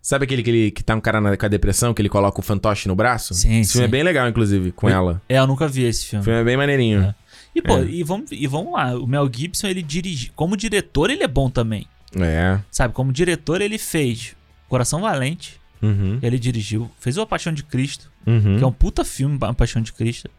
[0.00, 2.40] Sabe aquele que, ele, que tá um cara na, com a depressão, que ele coloca
[2.40, 3.34] o fantoche no braço?
[3.34, 3.90] Sim, Esse filme é sim.
[3.90, 5.20] bem legal, inclusive, com ela.
[5.28, 6.24] É, eu nunca vi esse O filme.
[6.24, 7.14] filme é bem maneirinho.
[7.54, 7.84] E, pô, É.
[7.84, 8.96] e, vamos, e vamos lá.
[8.98, 10.32] O Mel Gibson, ele dirige.
[10.34, 11.86] Como diretor, ele é bom também.
[12.18, 12.58] É.
[12.70, 12.94] Sabe?
[12.94, 14.34] Como diretor, ele fez
[14.68, 15.60] Coração Valente.
[15.82, 16.18] Uhum.
[16.22, 16.90] Ele dirigiu.
[16.98, 18.10] Fez O A Paixão de Cristo.
[18.26, 18.56] Uhum.
[18.56, 20.30] Que é um puta filme, A Paixão de Cristo.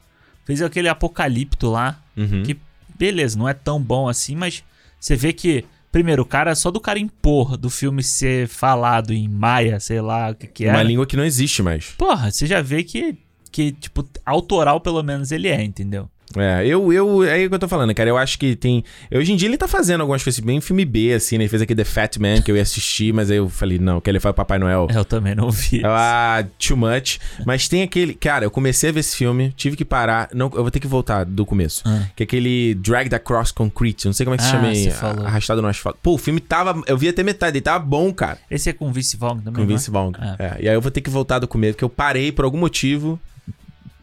[0.43, 2.43] Fez aquele Apocalipto lá, Uhum.
[2.43, 2.57] que
[3.03, 4.63] beleza, não é tão bom assim, mas
[4.97, 9.27] você vê que primeiro o cara só do cara impor do filme ser falado em
[9.27, 10.83] maia, sei lá o que que Uma é.
[10.83, 11.87] língua que não existe mais.
[11.97, 13.17] Porra, você já vê que
[13.51, 16.09] que tipo autoral pelo menos ele é, entendeu?
[16.37, 18.09] É, eu, eu, é o que eu tô falando, cara.
[18.09, 18.83] Eu acho que tem.
[19.13, 21.43] Hoje em dia ele tá fazendo algumas coisas bem filme B, assim, né?
[21.43, 23.99] Ele fez aquele The Fat Man que eu ia assistir, mas aí eu falei, não,
[24.01, 24.87] que ele foi o Papai Noel.
[24.93, 25.81] Eu também não vi.
[25.85, 27.19] Ah, too much.
[27.45, 28.13] Mas tem aquele.
[28.13, 30.29] Cara, eu comecei a ver esse filme, tive que parar.
[30.33, 31.83] Não, eu vou ter que voltar do começo.
[31.85, 32.03] Ah.
[32.15, 34.05] Que é aquele Dragged Across Concrete.
[34.05, 34.89] Não sei como é que se Ah, chama aí.
[35.25, 35.99] Arrastado no asfalto.
[36.01, 36.81] Pô, o filme tava.
[36.87, 38.37] Eu vi até metade, ele tava bom, cara.
[38.49, 39.53] Esse é com Vince Vaughn também.
[39.53, 39.65] Com é?
[39.65, 40.11] Vince Vaughn.
[40.17, 40.35] Ah.
[40.39, 42.57] É, e aí eu vou ter que voltar do começo, porque eu parei por algum
[42.57, 43.19] motivo.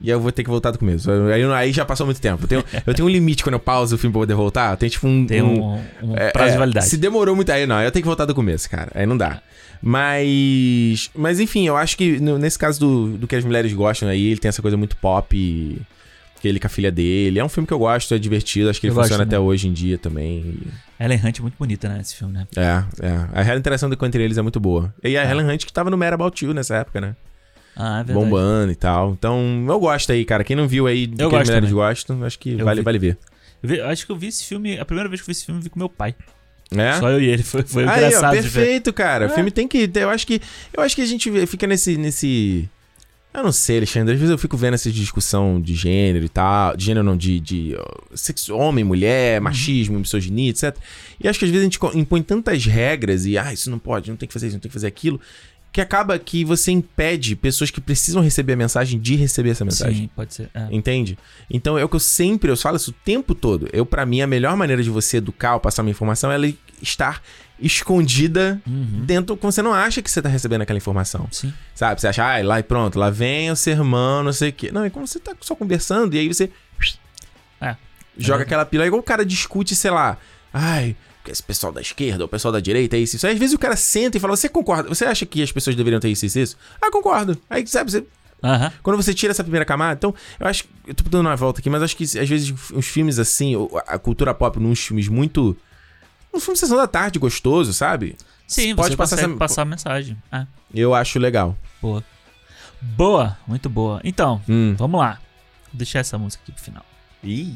[0.00, 1.10] E aí eu vou ter que voltar do começo.
[1.10, 2.44] Aí, aí já passou muito tempo.
[2.44, 4.74] Eu tenho, eu tenho um limite quando eu pauso o filme pra poder voltar.
[4.76, 5.26] Tem tipo um.
[5.26, 6.86] Tem um, um é, prazo é, de validade.
[6.86, 7.80] Se demorou muito aí, não.
[7.82, 8.90] Eu tenho que voltar do começo, cara.
[8.94, 9.42] Aí não dá.
[9.82, 11.10] Mas.
[11.14, 14.28] Mas enfim, eu acho que no- nesse caso do, do que as mulheres gostam aí,
[14.28, 15.36] ele tem essa coisa muito pop.
[15.36, 15.80] e-
[16.40, 17.38] Que ele com a filha dele.
[17.38, 18.70] É um filme que eu gosto, é divertido.
[18.70, 20.56] Acho que ele Eu gosto funciona até hoje em dia também.
[20.98, 22.46] Ellen Hunt é muito bonita, né, esse filme, né?
[22.56, 23.50] É, é.
[23.52, 24.94] A interação entre eles é muito boa.
[25.04, 25.30] E a É.
[25.30, 27.14] Helen Hunt que tava no Mad About You nessa época, né?
[27.76, 28.12] Ah, é verdade.
[28.26, 29.12] Bombando e tal.
[29.12, 30.44] Então, eu gosto aí, cara.
[30.44, 31.84] Quem não viu aí do Eu que gosto mulheres também.
[31.86, 32.84] gostam, acho que Eu vale, vi.
[32.84, 33.18] vale ver.
[33.62, 35.60] Eu acho que eu vi esse filme, a primeira vez que eu vi esse filme,
[35.60, 36.14] eu vi com meu pai.
[36.72, 36.92] É?
[36.94, 38.52] Só eu e ele, foi, foi Aí, ó, engraçado de ver.
[38.60, 39.24] perfeito, cara.
[39.24, 39.28] É.
[39.28, 39.90] O filme tem que.
[39.94, 40.40] Eu acho que.
[40.72, 41.96] Eu acho que a gente fica nesse.
[41.96, 42.68] nesse...
[43.32, 44.14] Eu não sei, Alexandre.
[44.14, 46.76] Às vezes eu fico vendo essa discussão de gênero e tal.
[46.76, 49.44] De gênero não, de, de ó, sexo, homem, mulher, Uhum.
[49.44, 50.76] machismo, misoginia, etc.
[51.22, 54.10] E acho que às vezes a gente impõe tantas regras e, ah, isso não pode,
[54.10, 55.20] não tem que fazer isso, não tem que fazer aquilo.
[55.72, 60.02] Que acaba que você impede pessoas que precisam receber a mensagem de receber essa mensagem.
[60.04, 60.50] Sim, pode ser.
[60.52, 60.66] é.
[60.72, 61.16] Entende?
[61.48, 63.68] Então é o que eu sempre eu falo isso o tempo todo.
[63.72, 66.52] Eu, para mim, a melhor maneira de você educar ou passar uma informação é ela
[66.82, 67.22] estar
[67.62, 69.04] escondida Uhum.
[69.04, 71.28] dentro quando você não acha que você tá recebendo aquela informação.
[71.30, 71.52] Sim.
[71.74, 72.00] Sabe?
[72.00, 74.70] Você acha, ah, lá e pronto, lá vem o sermão, não sei o quê.
[74.72, 76.50] Não, é como você tá só conversando e aí você
[77.60, 77.76] É.
[78.18, 78.44] joga É.
[78.44, 78.84] aquela pila.
[78.84, 80.18] É igual o cara discute, sei lá,
[80.52, 80.96] ai.
[81.26, 83.26] Esse pessoal da esquerda, o pessoal da direita, é isso, isso.
[83.26, 84.88] Aí, às vezes o cara senta e fala: Você concorda?
[84.88, 86.56] Você acha que as pessoas deveriam ter isso, isso, isso?
[86.80, 87.36] Ah, concordo.
[87.48, 88.04] Aí, sabe, você
[88.42, 88.72] Aham.
[88.82, 90.70] quando você tira essa primeira camada, então, eu acho que.
[90.86, 93.54] Eu tô dando uma volta aqui, mas acho que às vezes os filmes assim,
[93.86, 95.56] a cultura pop, nos filmes muito.
[96.32, 98.16] Um filme de sessão da tarde gostoso, sabe?
[98.46, 100.16] Sim, Pode você passar essa- passar a mensagem.
[100.32, 101.56] Ah, Eu acho legal.
[101.82, 102.02] boa.
[102.80, 104.00] Boa, muito boa.
[104.04, 104.74] Então, Hum.
[104.78, 105.20] vamos lá.
[105.70, 106.84] Vou deixar essa música aqui pro final.
[107.22, 107.54] Ih.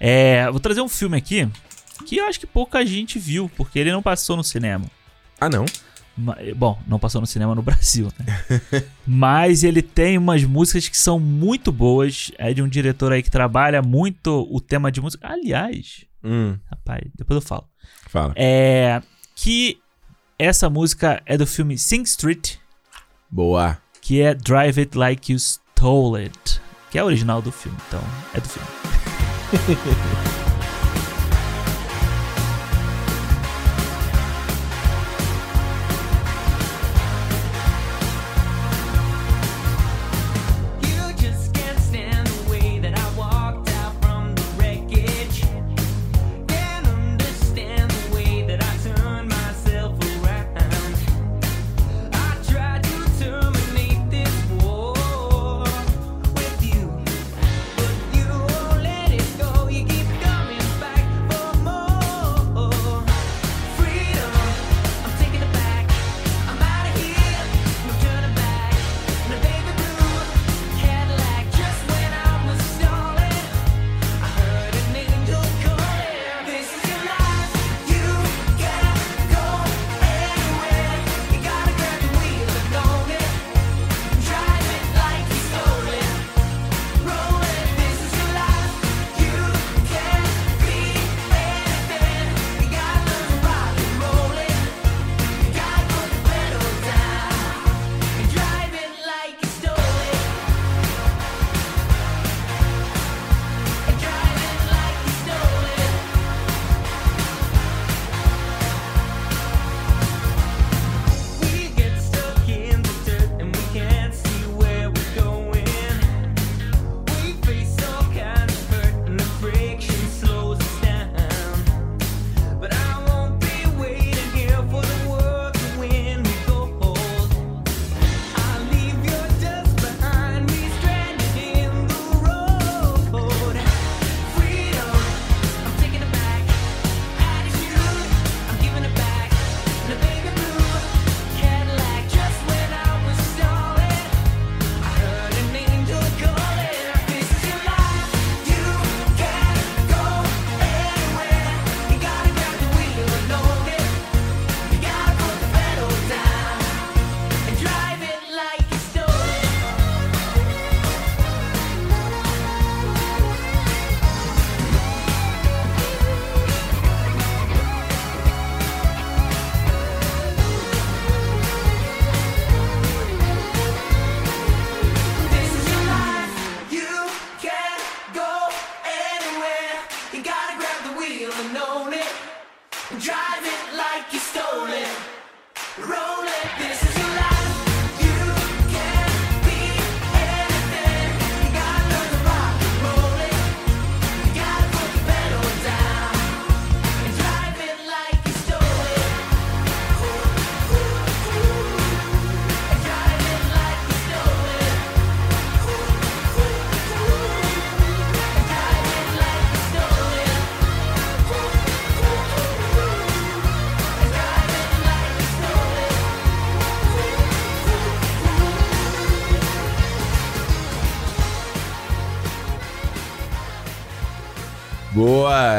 [0.00, 1.48] É, vou trazer um filme aqui
[2.02, 4.84] que eu acho que pouca gente viu, porque ele não passou no cinema.
[5.40, 5.64] Ah, não.
[6.16, 8.82] Ma- Bom, não passou no cinema no Brasil, né?
[9.06, 12.30] Mas ele tem umas músicas que são muito boas.
[12.36, 15.26] É de um diretor aí que trabalha muito o tema de música.
[15.26, 16.56] Aliás, Hum.
[16.70, 17.66] rapaz, depois eu falo.
[18.08, 18.32] Fala.
[18.36, 19.02] É.
[19.34, 19.78] Que
[20.38, 22.56] essa música é do filme Sing Street,
[23.30, 23.78] Boa.
[24.00, 26.60] que é Drive It Like You Stole It.
[26.90, 28.00] Que é original do filme, então
[28.34, 28.68] é do filme.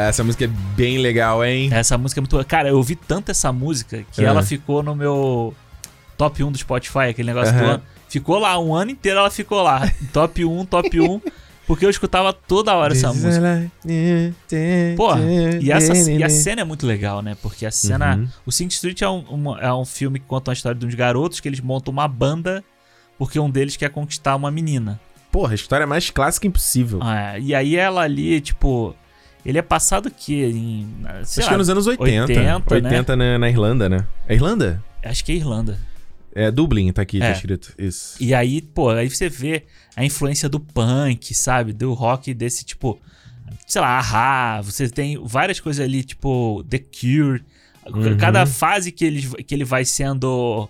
[0.08, 1.68] essa música é bem legal, hein?
[1.72, 2.44] Essa música é muito.
[2.46, 4.24] Cara, eu ouvi tanto essa música que É.
[4.24, 5.54] ela ficou no meu
[6.16, 7.70] top 1 do Spotify, aquele negócio do Aham.
[7.74, 7.82] ano.
[8.08, 9.90] Ficou lá, um ano inteiro ela ficou lá.
[10.12, 11.20] top 1, top 1.
[11.66, 13.70] Porque eu escutava toda hora essa música.
[14.96, 15.20] Porra,
[15.60, 17.36] e, essa, e a cena é muito legal, né?
[17.40, 18.16] Porque a cena.
[18.16, 18.28] Uhum.
[18.46, 20.94] O Sing Street é um, uma- é um filme que conta a história de uns
[20.94, 22.62] garotos que eles montam uma banda
[23.18, 25.00] porque um deles quer conquistar uma menina.
[25.32, 27.00] Porra, a história mais clássica impossível.
[27.02, 28.94] É, e aí ela ali, tipo.
[29.44, 30.88] Ele é passado que em.
[31.04, 32.32] Acho lá, que é nos anos 80.
[32.32, 33.32] 80, 80, né?
[33.32, 34.06] na, na Irlanda, né?
[34.26, 34.82] É Irlanda?
[35.02, 35.78] Acho que é Irlanda.
[36.34, 37.32] É Dublin, tá aqui, tá É.
[37.32, 37.72] escrito.
[37.78, 38.16] Isso.
[38.20, 39.64] E aí, pô, aí você vê
[39.94, 41.72] a influência do punk, sabe?
[41.72, 42.98] Do rock desse tipo,
[43.66, 47.44] sei lá, Ahá, você tem várias coisas ali, tipo The Cure.
[47.86, 48.16] Uhum.
[48.16, 50.68] Cada fase que ele, que ele vai sendo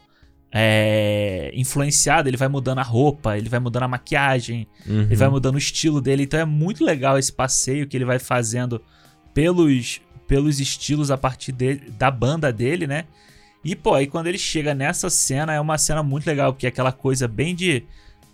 [0.56, 5.02] é, influenciado, ele vai mudando a roupa, ele vai mudando a maquiagem, Uhum.
[5.02, 6.22] ele vai mudando o estilo dele.
[6.22, 8.80] Então é muito legal esse passeio que ele vai fazendo
[9.34, 13.04] pelos, pelos estilos a partir de- da banda dele, né?
[13.64, 16.68] E, pô, aí quando ele chega nessa cena, é uma cena muito legal, porque é
[16.68, 17.82] aquela coisa bem de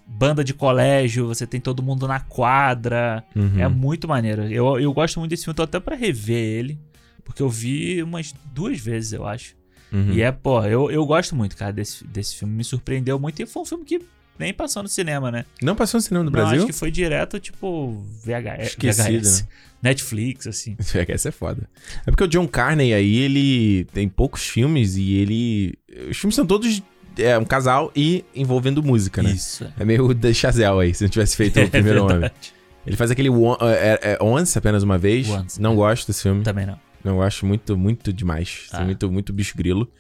[0.06, 3.24] banda de colégio, você tem todo mundo na quadra.
[3.34, 3.58] Uhum.
[3.60, 4.42] É muito maneiro.
[4.52, 6.78] Eu, eu gosto muito desse filme, tô até pra rever ele,
[7.24, 9.54] porque eu vi umas duas vezes, eu acho.
[9.92, 10.12] Uhum.
[10.12, 12.54] E é, pô, eu, eu gosto muito, cara, desse, desse filme.
[12.54, 14.00] Me surpreendeu muito e foi um filme que
[14.38, 15.44] nem passou no cinema, né?
[15.62, 16.58] Não passou no cinema do Não, Brasil?
[16.58, 18.66] acho que foi direto, tipo, VHS.
[18.68, 19.40] Esquecido, VHS.
[19.42, 19.48] né?
[19.82, 20.76] Netflix, assim.
[21.08, 21.68] Essa é foda.
[22.06, 25.74] É porque o John Carney aí, ele tem poucos filmes e ele.
[26.10, 26.82] Os filmes são todos
[27.18, 29.30] é, um casal e envolvendo música, né?
[29.32, 29.66] Isso.
[29.78, 32.20] É meio da Chazelle aí, se não tivesse feito o primeiro homem.
[32.20, 32.54] verdade.
[32.86, 35.28] Ele faz aquele One- é, é, Once, apenas uma vez.
[35.28, 35.76] Once, não é.
[35.76, 36.42] gosto desse filme.
[36.42, 36.78] Também não.
[37.04, 38.68] Não acho muito, muito demais.
[38.72, 38.82] Ah.
[38.84, 39.90] Muito, muito bicho grilo.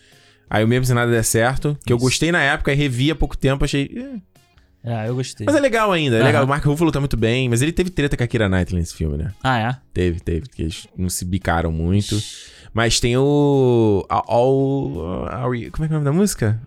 [0.48, 2.04] Aí o mesmo se nada der certo, que eu Isso.
[2.06, 4.20] gostei na época e revi há pouco tempo, achei.
[4.84, 5.44] Ah, eu gostei.
[5.46, 6.44] Mas é legal ainda, é legal.
[6.44, 8.94] O Mark Ruffalo tá muito bem, mas ele teve treta com a Kira Knightley nesse
[8.94, 9.32] filme, né?
[9.42, 9.76] Ah, é?
[9.92, 12.18] Teve, teve, porque eles não se bicaram muito.
[12.72, 14.04] Mas tem o.
[14.08, 14.24] All.
[14.26, 16.60] all- all- como é que é o nome da música?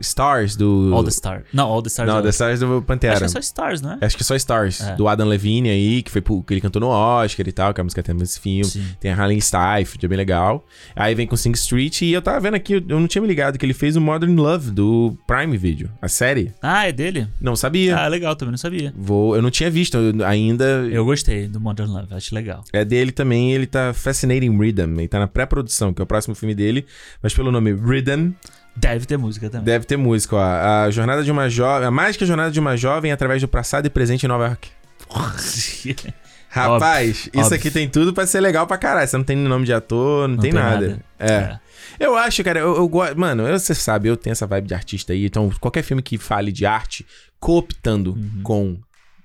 [0.00, 0.90] Stars do.
[0.94, 1.44] All the Stars.
[1.52, 2.08] Não, All the Stars.
[2.10, 3.14] Não, é The Stars do Pantera.
[3.14, 3.98] Acho que é só Stars, não é?
[4.02, 4.96] Acho que é só Stars, É.
[4.96, 7.80] do Adam Levine aí, que foi pro, que ele cantou no Oscar e tal, que
[7.80, 8.64] a música tem nesse filme.
[8.64, 8.84] Sim.
[9.00, 10.64] Tem a Harley Steinfeld, é bem legal.
[10.94, 13.58] Aí vem com Sing Street e eu tava vendo aqui, eu não tinha me ligado
[13.58, 16.52] que ele fez o Modern Love do Prime Video, a série.
[16.62, 17.28] Ah, é dele?
[17.40, 17.96] Não sabia.
[17.96, 18.92] Ah, legal, também não sabia.
[18.96, 20.64] Vou, eu não tinha visto ainda.
[20.90, 22.64] Eu gostei do Modern Love, acho legal.
[22.72, 26.34] É dele também, ele tá Fascinating Rhythm, ele tá na pré-produção, que é o próximo
[26.34, 26.84] filme dele,
[27.22, 28.32] mas pelo nome Rhythm,
[28.80, 29.64] Deve ter música também.
[29.64, 30.84] deve ter música, ó.
[30.84, 33.90] A jornada de uma jovem, a mágica jornada de uma jovem através do passado e
[33.90, 34.68] presente em Nova York.
[36.50, 37.56] Rapaz, Óbvio, isso óbvio.
[37.58, 39.06] aqui tem tudo pra ser legal pra caralho.
[39.06, 40.88] Você não tem nome de ator, não, Não tem, tem nada.
[40.88, 41.04] nada.
[41.18, 41.32] É.
[41.32, 41.60] É.
[42.00, 43.18] Eu acho, cara, eu, eu gosto.
[43.18, 45.26] Mano, você sabe, eu tenho essa vibe de artista aí.
[45.26, 47.04] Então, qualquer filme que fale de arte,
[47.38, 48.40] cooptando Uhum.
[48.42, 48.78] com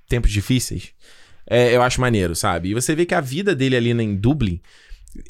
[0.10, 0.90] tempos difíceis,
[1.50, 2.70] é, eu acho maneiro, sabe?
[2.70, 4.60] E você vê que a vida dele ali em Dublin.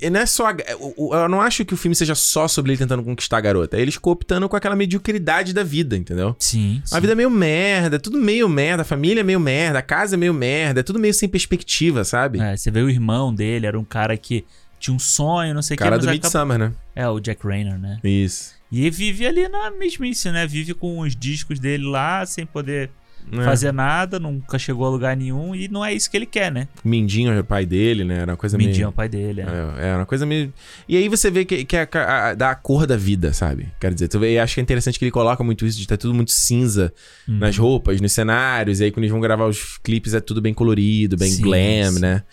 [0.02, 0.50] E Não é só.
[0.50, 3.78] Eu não acho que o filme seja só sobre ele tentando conquistar a garota.
[3.78, 6.36] É eles cooptando com aquela mediocridade da vida, entendeu?
[6.40, 6.96] Sim, sim.
[6.96, 10.16] A vida é meio merda, tudo meio merda, a família é meio merda, a casa
[10.16, 12.40] é meio merda, é tudo meio sem perspectiva, sabe?
[12.40, 14.46] É, você vê o irmão dele, era um cara que
[14.80, 16.74] tinha um sonho, não sei o que, Cara do Midsummer, né?
[16.96, 18.00] É, o Jack Rayner, né?
[18.04, 18.54] Isso.
[18.72, 20.48] E vive ali na mesmice, né?
[20.48, 22.90] Vive com os discos dele lá, sem poder
[23.32, 23.44] É.
[23.44, 26.68] fazer nada, nunca chegou a lugar nenhum, e não é isso que ele quer, né?
[26.84, 28.20] Mindinho é o pai dele, né?
[28.20, 28.90] Era uma coisa Mindinho é meio...
[28.90, 29.46] o pai dele, é.
[29.46, 30.54] É, é uma coisa meio.
[30.88, 33.68] E aí você vê que, que é a, a- da cor da vida, sabe?
[33.80, 35.98] Quero dizer, tu vê, acho que é interessante que ele coloca muito isso, de estar
[35.98, 36.94] tudo muito cinza
[37.28, 37.38] Uhum.
[37.40, 40.54] nas roupas, nos cenários, e aí quando eles vão gravar os clipes é tudo bem
[40.54, 42.00] colorido, bem Sim, glam, sim.
[42.00, 42.24] né?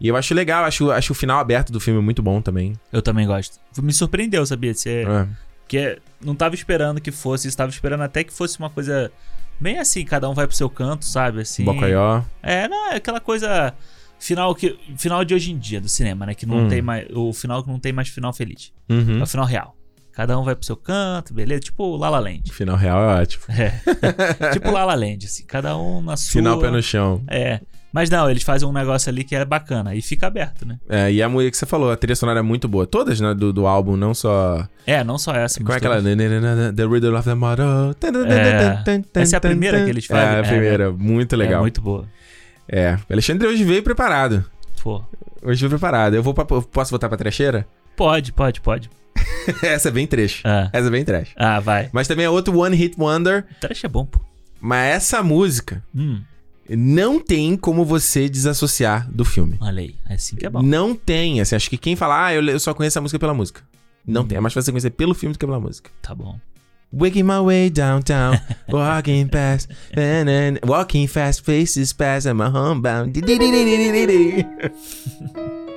[0.00, 2.72] E eu acho legal, acho, acho o final aberto do filme muito bom também.
[2.92, 3.58] Eu também gosto.
[3.82, 4.72] Me surpreendeu, sabia?
[4.72, 5.04] Você...
[5.06, 5.26] É.
[5.64, 9.10] Porque não tava esperando que fosse, estava esperando até que fosse uma coisa
[9.60, 11.40] bem assim, cada um vai pro seu canto, sabe?
[11.40, 11.64] Assim.
[11.64, 12.22] Bocaió.
[12.42, 13.74] É, não, é aquela coisa
[14.18, 16.68] final que final de hoje em dia do cinema, né, que não Hum.
[16.68, 18.72] tem mais o final que não tem mais final feliz.
[18.88, 19.20] Uhum.
[19.20, 19.74] É o final real.
[20.12, 21.60] Cada um vai pro seu canto, beleza?
[21.60, 22.52] Tipo La La Land.
[22.52, 23.44] Final real é ótimo.
[23.50, 23.72] É.
[24.52, 26.32] tipo La La Land, assim, cada um na sua.
[26.32, 27.22] Final pé no chão.
[27.28, 27.60] É.
[27.92, 30.78] Mas não, eles fazem um negócio ali que é bacana e fica aberto, né?
[30.88, 32.86] É, e a música que você falou, a trilha sonora é muito boa.
[32.86, 34.66] Todas, né, do, do álbum, não só...
[34.86, 35.62] É, não só essa.
[35.62, 36.02] Qual é aquela...
[36.02, 37.62] The Riddle of the Motto.
[38.28, 39.20] É.
[39.22, 40.24] Essa é a primeira que eles fazem.
[40.24, 40.92] É, a É, primeira.
[40.92, 41.58] Muito legal.
[41.58, 42.06] É muito boa.
[42.68, 42.98] É.
[43.08, 44.44] O Alexandre hoje veio preparado.
[44.82, 45.02] Pô.
[45.42, 46.14] Hoje veio preparado.
[46.14, 47.66] Eu vou pra, posso voltar pra trecheira?
[47.96, 48.90] Pode, pode, pode.
[49.62, 50.42] Essa é bem trecho.
[50.44, 50.68] Ah.
[50.72, 51.30] Essa é bem trash.
[51.36, 51.88] Ah, vai.
[51.92, 53.44] Mas também é outro One Hit Wonder.
[53.60, 54.20] Trash é bom, pô.
[54.60, 56.20] Mas essa música Hum,
[56.68, 59.56] não tem como você desassociar do filme.
[59.60, 59.94] olha aí.
[60.08, 60.62] É assim que é bom.
[60.62, 61.40] Não tem.
[61.40, 63.62] Assim, acho que quem fala, ah, eu, eu só conheço a música pela música.
[64.06, 64.38] Não tem.
[64.38, 65.90] É mais fácil você conhecer pelo filme do que pela música.
[66.00, 66.38] Tá bom.
[66.90, 68.40] Waking my way downtown,
[68.72, 73.12] walking past, and then walking fast, faces pass, and my homebound.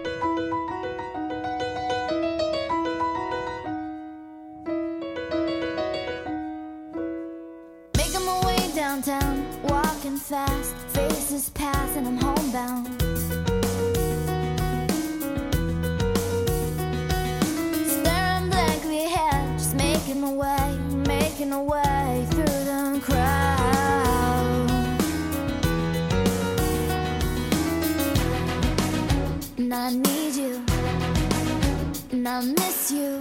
[22.29, 24.69] through the crowd.
[29.57, 30.63] And I need you,
[32.11, 33.20] and I miss you.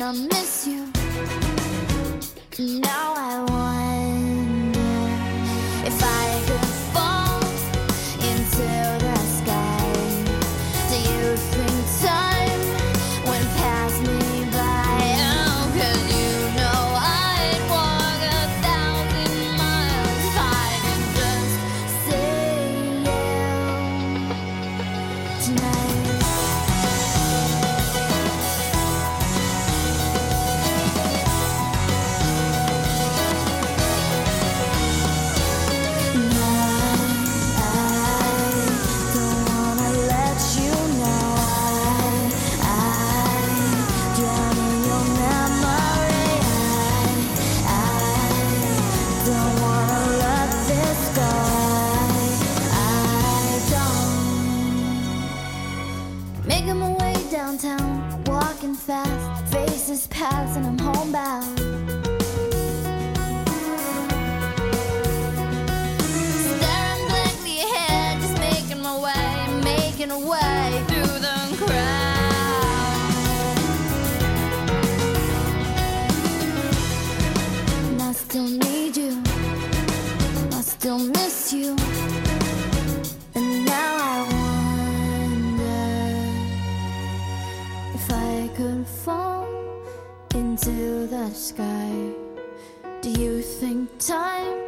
[0.00, 0.92] And I miss you.
[2.80, 3.17] Now
[58.88, 60.77] fast, faces pass,
[93.16, 94.64] You think time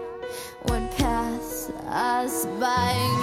[0.65, 3.20] would pass us by?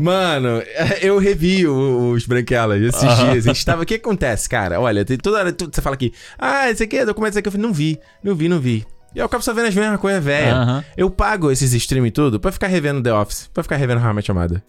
[0.00, 0.62] Mano,
[1.02, 3.46] eu revi os Branquelas esses dias.
[3.46, 3.82] A gente tava.
[3.82, 4.80] O que acontece, cara?
[4.80, 7.48] Olha, tem toda hora você fala aqui, ah, esse aqui é documento, esse aqui.
[7.48, 8.86] Eu falei, não vi, não vi, não vi.
[9.14, 10.54] E eu acabo só vendo as mesmas coisas, velho.
[10.56, 10.84] Aham.
[10.96, 14.10] Eu pago esses stream e tudo pra ficar revendo The Office, pra ficar revendo How
[14.10, 14.62] I Met Your Mother.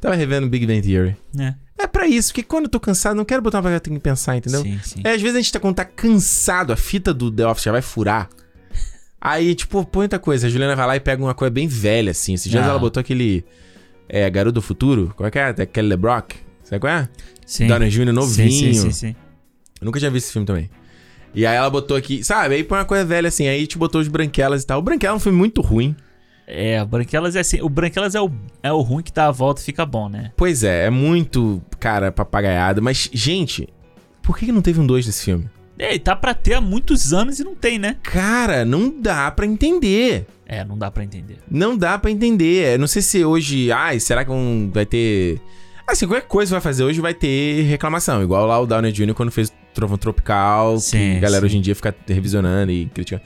[0.00, 1.16] Tava revendo Big Bang Theory.
[1.38, 1.54] É.
[1.80, 3.96] É pra isso, porque quando eu tô cansado, não quero botar uma que eu tenho
[3.96, 4.62] que pensar, entendeu?
[4.62, 5.00] Sim, sim.
[5.04, 7.72] É, às vezes a gente tá, quando tá cansado, a fita do The Office já
[7.72, 8.28] vai furar.
[9.20, 10.46] Aí, tipo, põe outra coisa.
[10.46, 12.34] A Juliana vai lá e pega uma coisa bem velha, assim.
[12.34, 12.70] Esses dias Ah.
[12.70, 13.44] ela botou aquele.
[14.08, 15.12] É, Garoto do Futuro.
[15.16, 15.48] Qual é que é?
[15.48, 16.36] Aquele LeBrock.
[16.62, 17.08] Sabe qual é?
[17.46, 17.66] sim.
[17.66, 18.12] Downey Jr.
[18.12, 18.50] novinho.
[18.50, 19.16] Sim, sim, sim, sim.
[19.80, 20.70] Eu nunca tinha visto esse filme também.
[21.34, 22.54] E aí ela botou aqui, sabe?
[22.54, 23.46] Aí põe uma coisa velha assim.
[23.46, 24.78] Aí te botou os Branquelas e tal.
[24.78, 25.94] O Branquela é um filme muito ruim.
[26.46, 27.60] É, o Branquelas é assim.
[27.60, 28.30] O Branquelas é o,
[28.62, 30.32] é o ruim que dá a volta e fica bom, né?
[30.36, 32.82] Pois é, é muito, cara, papagaiado.
[32.82, 33.68] Mas, gente,
[34.22, 35.48] por que que não teve um 2 desse filme?
[35.78, 37.96] É, e tá pra ter há muitos anos e não tem, né?
[38.02, 40.26] Cara, não dá pra entender.
[40.46, 41.38] É, não dá pra entender.
[41.50, 42.74] Não dá pra entender.
[42.74, 43.70] Eu não sei se hoje.
[43.70, 45.40] Ai, será que um, vai ter.
[45.86, 48.22] Assim, qualquer coisa que vai fazer hoje vai ter reclamação.
[48.22, 49.14] Igual lá o Downey Jr.
[49.14, 50.78] quando fez Trovão Tropical.
[50.78, 51.46] Sim, que a galera sim.
[51.46, 53.22] hoje em dia fica revisionando e criticando.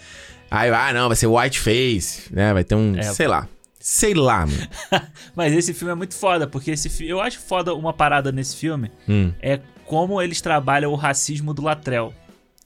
[0.51, 2.53] Aí, ah, não, vai ser Whiteface, né?
[2.53, 2.97] Vai ter um.
[2.97, 3.03] É.
[3.03, 3.49] Sei lá.
[3.81, 4.69] Sei lá, mano.
[5.35, 8.55] Mas esse filme é muito foda, porque esse fi- eu acho foda uma parada nesse
[8.57, 9.33] filme Hum.
[9.41, 12.15] é como eles trabalham o racismo do Latrell.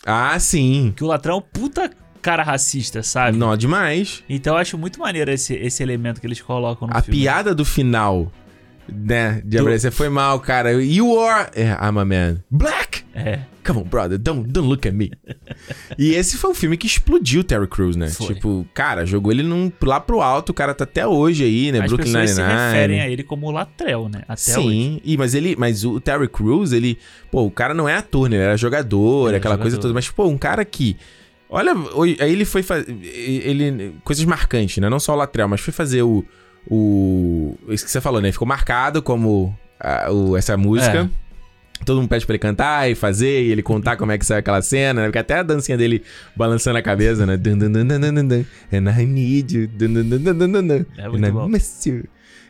[0.06, 0.94] Ah, sim.
[0.96, 1.90] Que o Latrell é puta
[2.22, 3.36] cara racista, sabe?
[3.36, 4.22] Não, demais.
[4.28, 7.20] Então eu acho muito maneiro esse, esse elemento que eles colocam no A filme.
[7.20, 8.30] piada do final,
[8.88, 9.40] né?
[9.44, 10.72] De Do- aparecer foi mal, cara.
[10.82, 11.50] You are.
[11.54, 12.36] É, I'm a man.
[12.50, 13.04] Black!
[13.14, 13.40] É.
[13.66, 15.10] Come on, brother, don't, don't look at me.
[15.98, 18.08] e esse foi um filme que explodiu o Terry Crews, né?
[18.10, 18.28] Foi.
[18.34, 21.80] Tipo, cara, jogou ele num, lá pro alto, o cara tá até hoje aí, né?
[21.80, 22.64] As Brooklyn pessoas se Nine-Nine.
[22.66, 24.20] referem a ele como o Latrell, né?
[24.28, 24.68] Até hoje.
[24.68, 26.96] Sim, e, mas ele, mas o Terry Crews, ele,
[27.30, 28.36] pô, o cara não é ator, né?
[28.36, 29.82] Ele era jogador, é aquela coisa jogador.
[29.88, 30.96] toda, mas pô, um cara que
[31.48, 34.88] Olha, hoje- aí ele foi fazer ele coisas marcantes, né?
[34.90, 36.24] Não só o Latrell, mas foi fazer o
[36.68, 38.32] o isso que você falou, né?
[38.32, 41.10] Ficou marcado como ah, o, essa música.
[41.84, 44.38] Todo mundo pede pra ele cantar e fazer, e ele contar como é que saiu
[44.38, 45.06] aquela cena, né?
[45.08, 46.02] Porque até a dancinha dele
[46.34, 47.36] balançando a cabeça, né?
[47.36, 48.44] Dun, dun, dun, dun, dun, dun.
[48.72, 49.66] And I need you.
[49.68, 50.86] Dun, dun, dun, dun, dun, dun.
[50.96, 51.50] É muito bom.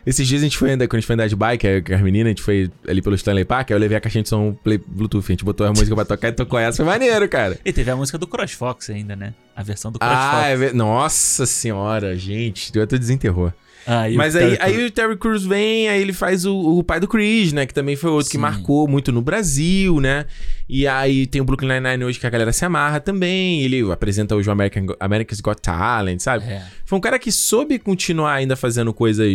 [0.07, 1.93] Esses dias a gente foi andar, quando a gente foi andar de bike, aí com
[1.93, 4.29] as meninas, a gente foi ali pelo Stanley Park, aí eu levei a caixinha de
[4.29, 7.27] som play, Bluetooth, a gente botou a música pra tocar e tocou essa, foi maneiro,
[7.27, 7.59] cara.
[7.65, 9.33] E teve a música do CrossFox ainda, né?
[9.53, 10.45] A versão do Ah, CrossFox.
[10.45, 10.73] é ver...
[10.73, 13.51] nossa senhora, gente, eu até desenterrou.
[13.89, 16.99] Ah, Mas aí, Terry aí o Terry Crews vem, aí ele faz o, o pai
[16.99, 17.65] do Chris, né?
[17.65, 18.41] Que também foi outro que Sim.
[18.41, 20.25] marcou muito no Brasil, né?
[20.67, 23.61] E aí tem o Brooklyn Nine-Nine hoje que a galera se amarra também.
[23.61, 26.43] Ele apresenta hoje o American, America's Got Talent, sabe?
[26.43, 26.61] É.
[26.85, 29.31] Foi um cara que soube continuar ainda fazendo coisas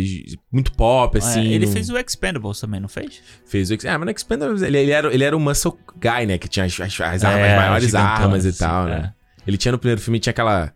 [0.51, 1.47] muito pop, assim.
[1.51, 3.21] É, ele no- fez o Expendables também, não fez?
[3.47, 3.73] Fez o...
[3.87, 6.37] Ah, mas no Expendables, ele, ele, era, ele era o muscle guy, né?
[6.37, 8.91] Que tinha as, as- as É, armas, maiores gigantonas, armas e assim, tal, é.
[8.91, 9.13] né?
[9.47, 10.71] Ele tinha no primeiro filme, tinha aquela...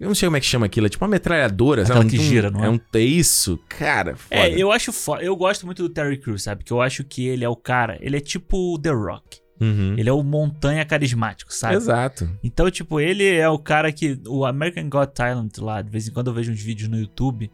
[0.00, 1.82] Eu não sei como é que chama aquilo, é tipo uma metralhadora.
[1.82, 2.10] Aquela sabe?
[2.10, 2.66] que gira, não é?
[2.66, 2.80] É um...
[2.94, 4.34] É isso, cara, foda.
[4.40, 6.64] É, eu acho fo- Eu gosto muito do Terry Crews, sabe?
[6.64, 7.96] Que eu acho que ele é o cara.
[8.00, 9.38] Ele é tipo o The Rock.
[9.60, 9.94] Uhum.
[9.96, 11.76] Ele é o montanha carismático, sabe?
[11.76, 12.28] Exato.
[12.42, 14.18] Então, tipo, ele é o cara que.
[14.26, 17.48] O American Got Talent lá, de vez em quando eu vejo uns vídeos no YouTube.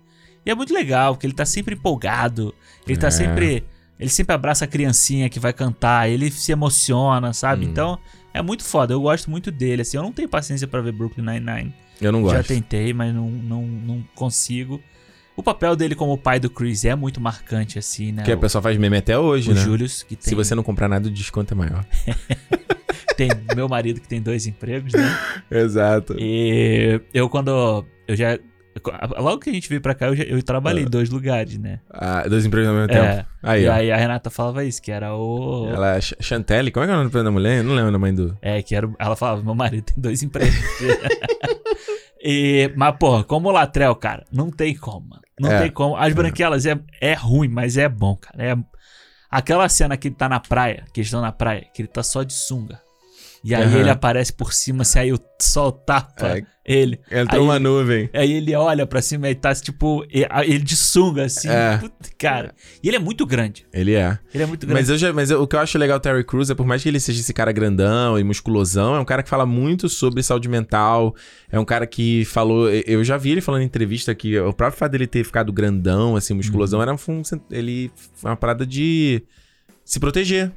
[0.45, 2.55] E é muito legal, porque ele tá sempre empolgado.
[2.89, 3.11] Ele tá É.
[3.11, 3.65] sempre.
[3.99, 6.09] Ele sempre abraça a criancinha que vai cantar.
[6.09, 7.67] Ele se emociona, sabe?
[7.67, 7.69] Hum.
[7.69, 7.99] Então,
[8.33, 8.95] é muito foda.
[8.95, 9.83] Eu gosto muito dele.
[9.83, 11.75] Assim, eu não tenho paciência pra ver Brooklyn Nine-Nine.
[12.01, 12.49] Eu não Já gosto.
[12.49, 14.81] tentei, mas não, não, não consigo.
[15.37, 18.17] O papel dele como pai do Chris é muito marcante, assim, né?
[18.23, 19.61] Porque a pessoa faz meme até hoje, o né?
[19.61, 21.85] Julius, que tem, Se você não comprar nada, o desconto é maior.
[23.17, 25.19] tem meu marido que tem dois empregos, né?
[25.51, 26.15] Exato.
[26.19, 28.39] E eu quando eu já
[29.19, 30.87] logo que a gente veio pra cá eu, já- eu trabalhei Ah.
[30.87, 31.81] em dois lugares, né?
[31.91, 33.17] Ah, dois empregos ao mesmo É.
[33.17, 33.29] tempo.
[33.43, 33.73] Aí, e ó.
[33.73, 36.93] aí a Renata falava isso, que era o Ela é Ch- Chantelle, como é que
[36.93, 37.59] é o nome da mulher?
[37.59, 38.37] Eu não lembro da mãe do...
[38.41, 40.55] é que era ela falava, meu marido tem dois empregos.
[42.23, 45.09] e mas porra, como o Latrell, cara, não tem como.
[45.11, 45.23] mano.
[45.41, 45.63] Não É.
[45.63, 45.97] tem como.
[45.97, 48.43] As branquelas é, é ruim, mas é bom, cara.
[48.45, 48.57] É
[49.31, 52.03] aquela cena que ele tá na praia, que eles estão na praia, que ele tá
[52.03, 52.81] só de sunga.
[53.43, 53.79] E aí Aham.
[53.79, 56.43] ele aparece por cima, se aí o sol tapa É.
[56.63, 57.01] ele.
[57.11, 58.11] Entrou Aí uma nuvem.
[58.13, 61.49] Aí ele olha pra cima e tá, tipo, ele de sunga, assim.
[61.49, 61.79] É.
[61.79, 62.55] Puta, cara.
[62.83, 63.67] E ele é muito grande.
[63.73, 64.19] Ele é.
[64.35, 64.79] Ele é muito grande.
[64.83, 66.67] Mas, eu já, mas eu- o que eu acho legal do Terry Crews é, por
[66.67, 69.89] mais que ele seja esse cara grandão e musculosão, é um cara que fala muito
[69.89, 71.15] sobre saúde mental.
[71.51, 72.69] É um cara que falou.
[72.69, 76.15] Eu já vi ele falando em entrevista que o próprio fato dele ter ficado grandão,
[76.15, 77.91] assim, musculosão, era um, ele
[78.23, 79.23] uma parada de
[79.83, 80.53] se proteger.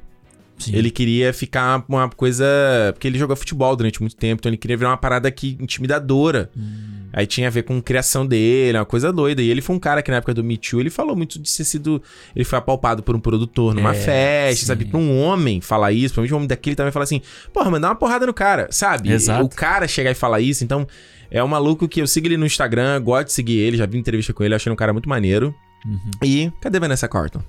[0.58, 0.74] Sim.
[0.74, 2.44] Ele queria ficar uma coisa.
[2.92, 6.50] Porque ele jogou futebol durante muito tempo, então ele queria virar uma parada que intimidadora.
[6.56, 7.08] Hum.
[7.12, 9.40] Aí tinha a ver com criação dele, uma coisa doida.
[9.42, 11.48] E ele foi um cara que na época do Me Too, ele falou muito de
[11.48, 12.02] ser sido.
[12.34, 14.66] Ele foi apalpado por um produtor numa É, festa, sim.
[14.66, 14.84] sabe?
[14.84, 17.20] Pra um homem falar isso, principalmente um homem daquele também fala assim:
[17.52, 19.12] porra, mano, dá uma porrada no cara, sabe?
[19.12, 19.44] Exato.
[19.44, 20.86] O cara chegar e falar isso, então.
[21.30, 23.98] É um maluco que eu sigo ele no Instagram, gosto de seguir ele, já vi
[23.98, 25.52] entrevista com ele, achei um cara muito maneiro.
[25.84, 26.10] Uhum.
[26.22, 27.42] E cadê Vanessa Carlton?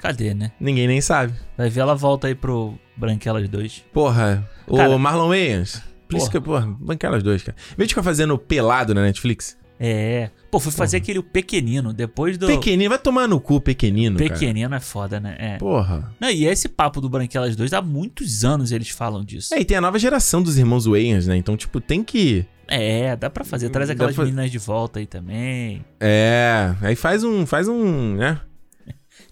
[0.00, 0.52] Cadê, né?
[0.60, 1.32] Ninguém nem sabe.
[1.56, 3.84] Vai ver ela volta aí pro Branquelas 2.
[3.92, 5.82] Porra, o Cara- Marlon Wayans.
[6.08, 6.40] Por isso Porra.
[6.40, 6.40] que,
[6.80, 7.56] porra, os dois, cara.
[7.72, 10.28] Em vez de ficar fazendo pelado na Netflix, É.
[10.50, 12.46] Pô, fui fazer aquele pequenino, depois do.
[12.48, 14.18] Pequenino, vai tomar no cu, pequenino.
[14.18, 14.30] cara.
[14.30, 15.36] Pequenino é foda, né?
[15.38, 15.56] É.
[15.58, 16.12] Porra.
[16.20, 19.54] Não, e esse papo do Branquelas 2, há muitos anos eles falam disso.
[19.54, 21.36] É, e tem a nova geração dos irmãos Wayans, né?
[21.36, 22.44] Então, tipo, tem que.
[22.68, 23.70] É, dá pra fazer.
[23.70, 25.82] Traz aquelas pra- meninas de volta aí também.
[25.98, 26.74] É.
[26.82, 27.46] Aí faz um.
[27.46, 28.16] Faz um.
[28.16, 28.38] né?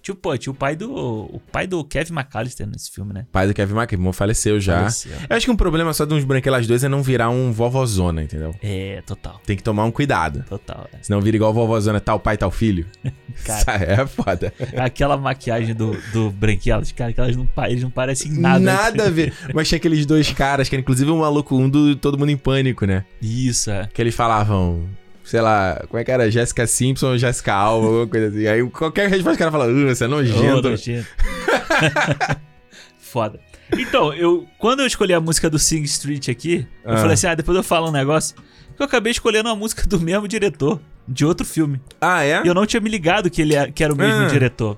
[0.01, 0.91] Tio, pô, tinha o pai do.
[0.91, 3.25] O pai do Kevin McAllister nesse filme, né?
[3.31, 4.79] Pai do Kevin McKimmon faleceu já.
[4.79, 5.11] Faleceu.
[5.29, 8.23] Eu acho que um problema só de uns branquelas dois é não virar um vovozona,
[8.23, 8.55] entendeu?
[8.61, 9.41] É, total.
[9.45, 10.43] Tem que tomar um cuidado.
[10.47, 10.87] Total.
[10.93, 10.97] é.
[11.01, 12.85] Senão vira igual vovozona, tal pai, tal filho.
[13.45, 13.83] Cara.
[13.83, 14.53] É foda.
[14.77, 18.59] Aquela maquiagem do, do Branquelas, cara, que elas não, eles não parecem nada.
[18.59, 19.33] Nada a ver.
[19.53, 22.37] Mas tinha aqueles dois caras, que era inclusive um maluco, um do Todo Mundo em
[22.37, 23.05] Pânico, né?
[23.21, 23.87] Isso, é.
[23.93, 24.87] Que eles falavam,
[25.29, 26.29] sei lá, como é que era?
[26.31, 28.47] Jéssica Simpson ou Jéssica Alba, alguma coisa assim.
[28.47, 30.69] Aí qualquer resposta o cara fala, uh, você é nojento.
[30.69, 31.07] nojento.
[32.99, 33.39] Foda.
[33.77, 36.97] Então, eu quando eu escolhi a música do Sing Street aqui, eu Ah.
[36.97, 38.35] falei assim: ah, depois eu falo um negócio.
[38.75, 41.81] Que eu acabei escolhendo uma música do mesmo diretor, de outro filme.
[41.99, 42.41] ah, é?
[42.43, 44.27] E eu não tinha me ligado que ele é- que era o mesmo Ah.
[44.27, 44.77] diretor.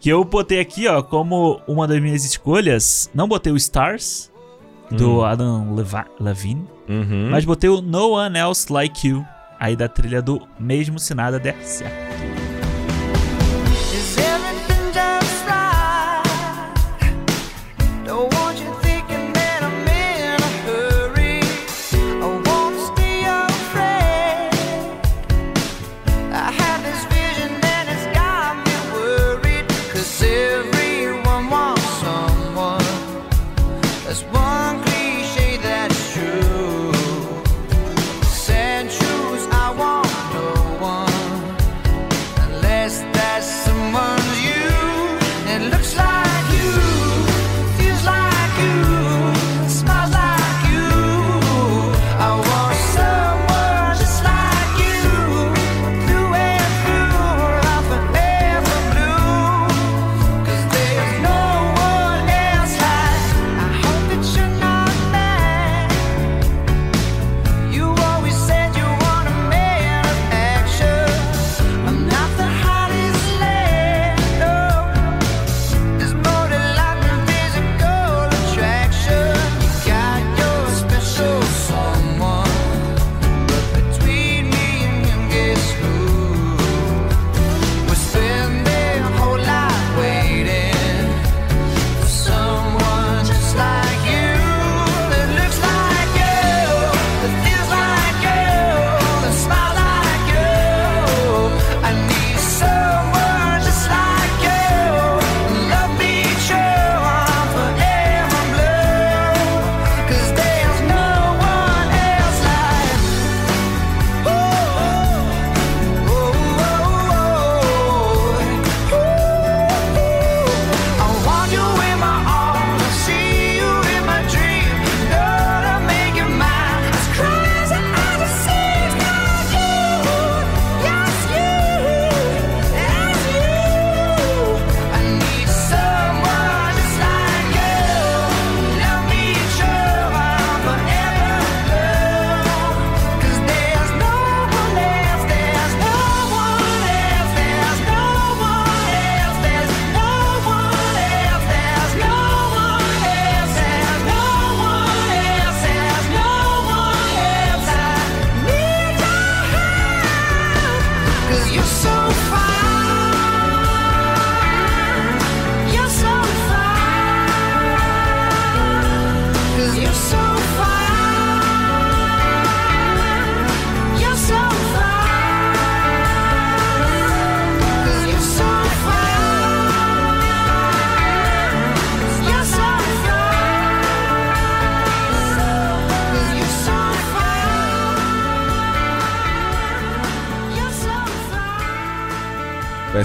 [0.00, 3.10] Que eu botei aqui, ó, como uma das minhas escolhas.
[3.14, 4.30] Não botei o Stars,
[4.90, 7.28] do Adam Leva- Levine, Uhum.
[7.30, 9.24] mas botei o No One Else Like You,
[9.58, 12.45] aí da trilha do Mesmo Se Nada Der Certo.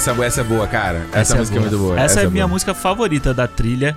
[0.01, 1.05] Essa, essa é boa, cara.
[1.13, 1.69] Essa, música é, boa.
[1.69, 1.99] muito boa.
[1.99, 2.53] Essa, é a minha boa.
[2.55, 3.95] música favorita da trilha.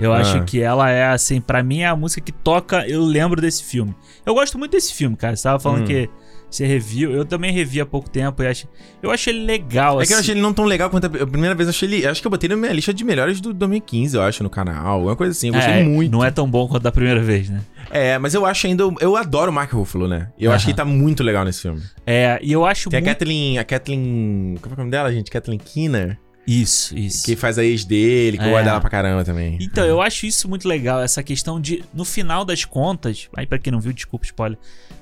[0.00, 0.18] Eu Ah.
[0.20, 3.62] acho que ela é, assim, pra mim é a música que toca, eu lembro desse
[3.62, 3.94] filme.
[4.24, 5.36] Eu gosto muito desse filme, cara.
[5.36, 5.86] Você tava falando Hum.
[5.86, 6.08] que
[6.56, 8.68] você reviu, eu também revi há pouco tempo e acho,
[9.02, 10.08] eu achei ele legal, É assim.
[10.08, 12.06] que eu achei ele não tão legal quanto a a primeira vez eu achei ele.
[12.06, 15.02] Acho que eu botei na minha lista de melhores do 2015, eu acho, no canal.
[15.02, 15.48] Uma coisa assim.
[15.48, 16.10] Eu gostei É, muito.
[16.12, 17.60] Não é tão bom quanto da primeira vez, né?
[17.90, 18.82] É, mas eu acho ainda.
[19.00, 20.28] Eu adoro o Mark Ruffalo, né?
[20.38, 21.80] Eu acho que ele tá muito legal nesse filme.
[22.06, 23.12] É, e eu acho Tem a muito...
[23.12, 23.58] Kathleen.
[23.58, 24.56] A Kathleen.
[24.60, 25.30] Como é o nome dela, gente?
[25.30, 26.18] Kathleen Keener.
[26.46, 27.24] Isso, isso.
[27.24, 28.48] Que faz a ex dele, que É.
[28.50, 29.56] gosta dela pra caramba também.
[29.60, 33.58] Então, eu acho isso muito legal, essa questão de, no final das contas, aí pra
[33.58, 34.58] quem não viu, desculpa, spoiler,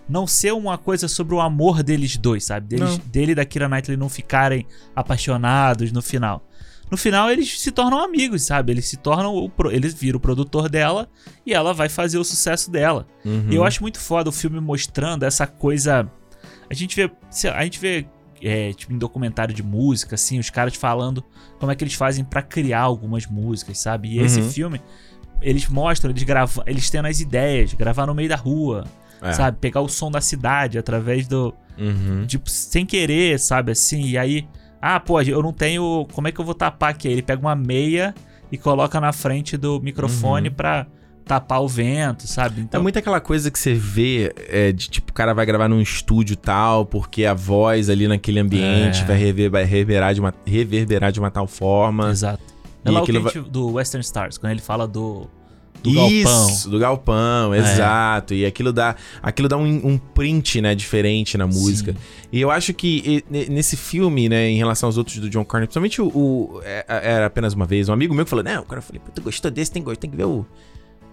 [0.09, 2.69] não ser uma coisa sobre o amor deles dois, sabe?
[2.69, 3.06] Deles, Não.
[3.06, 6.47] dele e da Kira Knightley não ficarem apaixonados no final.
[6.90, 8.70] No final, eles se tornam amigos, sabe?
[8.73, 9.35] Eles se tornam.
[9.35, 11.09] O, eles viram o produtor dela
[11.47, 13.06] e ela vai fazer o sucesso dela.
[13.24, 13.47] Uhum.
[13.51, 16.06] E eu acho muito foda o filme mostrando essa coisa.
[16.70, 17.10] A gente vê.
[17.55, 18.06] A gente vê.
[18.43, 21.23] É, tipo, em documentário de música, assim, os caras falando
[21.59, 24.09] como é que eles fazem pra criar algumas músicas, sabe?
[24.09, 24.51] E esse Uhum.
[24.51, 24.81] filme,
[25.40, 28.85] eles mostram, eles gravam, eles tendo as ideias, gravar no meio da rua,
[29.20, 29.32] É.
[29.32, 29.59] sabe?
[29.60, 31.55] Pegar o som da cidade através do.
[31.78, 32.27] Uhum.
[32.27, 33.73] Tipo, sem querer, sabe?
[33.73, 34.47] Assim, e aí.
[34.81, 36.06] Ah, pô, eu não tenho.
[36.12, 37.06] Como é que eu vou tapar aqui?
[37.09, 38.12] Aí ele pega uma meia
[38.51, 40.86] e coloca na frente do microfone pra
[41.24, 42.61] tapar o vento, sabe?
[42.61, 45.69] É Então, muito aquela coisa que você vê é, de tipo, o cara vai gravar
[45.69, 49.05] num estúdio tal, porque a voz ali naquele ambiente É.
[49.05, 52.11] vai, rever- vai reverberar, de uma, reverberar de uma tal forma.
[52.11, 52.43] Exato.
[52.85, 55.28] É lá o a gente, do Western Stars, quando ele fala do,
[55.85, 56.70] do Isso, galpão.
[56.73, 57.59] do galpão, É.
[57.59, 58.35] exato.
[58.35, 61.93] E aquilo dá, aquilo dá um, um print, né, diferente na música.
[61.93, 61.99] Sim.
[62.32, 65.44] E eu acho que e, ne- nesse filme, né, em relação aos outros do John
[65.44, 68.62] Carney, principalmente o, o- é- Era apenas uma vez, um amigo meu que falou: Não,
[68.62, 70.44] o cara pô, tu gostou desse, tem, tem que ver o.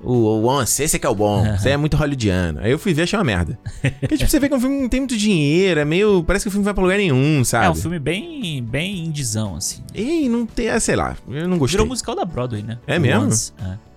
[0.02, 1.46] O, o Once, esse é que é o bom.
[1.46, 2.60] Esse aí é muito hollywoodiano.
[2.62, 3.60] Aí eu fui ver, achei uma merda.
[4.00, 6.24] Porque, tipo, você vê que um filme que não tem muito dinheiro, é meio.
[6.24, 7.66] Parece que o filme vai pra lugar nenhum, sabe?
[7.66, 9.82] É um filme bem, bem indizão, assim.
[9.94, 10.70] E não tem.
[10.70, 11.76] ah, Sei lá, eu não gostei.
[11.78, 12.78] Virou musical da Broadway, né?
[12.88, 13.26] É O mesmo?
[13.26, 13.90] Once, é.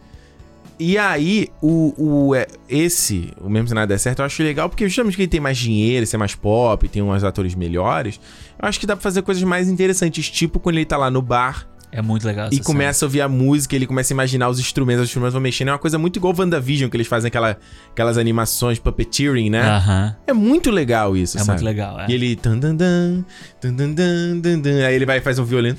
[0.78, 4.68] E aí, o, o, é, esse, o Mesmo Se Nada Der Certo, eu acho legal,
[4.68, 8.18] porque justamente que ele tem mais dinheiro, ser mais pop, tem uns atores melhores,
[8.60, 11.22] eu acho que dá pra fazer coisas mais interessantes, tipo quando ele tá lá no
[11.22, 14.58] bar É muito legal e começa a ouvir a música, ele começa a imaginar os
[14.58, 17.58] instrumentos, os instrumentos vão mexendo, é uma coisa muito igual WandaVision, que eles fazem aquela,
[17.90, 20.16] aquelas animações puppeteering, né?
[20.26, 21.50] É muito legal isso, É sabe?
[21.60, 22.06] muito legal, é.
[22.08, 22.34] E ele...
[22.34, 23.24] tan, dan, tan,
[23.60, 25.76] dan, dan, dan, dan, aí ele vai e faz um violino.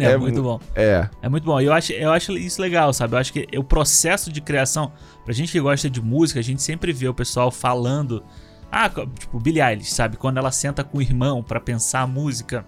[0.00, 0.60] É, muito bom.
[0.74, 1.08] É.
[1.22, 1.60] É muito bom.
[1.60, 3.14] E eu acho, eu acho isso legal, sabe?
[3.14, 4.92] Eu acho que o processo de criação,
[5.24, 8.22] pra gente que gosta de música, a gente sempre vê o pessoal falando.
[8.70, 8.88] Ah,
[9.18, 10.16] tipo, Billie Eilish, sabe?
[10.16, 12.64] Quando ela senta com o irmão pra pensar a música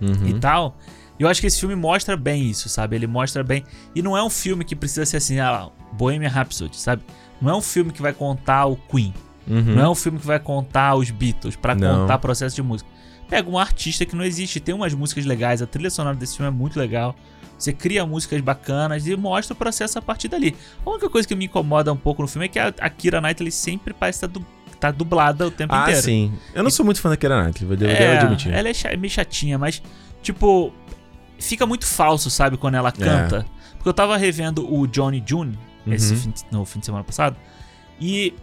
[0.00, 0.28] Uhum.
[0.28, 0.78] e tal.
[1.20, 2.96] Eu acho que esse filme mostra bem isso, sabe?
[2.96, 3.62] Ele mostra bem.
[3.94, 7.02] E não é um filme que precisa ser assim, ah, Bohemian Rhapsody, sabe?
[7.40, 9.12] Não é um filme que vai contar o Queen.
[9.46, 9.62] Uhum.
[9.74, 12.00] Não é um filme que vai contar os Beatles pra Não.
[12.02, 12.88] contar processo de música.
[13.28, 16.48] Pega um artista que não existe, tem umas músicas legais, a trilha sonora desse filme
[16.48, 17.14] é muito legal.
[17.58, 20.56] Você cria músicas bacanas e mostra o processo a partir dali.
[20.84, 23.20] A única coisa que me incomoda um pouco no filme é que a, a Kira
[23.20, 24.44] Knightley sempre parece estar du
[24.80, 26.00] tá dublada o tempo Ah, inteiro.
[26.02, 26.32] sim.
[26.54, 28.50] Eu não sou muito fã da Keira Knightley, vou É, admitir.
[28.52, 29.82] ela é meio chatinha, mas,
[30.22, 30.72] tipo,
[31.40, 32.78] fica muito falso, sabe, quando É.
[32.78, 33.46] ela canta.
[33.76, 36.20] Porque eu tava revendo o Johnny June esse Uhum.
[36.20, 37.36] fim de- no fim de semana passado,
[38.00, 38.34] e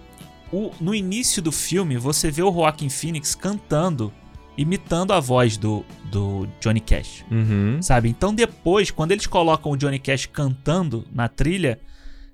[0.52, 4.12] o- no início do filme você vê o Joaquin Phoenix cantando,
[4.58, 7.24] imitando a voz do, do Johnny Cash.
[7.32, 7.80] Uhum.
[7.82, 8.10] Sabe?
[8.10, 11.80] Então depois, quando eles colocam o Johnny Cash cantando na trilha,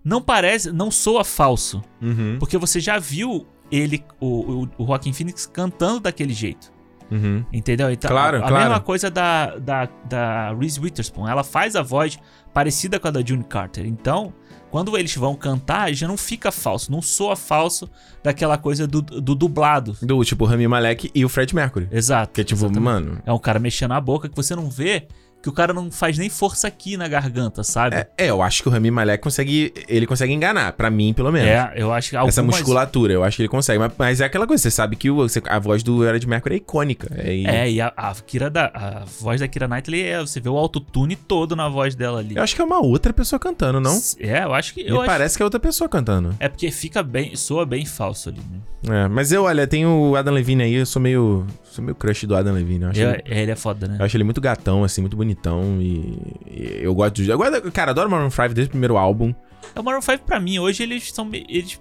[0.04, 1.82] não parece, não soa falso.
[2.02, 2.38] Uhum.
[2.40, 4.28] Porque você já viu ele, o,
[4.64, 6.72] o, o Joaquin Phoenix cantando daquele jeito.
[7.14, 7.46] Uhum.
[7.54, 7.92] Entendeu?
[7.92, 8.64] Então, Claro, a, a claro.
[8.64, 11.28] mesma coisa da, da, da Reese Witherspoon.
[11.28, 12.18] Ela faz a voz
[12.54, 13.86] parecida com a da June Carter.
[13.86, 14.34] Então,
[14.72, 16.92] quando eles vão cantar, já não fica falso.
[16.92, 17.88] Não soa falso
[18.24, 19.96] daquela coisa do, do dublado.
[20.02, 21.88] Do tipo Rami Malek e o Fred Mercury.
[21.92, 22.34] Exato.
[22.34, 22.84] Que é tipo, exatamente.
[22.84, 23.22] mano.
[23.26, 25.08] É um cara mexendo a boca que você não vê
[25.44, 27.98] que o cara não faz nem força aqui na garganta, sabe?
[27.98, 29.74] É, é, eu acho que o Rami Malek consegue.
[29.90, 31.50] Ele consegue enganar, pra mim, pelo menos.
[31.50, 32.34] É, eu acho que algumas...
[32.34, 33.78] Essa musculatura, eu acho que ele consegue.
[33.78, 36.58] Mas, mas é aquela coisa, você sabe que o- a voz do Fred Mercury é
[36.60, 37.08] icônica.
[37.14, 40.40] É, e- É, e a, a, Kira da, a voz da Kira Knightley, é, você
[40.40, 42.38] vê o autotune todo na voz dela ali.
[42.38, 44.02] Eu acho que é uma outra pessoa cantando, não?
[44.20, 44.82] É, eu acho que...
[44.88, 46.34] Eu acho, parece que é outra pessoa cantando.
[46.40, 49.04] É porque fica bem, soa bem falso ali, né?
[49.04, 51.46] É, mas eu, olha, tem o Adam Levine aí, eu sou meio.
[51.74, 52.84] Sou meio crush do Adam Levine.
[52.84, 53.98] Eu acho, Eu- ele, ele é foda, né?
[54.00, 55.80] eu acho ele muito gatão, assim, muito bonitão.
[55.82, 57.24] E, e eu gosto.
[57.24, 59.34] Eu gosto, cara, adoro Maroon 5 desde o primeiro álbum.
[59.76, 61.28] É O Maroon 5 pra mim, hoje eles são...
[61.34, 61.80] Eles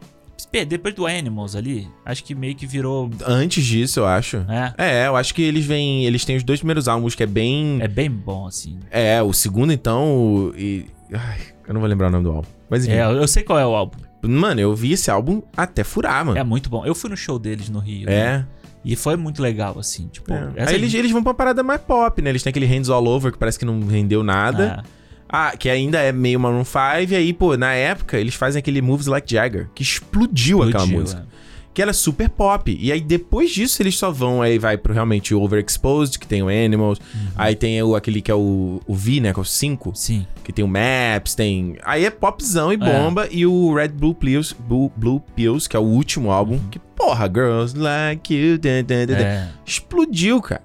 [0.66, 1.88] depois do Animals ali.
[2.06, 3.10] Acho que meio que virou...
[3.26, 4.38] Antes disso, eu acho.
[4.48, 6.04] É, É, eu acho que eles vêm.
[6.06, 7.78] Eles têm os dois primeiros álbuns que é bem.
[7.80, 8.78] é bem bom, assim.
[8.90, 10.04] É, o segundo, então.
[10.16, 10.86] o- E.
[11.12, 11.38] Ai,
[11.68, 12.48] eu não vou lembrar o nome do álbum.
[12.70, 12.96] Mas enfim.
[12.96, 13.98] É, eu sei qual é o álbum.
[14.22, 16.38] Mano, eu vi esse álbum até furar, mano.
[16.38, 16.84] É muito bom.
[16.86, 18.06] Eu fui no show deles no Rio.
[18.06, 18.46] né?
[18.84, 18.88] É.
[18.92, 20.08] E foi muito legal, assim.
[20.08, 20.52] Tipo, é.
[20.68, 22.30] Aí eles, eles vão pra uma parada mais pop, né?
[22.30, 24.82] Eles têm aquele Hands All Over que parece que não rendeu nada.
[25.28, 27.10] Ah, Ah, que ainda é meio Maroon 5.
[27.12, 31.00] E aí, pô, na época, eles fazem aquele Moves Like Jagger, que explodiu, aquela explodiu,
[31.00, 31.22] música.
[31.22, 31.41] é.
[31.74, 32.76] Que era super pop.
[32.78, 36.42] E aí, depois disso, eles só vão, aí vai pro realmente o Overexposed, que tem
[36.42, 36.98] o Animals.
[36.98, 37.28] Uhum.
[37.34, 39.32] Aí tem o, aquele que é o, o V, né?
[39.32, 39.92] Que é o 5.
[39.94, 40.26] Sim.
[40.44, 41.76] Que tem o Maps, tem...
[41.82, 43.26] Aí é popzão e bomba.
[43.30, 46.58] E o Red Blue Pills, Blue, Blue Pills, que é o último álbum.
[46.70, 48.58] Que, porra, Girls Like You...
[48.58, 49.14] dan, dan, dan, dan.
[49.14, 49.22] Uhum.
[49.22, 49.48] É.
[49.64, 50.62] Explodiu, cara.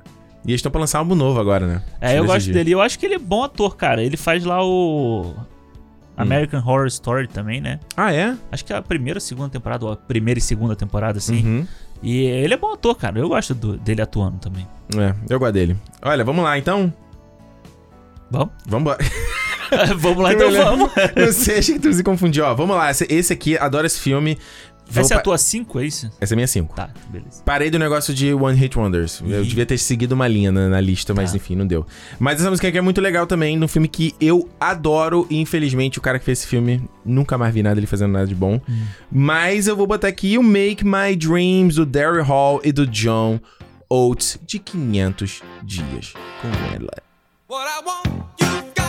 [0.47, 1.81] E eles estão pra lançar um álbum novo agora, né?
[1.99, 2.71] É, eu Desse gosto dele.
[2.71, 4.01] Eu acho que ele é bom ator, cara.
[4.01, 5.35] Ele faz lá o.
[6.17, 7.79] American Horror Story também, né?
[7.95, 8.35] Ah, é?
[8.51, 11.45] Acho que é a primeira, segunda temporada, ou a primeira e segunda temporada, assim.
[11.45, 11.67] Uhum.
[12.01, 13.17] E ele é bom ator, cara.
[13.19, 14.67] Eu gosto do- dele atuando também.
[14.97, 15.75] É, eu gosto dele.
[16.01, 16.93] Olha, vamos lá então.
[18.29, 18.49] Vamos?
[18.65, 18.95] Vamos
[19.97, 20.91] vamos lá, então vamos.
[21.15, 22.45] Não sei, achei que tu se confundiu.
[22.45, 22.89] Ó, vamos lá.
[22.91, 24.37] Esse, esse aqui, adoro esse filme.
[24.89, 26.11] Vou Essa é a tua 5, é isso?
[26.19, 26.75] Essa é a minha 5.
[26.75, 27.43] Tá, beleza.
[27.43, 29.21] Parei do negócio de One Hit Wonders.
[29.25, 31.37] Eu devia ter seguido uma linha na, na lista, mas Tá.
[31.37, 31.85] enfim, não deu.
[32.17, 35.27] Mas essa música aqui é muito legal também, num filme que eu adoro.
[35.29, 38.25] E infelizmente o cara que fez esse filme nunca mais vi nada ele fazendo nada
[38.27, 38.61] de bom.
[38.69, 38.83] Hum.
[39.11, 43.39] Mas eu vou botar aqui o Make My Dreams do Daryl Hall e do John
[43.89, 46.91] Oates de 500 dias com ela.
[47.49, 48.07] What I want,
[48.41, 48.86] you've got,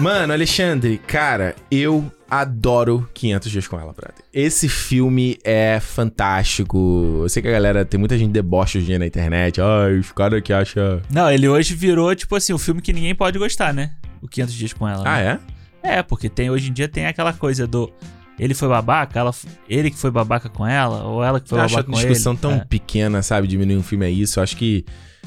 [0.00, 4.24] Mano, Alexandre, cara, eu adoro 500 dias com ela, brother.
[4.32, 7.20] Esse filme é fantástico.
[7.22, 9.60] Eu sei que a galera tem muita gente debocha hoje em dia na internet.
[9.60, 11.02] Ai, os caras que acham.
[11.10, 13.92] Não, ele hoje virou, tipo assim, o filme que ninguém pode gostar, né?
[14.22, 15.02] O 500 Dias com Ela.
[15.06, 15.40] Ah, né?
[15.82, 15.98] é?
[15.98, 17.92] É, porque tem, hoje em dia tem aquela coisa do...
[18.38, 19.32] Ele foi babaca, ela,
[19.68, 21.98] ele que foi babaca com ela, ou ela que foi Eu acho a babaca com
[22.00, 22.08] ele.
[22.08, 22.64] discussão tão É.
[22.64, 23.46] pequena, sabe?
[23.46, 24.38] Diminuir um filme é isso.
[24.38, 24.82] Eu acho que.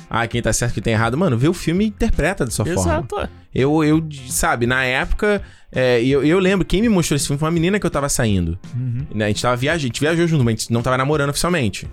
[0.10, 1.18] Ah, quem tá certo, quem tá errado.
[1.18, 2.82] Mano, vê o filme e interpreta dessa forma.
[2.82, 3.30] Exato.
[3.54, 5.42] Eu, eu, sabe, na época,
[5.72, 8.10] é, eu, eu lembro, quem me mostrou esse filme foi uma menina que eu tava
[8.10, 8.58] saindo.
[8.76, 9.06] Uhum.
[9.14, 11.30] Né, A gente tava viajando, a gente viajou junto, mas a gente não tava namorando
[11.30, 11.88] oficialmente.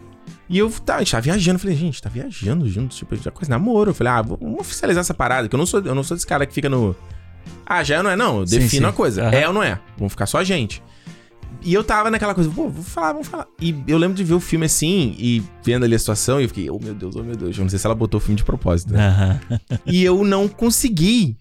[0.48, 3.16] E eu tá, a gente tava viajando, eu falei, gente, tá viajando junto, tipo, a
[3.16, 3.90] gente tá quase namoro.
[3.90, 6.26] Eu falei, ah, vamos oficializar essa parada, que eu não sou, eu não sou desse
[6.26, 6.94] cara que fica no.
[7.64, 8.16] Ah, já é ou não é?
[8.16, 8.90] Não, eu Sim, defino sim.
[8.90, 9.22] a coisa.
[9.22, 9.32] Aham.
[9.32, 9.78] É ou não é?
[9.96, 10.82] Vamos ficar só a gente.
[11.62, 13.46] E eu tava naquela coisa, pô, vou falar, vamos falar.
[13.60, 16.48] E eu lembro de ver o filme assim, e vendo ali a situação, e eu
[16.48, 17.56] fiquei, oh meu Deus, oh meu Deus.
[17.56, 19.08] Eu não sei se ela botou o filme de propósito, né?
[19.08, 19.40] Aham.
[19.86, 21.36] E eu não consegui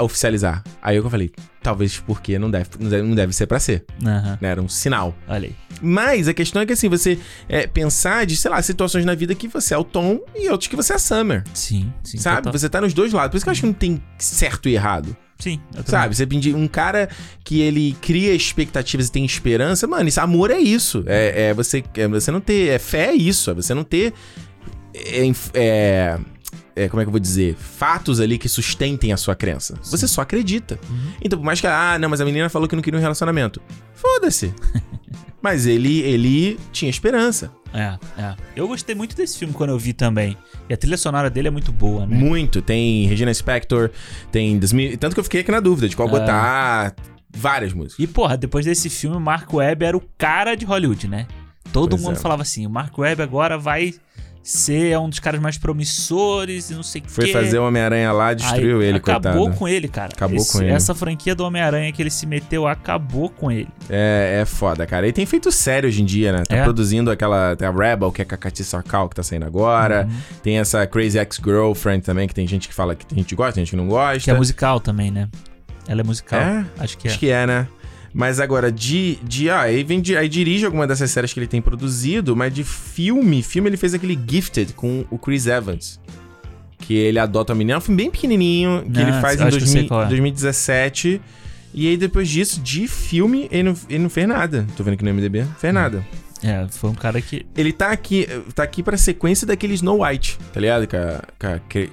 [0.00, 0.62] oficializar.
[0.80, 1.30] Aí eu falei,
[1.62, 3.84] talvez porque não deve, não deve, não deve ser pra ser.
[4.04, 4.38] Aham.
[4.40, 4.48] Né?
[4.48, 5.14] Era um sinal.
[5.28, 5.56] Olha aí.
[5.82, 7.18] Mas a questão é que assim, você
[7.48, 10.68] é, pensar de, sei lá, situações na vida que você é o Tom e outros
[10.68, 11.44] que você é a Summer.
[11.52, 12.18] Sim, sim.
[12.18, 12.38] sabe?
[12.38, 12.52] total.
[12.52, 13.30] Você tá nos dois lados.
[13.30, 15.16] Por isso que eu acho que não tem certo e errado.
[15.38, 15.60] Sim.
[15.84, 16.16] Sabe?
[16.16, 17.08] Você pedir um cara
[17.44, 21.04] que ele cria expectativas e tem esperança, mano, isso, amor é isso.
[21.06, 22.68] É, é você, é você não ter.
[22.68, 23.50] É fé é isso.
[23.50, 24.14] É você não ter.
[24.94, 26.18] É, é,
[26.74, 27.54] é, como é que eu vou dizer?
[27.54, 29.78] Fatos ali que sustentem a sua crença.
[29.82, 30.78] Você só acredita.
[31.22, 33.60] Então, por mais que, ah, não, mas a menina falou que não queria um relacionamento.
[33.94, 34.54] Foda-se.
[35.40, 37.50] mas ele, ele tinha esperança.
[37.76, 38.34] É, é.
[38.56, 40.36] Eu gostei muito desse filme quando eu vi também.
[40.68, 42.16] E a trilha sonora dele é muito boa, né?
[42.16, 42.62] Muito.
[42.62, 43.90] Tem Regina Spector,
[44.32, 44.58] tem...
[44.58, 46.94] 2000 Tanto que eu fiquei aqui na dúvida de qual botar.
[47.38, 47.98] Várias músicas.
[47.98, 51.26] E, porra, depois desse filme, o Mark Webb era o cara de Hollywood, né?
[51.70, 52.18] Todo Pois mundo é.
[52.18, 53.94] falava assim: o Mark Webb agora vai
[54.48, 57.32] ser um dos caras mais promissores e não sei o Foi quê.
[57.32, 59.58] fazer o Homem-Aranha lá, destruiu Aí, ele, Acabou coitado.
[59.58, 60.12] com ele, cara.
[60.14, 60.70] Acabou Esse- com ele.
[60.72, 63.68] Essa franquia do Homem-Aranha que ele se meteu acabou com ele.
[63.90, 65.06] É, é foda, cara.
[65.08, 66.42] E tem feito sério hoje em dia, né?
[66.48, 66.62] Tá É.
[66.62, 67.56] produzindo aquela.
[67.56, 70.06] Tem a Rebel, que é com a Katy Sarkal, que tá saindo agora.
[70.08, 70.16] Uhum.
[70.42, 73.54] Tem essa Crazy Ex-Girlfriend também, que tem gente que fala que tem gente que gosta,
[73.54, 74.20] tem gente que não gosta.
[74.20, 75.28] Que é musical também, né?
[75.88, 76.40] Ela é musical.
[76.40, 76.64] É?
[76.78, 77.10] Acho que é.
[77.10, 77.68] Acho que é, né?
[78.18, 79.16] Mas agora, de.
[79.22, 82.50] de ah, aí, vem de, aí dirige alguma dessas séries que ele tem produzido, mas
[82.54, 86.00] de filme, filme ele fez aquele Gifted com o Chris Evans.
[86.78, 89.44] Que ele adota a menina, é um filme bem pequenininho, que Ah, ele faz em
[89.44, 90.08] acho que eu sei 2000 qual é.
[90.08, 91.20] 2017.
[91.74, 94.66] E aí depois disso, de filme, ele não, ele não fez nada.
[94.78, 96.02] Tô vendo aqui no MDB, não fez nada.
[96.42, 97.44] É, foi um cara que.
[97.54, 100.84] Ele tá aqui, tá aqui pra sequência daquele Snow White, tá ligado?
[100.84, 100.88] A,
[101.38, 101.46] com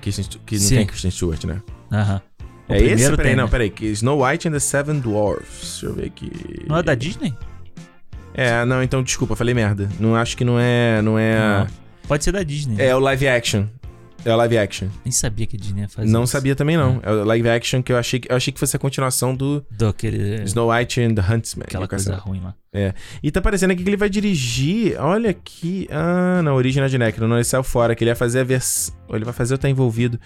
[0.09, 0.75] a Stu- que não Sim.
[0.77, 1.61] tem Kristen Stewart, né?
[1.91, 2.21] Aham.
[2.69, 3.09] O é esse?
[3.11, 3.49] Peraí, tem, não, né?
[3.51, 3.69] peraí.
[3.69, 5.59] que Snow White and the Seven Dwarfs.
[5.81, 6.31] Deixa eu ver aqui.
[6.67, 7.33] Não é da Disney?
[8.33, 9.89] É, não, então desculpa, falei merda.
[9.99, 11.01] Não acho que não é.
[11.01, 11.59] Não é.
[11.59, 11.67] Não.
[12.07, 12.81] Pode ser da Disney.
[12.83, 13.65] É o live action.
[14.25, 14.87] É o live action.
[15.03, 16.31] Nem sabia que a Disney ia fazer não isso.
[16.31, 16.99] sabia também, não.
[17.03, 19.63] É o live action que eu achei que, eu achei que fosse a continuação do
[19.69, 21.65] Do aquele, Snow White and the Huntsman.
[21.67, 22.55] aquela coisa essa- ruim lá.
[22.71, 22.93] É.
[23.21, 24.95] E tá parecendo aqui que ele vai dirigir.
[24.99, 25.87] Olha aqui.
[25.91, 27.27] Ah, não, Original de Necro.
[27.27, 27.93] Não, ele saiu fora.
[27.95, 28.95] Que ele ia fazer a versão.
[29.09, 30.17] Ele vai fazer ou tá envolvido.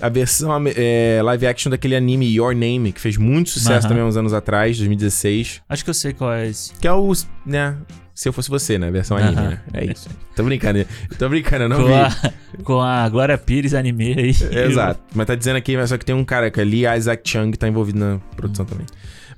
[0.00, 3.88] A versão é, live action daquele anime Your Name, que fez muito sucesso Aham.
[3.88, 5.62] também há uns anos atrás, 2016.
[5.68, 6.72] Acho que eu sei qual é esse.
[6.74, 7.12] Que é o.
[7.44, 7.76] né?
[8.14, 8.90] Se eu fosse você, né?
[8.90, 9.48] Versão anime, Aham.
[9.50, 9.60] né?
[9.72, 10.08] É isso.
[10.36, 10.84] Tô brincando.
[11.18, 11.92] Tô brincando, eu não com, vi.
[11.94, 12.32] a,
[12.64, 14.30] com a Glória Pires anime aí.
[14.68, 15.00] Exato.
[15.14, 17.50] Mas tá dizendo aqui, mas só que tem um cara que é Lee Isaac Chung
[17.50, 18.86] que tá envolvido na produção também.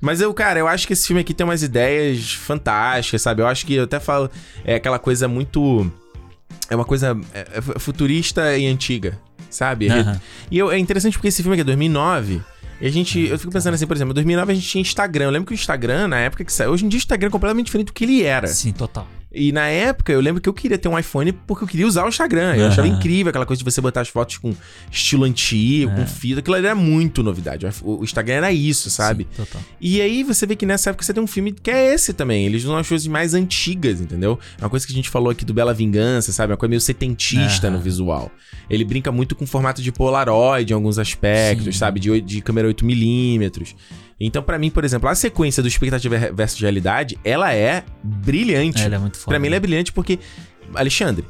[0.01, 3.41] Mas eu, cara, eu acho que esse filme aqui tem umas ideias fantásticas, sabe?
[3.41, 4.29] Eu acho que eu até falo,
[4.65, 5.89] é aquela coisa muito.
[6.69, 9.17] É uma coisa é, é futurista e antiga,
[9.53, 9.89] sabe?
[9.89, 10.19] Aham.
[10.51, 12.41] E eu- é interessante porque esse filme aqui é 2009.
[12.81, 15.25] E a gente, eu fico pensando assim, por exemplo, em 2009 a gente tinha Instagram.
[15.25, 17.31] Eu lembro que o Instagram, na época que saiu, hoje em dia o Instagram é
[17.31, 18.47] completamente diferente do que ele era.
[18.47, 19.07] Sim, total.
[19.33, 22.05] E na época eu lembro que eu queria ter um iPhone porque eu queria usar
[22.05, 22.55] o Instagram.
[22.55, 22.97] Eu achava Aham.
[22.97, 24.53] incrível aquela coisa de você botar as fotos com
[24.91, 25.95] estilo antigo, É.
[25.95, 26.39] com fita.
[26.39, 27.65] Aquilo era muito novidade.
[27.81, 29.27] O Instagram era isso, sabe?
[29.31, 29.61] Sim, total.
[29.81, 32.45] E aí você vê que nessa época você tem um filme que é esse também.
[32.45, 34.39] Eles usam as coisas mais antigas, entendeu?
[34.59, 36.51] É uma coisa que a gente falou aqui do Bela Vingança, sabe?
[36.51, 37.77] Uma coisa meio setentista Aham.
[37.77, 38.31] no visual.
[38.69, 41.79] Ele brinca muito com o formato de Polaroid em alguns aspectos, Sim.
[41.79, 41.99] sabe?
[41.99, 43.75] De, de câmera 8mm.
[44.25, 48.81] Então, pra mim, por exemplo, a sequência do expectativa versus realidade, ela é brilhante.
[48.81, 49.31] Ela é muito foda.
[49.31, 50.19] Pra mim, ela é brilhante porque.
[50.73, 51.25] Alexandre,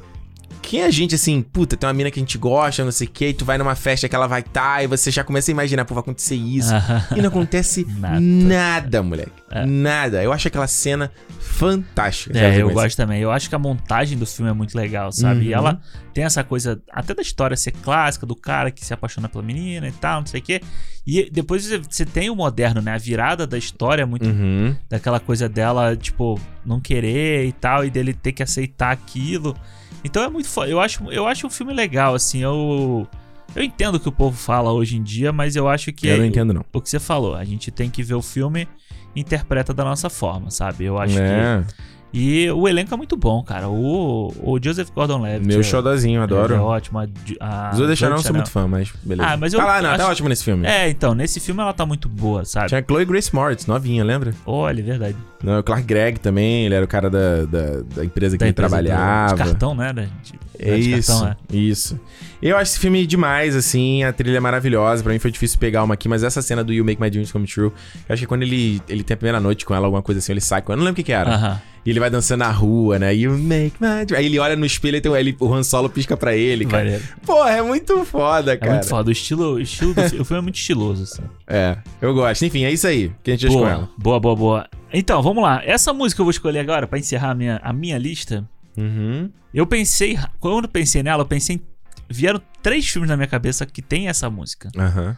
[0.64, 3.10] quem a gente assim, puta, tem uma mina que a gente gosta, não sei o
[3.12, 5.54] que, e tu vai numa festa que ela vai estar, e você já começa a
[5.54, 6.72] imaginar, pô, vai acontecer isso.
[7.16, 8.20] E não acontece Nada.
[8.20, 9.32] nada, moleque.
[9.52, 9.66] É.
[9.66, 10.24] Nada.
[10.24, 12.38] Eu acho aquela cena fantástica.
[12.38, 13.22] É, eu gosto também.
[13.22, 15.46] Eu acho que a montagem do filme é muito legal, sabe?
[15.46, 15.54] E Uhum.
[15.54, 15.82] ela
[16.14, 19.88] tem essa coisa, até da história ser clássica, do cara que se apaixona pela menina
[19.88, 20.62] e tal, não sei o quê.
[21.06, 22.94] E depois você- você tem o moderno, né?
[22.94, 24.76] A virada da história é muito Uhum.
[24.90, 29.56] daquela coisa dela, tipo, não querer e tal, e dele ter que aceitar aquilo.
[30.04, 30.70] Então é muito foda.
[30.70, 32.42] Eu acho, eu acho um filme legal, assim.
[32.44, 33.08] Eu,
[33.56, 36.18] eu entendo o que o povo fala hoje em dia, mas eu acho que Eu
[36.18, 36.66] não entendo, não.
[36.74, 37.36] o que você falou.
[37.36, 38.68] A gente tem que ver o filme
[39.16, 40.86] interpreta da nossa forma, sabe?
[40.86, 41.22] Eu acho que.
[41.22, 41.64] é,
[42.12, 43.70] E o elenco é muito bom, cara.
[43.70, 45.48] O, o Joseph Gordon-Levitt.
[45.48, 46.54] meu é- xodozinho, adoro.
[46.56, 47.00] É ótimo.
[47.00, 47.04] A,
[47.40, 49.30] a Os outros deixaram, não sou muito fã, mas beleza.
[49.30, 50.68] Ah, mas eu tá lá, não, tá acho- ótimo nesse filme.
[50.68, 52.68] É, então, nesse filme ela tá muito boa, sabe?
[52.68, 54.34] Tinha a Chloe Grace Moritz, novinha, lembra?
[54.46, 55.18] Olha, é verdade.
[55.44, 58.46] Não, o Clark Gregg também, ele era o cara da, da, da empresa que Da
[58.46, 59.36] ele empresa do- trabalhava.
[59.36, 59.92] De cartão, né?
[59.94, 60.10] De-
[60.58, 61.56] É de isso, cartão, é.
[61.56, 62.00] isso.
[62.42, 65.02] Eu acho esse filme demais, assim, a trilha é maravilhosa.
[65.04, 67.32] Pra mim foi difícil pegar uma aqui, mas essa cena do You Make My Dreams
[67.32, 67.68] Come True,
[68.08, 70.32] eu acho que quando ele, ele tem a primeira noite com ela, alguma coisa assim,
[70.34, 71.34] ele sai com ela, eu não lembro o que que era.
[71.36, 71.62] Aham.
[71.86, 73.14] E ele vai dançando na rua, né?
[73.14, 74.14] You Make My Dreams.
[74.16, 76.84] Aí ele olha no espelho e tem, ele, o Han Solo pisca pra ele, cara.
[76.86, 77.04] Maneiro.
[77.26, 78.72] Porra, é muito foda, É cara.
[78.74, 79.10] muito foda.
[79.10, 81.24] O estilo, o estilo do filme é muito estiloso, assim.
[81.46, 82.46] É, eu gosto.
[82.46, 83.90] Enfim, é isso aí que a gente deixa com Boa, ela.
[83.98, 84.68] boa, boa, boa.
[84.94, 85.62] Então, vamos lá.
[85.66, 88.48] Essa música que eu vou escolher agora, pra encerrar a minha, a minha lista,
[88.78, 89.30] Uhum.
[89.54, 90.18] eu pensei...
[90.40, 91.62] Quando pensei nela, eu pensei em...
[92.10, 94.70] Vieram três filmes na minha cabeça que tem essa música.
[94.78, 95.18] Aham.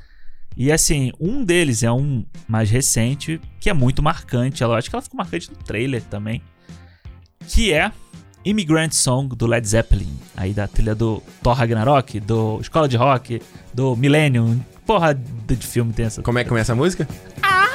[0.56, 4.64] E assim, um deles é um mais recente, que é muito marcante.
[4.64, 6.42] Ela, eu acho que ela ficou marcante no trailer também.
[7.48, 7.92] Que é
[8.46, 10.18] Immigrant Song do Led Zeppelin.
[10.38, 13.42] Aí da trilha do Thor Ragnarok, do Escola de Rock,
[13.74, 14.62] do Millennium.
[14.86, 16.22] Porra de filme tem essa.
[16.22, 17.06] Como é que começa a música?
[17.06, 17.75] From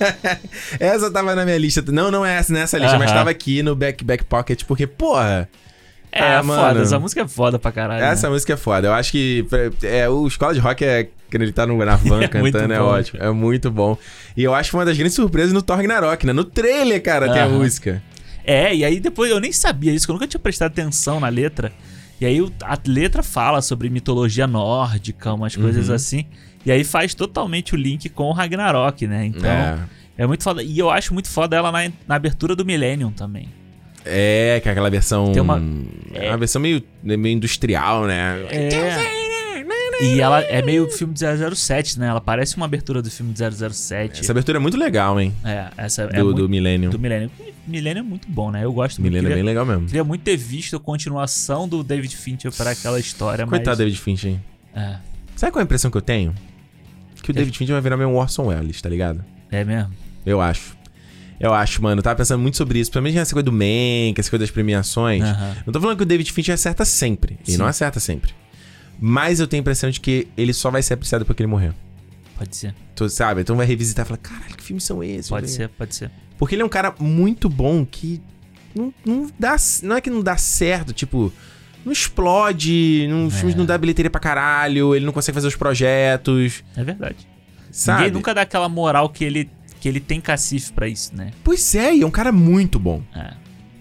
[0.78, 1.82] essa tava na minha lista.
[1.90, 3.18] Não, não é essa nessa lista, mas Aham.
[3.18, 5.48] tava aqui no Back Back Pocket, porque, porra.
[6.12, 6.60] É, Ah, é mano.
[6.68, 6.82] foda.
[6.82, 8.02] Essa música é foda pra caralho.
[8.02, 8.32] Essa né?
[8.32, 8.88] música é foda.
[8.88, 9.46] Eu acho que
[9.84, 12.80] é, o Escola de Rock é quando ele tá no, na van É cantando, é
[12.80, 13.22] ótimo.
[13.22, 13.96] É muito bom.
[14.36, 16.32] E eu acho que foi uma das grandes surpresas no Thor Ragnarok, né?
[16.32, 18.02] No trailer, cara, tem a música.
[18.44, 21.28] É, e aí depois eu nem sabia isso, que eu nunca tinha prestado atenção na
[21.28, 21.70] letra.
[22.20, 25.94] E aí a letra fala sobre mitologia nórdica, umas coisas Uhum.
[25.94, 26.26] assim.
[26.64, 29.26] E aí faz totalmente o link com o Ragnarok, né?
[29.26, 29.78] Então, É.
[30.18, 30.62] é, muito foda.
[30.62, 33.48] E eu acho muito foda ela na, na abertura do Millennium também.
[34.04, 35.32] É, que é aquela versão.
[35.32, 35.62] Tem uma-
[36.14, 38.42] É uma versão meio, meio industrial, né?
[38.50, 39.20] É.
[40.02, 41.20] E ela é meio filme de
[41.54, 42.06] 007, né?
[42.06, 44.20] Ela parece uma abertura do filme de 007.
[44.22, 45.34] Essa abertura é muito legal, hein?
[45.44, 46.90] É, essa Do, é muito, do Millennium.
[46.90, 47.30] do Millennium.
[47.66, 48.64] Millennium é muito bom, né?
[48.64, 49.12] Eu gosto muito.
[49.12, 49.84] Millennium é bem legal mesmo.
[49.86, 53.78] queria muito ter visto a continuação do David Fincher para aquela história, Coitado mas...
[53.78, 54.40] David Fincher, hein?
[54.74, 54.96] É,
[55.36, 56.34] Sabe qual é a impressão que eu tenho?
[57.22, 59.24] Que o David Fincher vai virar meio Orson Welles, tá ligado?
[59.50, 59.92] é mesmo.
[60.24, 60.76] Eu acho.
[61.38, 62.00] Eu acho, mano.
[62.00, 62.90] Eu tava pensando muito sobre isso.
[62.90, 65.22] Principalmente essa coisa do Mank, essa coisa das premiações.
[65.22, 65.56] Aham.
[65.64, 67.38] Não tô falando que o David Fincher acerta sempre.
[67.46, 67.56] Ele Sim.
[67.58, 68.34] não acerta sempre.
[69.00, 71.50] Mas eu tenho a impressão de que ele só vai ser apreciado depois que ele
[71.50, 71.72] morrer.
[72.36, 72.74] Pode ser.
[72.94, 73.40] Tu sabe?
[73.40, 75.28] Então vai revisitar e falar, caralho, que filmes são esses?
[75.30, 76.10] Pode velho?" ser, pode ser.
[76.38, 78.20] Porque ele é um cara muito bom que
[78.74, 79.56] não, não dá.
[79.82, 81.32] Não é que não dá certo, tipo.
[81.84, 85.56] Não explode, não, os filmes não dá bilheteria pra caralho, ele não consegue fazer os
[85.56, 87.16] projetos, É verdade.
[87.70, 88.00] sabe?
[88.00, 89.48] Ninguém nunca dá aquela moral que ele,
[89.80, 91.30] que ele tem cacife pra isso, né?
[91.42, 93.02] Pois é, e é um cara muito bom.
[93.16, 93.32] É.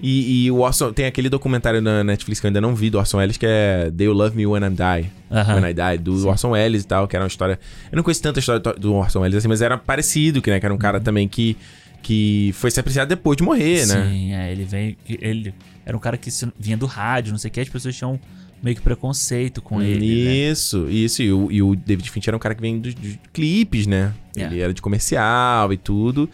[0.02, 0.94] E, e o Orson.
[0.94, 3.92] Tem aquele documentário na Netflix que eu ainda não vi do Orson Welles, que é
[3.92, 5.12] They'll Love Me When I Die.
[5.30, 7.60] When I Die, do Orson Welles e tal, que era uma história.
[7.92, 10.66] Eu não conheço tanta história do Orson Welles assim, mas era parecido, que, né, que
[10.66, 11.58] era um cara também que.
[12.02, 14.08] Que foi ser apreciado depois de morrer, né?
[14.10, 14.98] Sim, é, ele vem.
[15.08, 15.54] Ele
[15.86, 18.20] era um cara que vinha do rádio, não sei o que, as pessoas tinham
[18.64, 20.26] meio que preconceito com ele.
[20.26, 20.32] né?
[20.52, 21.22] Isso, isso.
[21.22, 24.14] E o, e o David Fincher era um cara que vem dos, dos clipes, né?
[24.36, 24.44] É.
[24.44, 26.30] Ele era de comercial e tudo.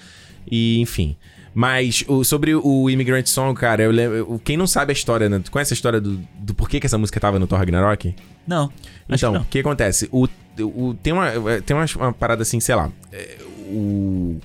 [0.49, 1.15] E, enfim.
[1.53, 4.39] Mas o- sobre o Immigrant Song, cara, eu lembro.
[4.43, 5.39] Quem não sabe a história, né?
[5.39, 8.13] Tu conhece a história do, do porquê que essa música tava no Thor Ragnarok?
[8.45, 8.71] Não.
[9.09, 9.45] Então, que o não.
[9.45, 10.09] que acontece?
[10.11, 10.27] O,
[10.59, 11.31] o, tem uma,
[11.65, 12.91] tem uma, uma parada assim, sei lá.
[13.11, 13.37] é,
[13.69, 14.39] O,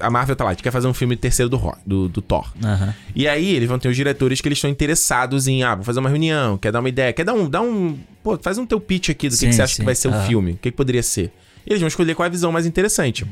[0.00, 2.52] a Marvel tá lá, a gente quer fazer um filme terceiro do, do, do Thor.
[2.62, 2.94] Aham.
[3.14, 6.00] E aí eles vão ter os diretores que eles estão interessados em, ah, vou fazer
[6.00, 8.80] uma reunião, quer dar uma ideia, quer dar um, dar um, pô, faz um teu
[8.80, 10.26] pitch aqui do que, Sim, que você acha sim, que vai ser o aham.
[10.26, 11.32] filme, o que, que poderia ser.
[11.66, 13.26] E eles vão escolher qual é a visão mais interessante.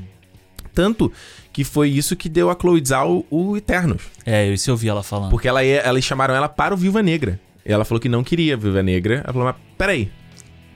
[0.74, 1.12] Tanto
[1.52, 4.02] que foi isso que deu a Chloe Zhao o Eternos.
[4.26, 5.30] É, isso eu vi ela falando.
[5.30, 7.38] Porque ela ia, elas chamaram ela para o Viúva Negra.
[7.64, 9.22] E ela falou que não queria Viúva Negra.
[9.22, 10.10] Ela falou, mas peraí,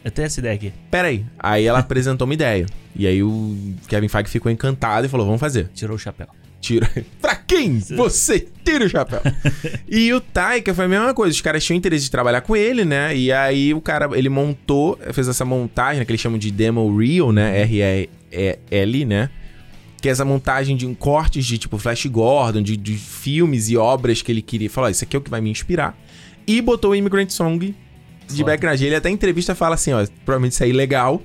[0.09, 0.73] Eu tenho essa ideia aqui.
[0.91, 1.23] peraí.
[1.39, 2.65] Aí ela apresentou uma ideia.
[2.97, 5.69] E aí o Kevin Feige ficou encantado e falou, vamos fazer.
[5.75, 6.27] Tirou o chapéu.
[6.63, 6.91] Tira.
[7.21, 9.21] pra quem você tira o chapéu?
[9.87, 11.35] e o Taika foi a mesma coisa.
[11.35, 13.15] Os caras tinham interesse de trabalhar com ele, né?
[13.15, 16.97] E aí o cara, ele montou, fez essa montagem, né, que eles chamam de Demo
[16.97, 17.61] Reel, né?
[17.61, 19.29] R-E-L, né?
[20.01, 24.23] Que é essa montagem de cortes de tipo Flash Gordon, de, de filmes e obras
[24.23, 24.71] que ele queria.
[24.71, 25.95] Falou: "Ó, isso aqui é o que vai me inspirar.
[26.47, 27.75] E botou o Immigrant Song
[28.29, 28.81] de background.
[28.81, 31.23] Ele até em entrevista fala assim: ó, provavelmente isso é ilegal.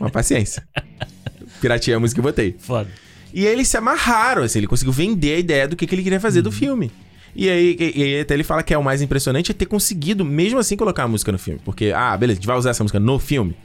[0.00, 0.62] Uma paciência.
[1.60, 2.56] Pirateei a música e botei.
[2.58, 2.88] Foda.
[3.32, 6.02] E aí eles se amarraram, assim, ele conseguiu vender a ideia do que, que ele
[6.02, 6.52] queria fazer do Uhum.
[6.52, 6.90] filme.
[7.34, 10.22] E aí, e, e até ele fala que é o mais impressionante é ter conseguido,
[10.22, 11.58] mesmo assim, colocar a música no filme.
[11.64, 13.56] Porque, ah, beleza, a gente vai usar essa música no filme,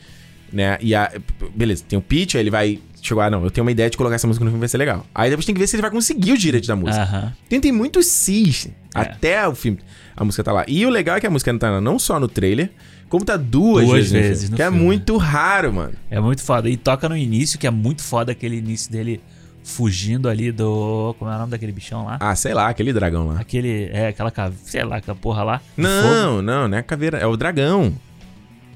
[0.53, 0.77] né?
[0.79, 1.11] E a,
[1.53, 2.79] beleza, tem o pitch, aí ele vai.
[3.01, 4.77] Chegou, ah, não, eu tenho uma ideia de colocar essa música no filme, vai ser
[4.77, 5.05] legal.
[5.13, 7.01] Aí depois tem que ver se ele vai conseguir o direito da música.
[7.03, 7.33] Aham.
[7.49, 8.67] Tem, tem muitos cis.
[8.67, 8.71] É.
[9.01, 9.79] Até o filme.
[10.17, 10.65] A música tá lá.
[10.67, 12.71] E o legal é que a música não tá não só no trailer,
[13.07, 14.83] como tá duas, Duas vezes, vezes filme, Que é filme.
[14.83, 15.93] muito raro, mano.
[16.09, 16.67] É muito foda.
[16.67, 19.21] E toca no início, que é muito foda aquele início dele
[19.63, 21.15] fugindo ali do.
[21.19, 22.17] Como é o nome daquele bichão lá?
[22.19, 23.39] Ah, sei lá, aquele dragão lá.
[23.39, 23.89] Aquele.
[23.93, 24.33] É, aquela.
[24.63, 25.61] Sei lá, aquela porra lá.
[25.77, 27.93] Não, não, não é a caveira, é o dragão.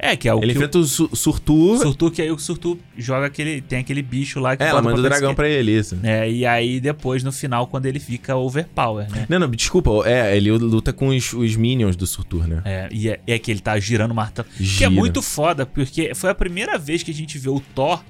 [0.03, 1.75] É, que é o Ele que enfrenta o Su- Surtur.
[1.75, 3.61] o Surtur, que aí o Surtur joga aquele.
[3.61, 5.95] Tem aquele bicho lá que É, ela manda o dragão pra ele, isso.
[6.01, 9.27] É, e aí depois, no final, quando ele fica overpower, né?
[9.29, 9.91] Não, não, desculpa.
[10.05, 12.63] É, ele luta com os, os minions do Surtur, né?
[12.65, 14.47] É, e é, é que ele tá girando o martelo.
[14.57, 14.89] Que é Gira.
[14.89, 18.01] muito foda, porque foi a primeira vez que a gente vê o Thor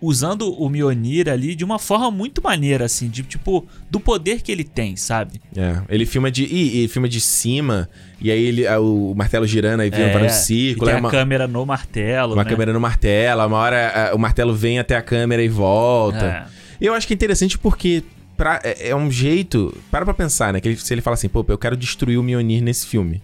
[0.00, 4.52] usando o Mjolnir ali de uma forma muito maneira, assim, de tipo, do poder que
[4.52, 5.40] ele tem, sabe?
[5.56, 5.80] É.
[5.88, 6.44] Ele filma de.
[6.44, 7.88] Ih, ele filma de cima.
[8.20, 10.90] E aí ele, o martelo girando, aí vira para um círculo.
[10.90, 12.50] É, e tem a uma, câmera no martelo, uma né?
[12.50, 13.46] câmera no martelo.
[13.46, 16.24] Uma hora ah, o martelo vem até a câmera e volta.
[16.24, 16.58] É.
[16.80, 18.02] Eu acho que é interessante porque.
[18.38, 19.76] Pra, é, é um jeito.
[19.90, 20.60] Para pra pensar, né?
[20.60, 23.20] Que ele- se ele fala assim, pô, eu quero destruir o Mjolnir nesse filme.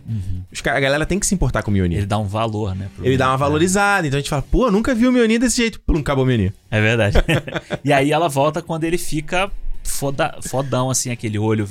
[0.52, 1.92] Os ca- a galera tem que se importar com o Mjolnir.
[1.98, 2.90] Ele Ele, dá um valor, né?
[2.94, 4.06] pro- dá uma valorizada.
[4.06, 5.80] Então a gente fala, pô, eu nunca vi o Mjolnir desse jeito.
[5.80, 6.52] Pum, acabou o Mjolnir.
[6.70, 7.16] É verdade.
[7.84, 9.50] e aí ela volta quando ele fica
[9.84, 11.68] foda, fodão, assim, aquele olho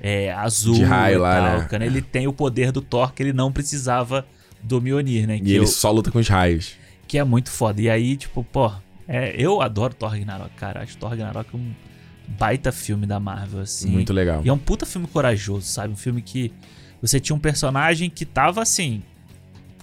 [0.00, 0.74] é, azul.
[0.74, 1.66] De raio e lá, tal, né?
[1.70, 4.26] Quando ele tem o poder do Thor que ele não precisava
[4.62, 5.36] do Mjolnir, né?
[5.36, 6.74] E Que, ele eu- só luta com os raios.
[7.08, 7.80] que é muito foda.
[7.80, 8.70] E aí, tipo, pô,
[9.06, 10.80] É, eu adoro Thor Ragnarok, cara.
[10.82, 11.72] Acho Thor Ragnarok um
[12.26, 13.88] baita filme da Marvel, assim.
[13.90, 14.42] Muito legal.
[14.44, 15.92] E é um puta filme corajoso, sabe?
[15.92, 16.52] Um filme que
[17.00, 19.02] você tinha um personagem que tava, assim,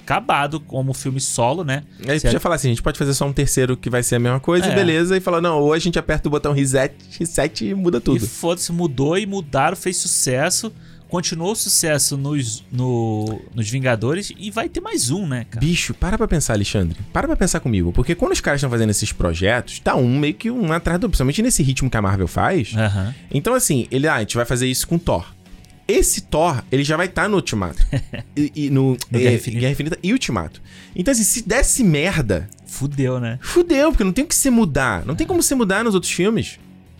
[0.03, 1.83] acabado como filme solo, né?
[2.07, 4.15] Aí Você- podia falar assim, a gente pode fazer só um terceiro que vai ser
[4.15, 4.71] a mesma coisa, É.
[4.71, 7.99] e beleza, e falar, não, ou a gente aperta o botão reset, reset e muda
[7.99, 8.27] E tudo.
[8.27, 10.73] foda-se, mudou e mudaram, fez sucesso.
[11.11, 15.59] Continuou o sucesso nos, no- nos Vingadores e vai ter mais um, né, cara?
[15.63, 16.97] Bicho, para pra pensar, Alexandre.
[17.11, 17.91] Para pra pensar comigo.
[17.91, 21.03] Porque quando os caras estão fazendo esses projetos, tá um meio que um atrás do
[21.03, 21.09] outro.
[21.09, 22.71] Principalmente nesse ritmo que a Marvel faz.
[23.29, 25.25] Então, assim, ele, ah, a gente vai fazer isso com Thor.
[25.85, 27.85] Esse Thor, ele já vai estar no Ultimato.
[28.33, 29.59] e, e no, No é, Guerra Infinita.
[29.59, 30.61] Guerra Infinita e Ultimato.
[30.95, 33.37] Então, assim, se desse merda, Fudeu, né?
[33.41, 35.05] fudeu, porque não tem o que se mudar.
[35.05, 36.57] Não tem como se mudar nos outros filmes.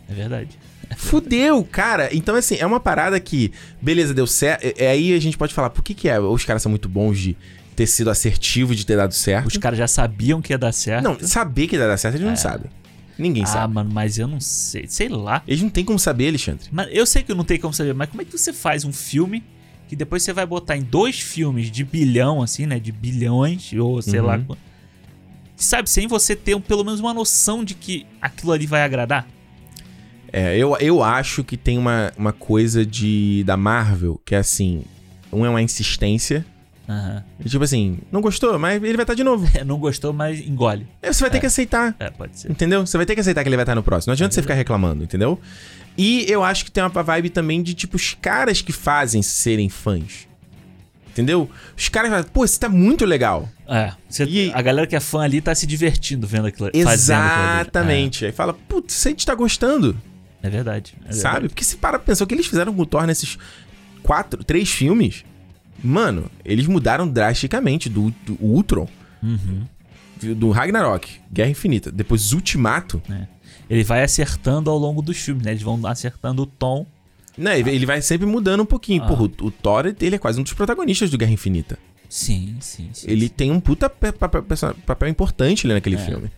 [0.10, 0.50] É verdade.
[0.98, 2.10] Fudeu, cara.
[2.16, 3.52] Então, assim, é uma parada que,
[3.82, 4.64] beleza, deu certo.
[4.66, 6.20] É, é aí a gente pode falar, por que, que é?
[6.20, 7.36] Os caras são muito bons de
[7.76, 9.48] ter sido assertivo, de ter dado certo.
[9.48, 11.04] Os caras já sabiam que ia dar certo.
[11.04, 12.70] Não, saber que ia dar certo, eles não sabem.
[13.18, 13.74] Ninguém ah, sabe.
[13.74, 14.86] mano, mas eu não sei.
[14.88, 15.44] Sei lá.
[15.48, 16.68] Eles não tem como saber, Alexandre.
[16.72, 18.84] Mas eu sei que eu não tenho como saber, mas como é que você faz
[18.84, 19.44] um filme
[19.88, 22.80] que depois você vai botar em dois filmes de bilhão, assim, né?
[22.80, 24.26] De bilhões, ou sei Uhum.
[24.26, 24.40] lá.
[25.56, 29.28] Sabe, sem você ter um- pelo menos uma noção de que aquilo ali vai agradar?
[30.34, 34.84] É, eu, eu acho que tem uma, uma coisa de da Marvel que é assim.
[35.32, 36.46] Um é uma insistência.
[37.40, 39.50] E Tipo assim, não gostou, mas ele vai estar de novo.
[39.58, 40.86] É, não gostou, mas engole.
[41.02, 41.96] Aí você vai ter que aceitar.
[42.00, 42.52] É, pode ser.
[42.52, 42.86] Entendeu?
[42.86, 44.12] Você vai ter que aceitar que ele vai estar no próximo.
[44.12, 45.40] Não adianta você ficar reclamando, entendeu?
[45.98, 49.70] E eu acho que tem uma vibe também de, tipo, os caras que fazem serem
[49.70, 50.28] fãs.
[51.10, 51.50] Entendeu?
[51.78, 53.48] Os caras falam, pô, isso tá muito legal.
[53.68, 57.18] É, você- E- a galera que é fã ali tá se divertindo vendo aquilo fazendo
[57.20, 57.62] aquilo ali.
[57.62, 58.26] Exatamente.
[58.26, 59.98] Aí fala, putz, a gente tá gostando.
[60.44, 60.94] É, é verdade.
[61.06, 61.24] é sabe?
[61.34, 61.50] verdade.
[61.50, 63.38] Porque se para pensar o que eles fizeram com o Thor nesses
[64.04, 65.24] quatro, três filmes,
[65.84, 68.88] mano, eles mudaram drasticamente do, do Ultron,
[69.24, 69.66] Uhum.
[70.36, 73.02] do Ragnarok, Guerra Infinita, depois Ultimato.
[73.70, 75.52] Ele vai acertando ao longo dos filmes, né?
[75.52, 76.86] Eles vão acertando o tom.
[77.38, 79.04] Né, ele ele vai sempre mudando um pouquinho.
[79.04, 79.08] Ah.
[79.08, 81.80] Porra, o, o Thor, ele é quase um dos protagonistas do Guerra Infinita.
[82.10, 83.10] Sim, sim, sim.
[83.10, 83.34] Ele sim.
[83.38, 86.00] tem um puta pe- pa- pa- perso- papel importante ali naquele É.
[86.00, 86.30] filme.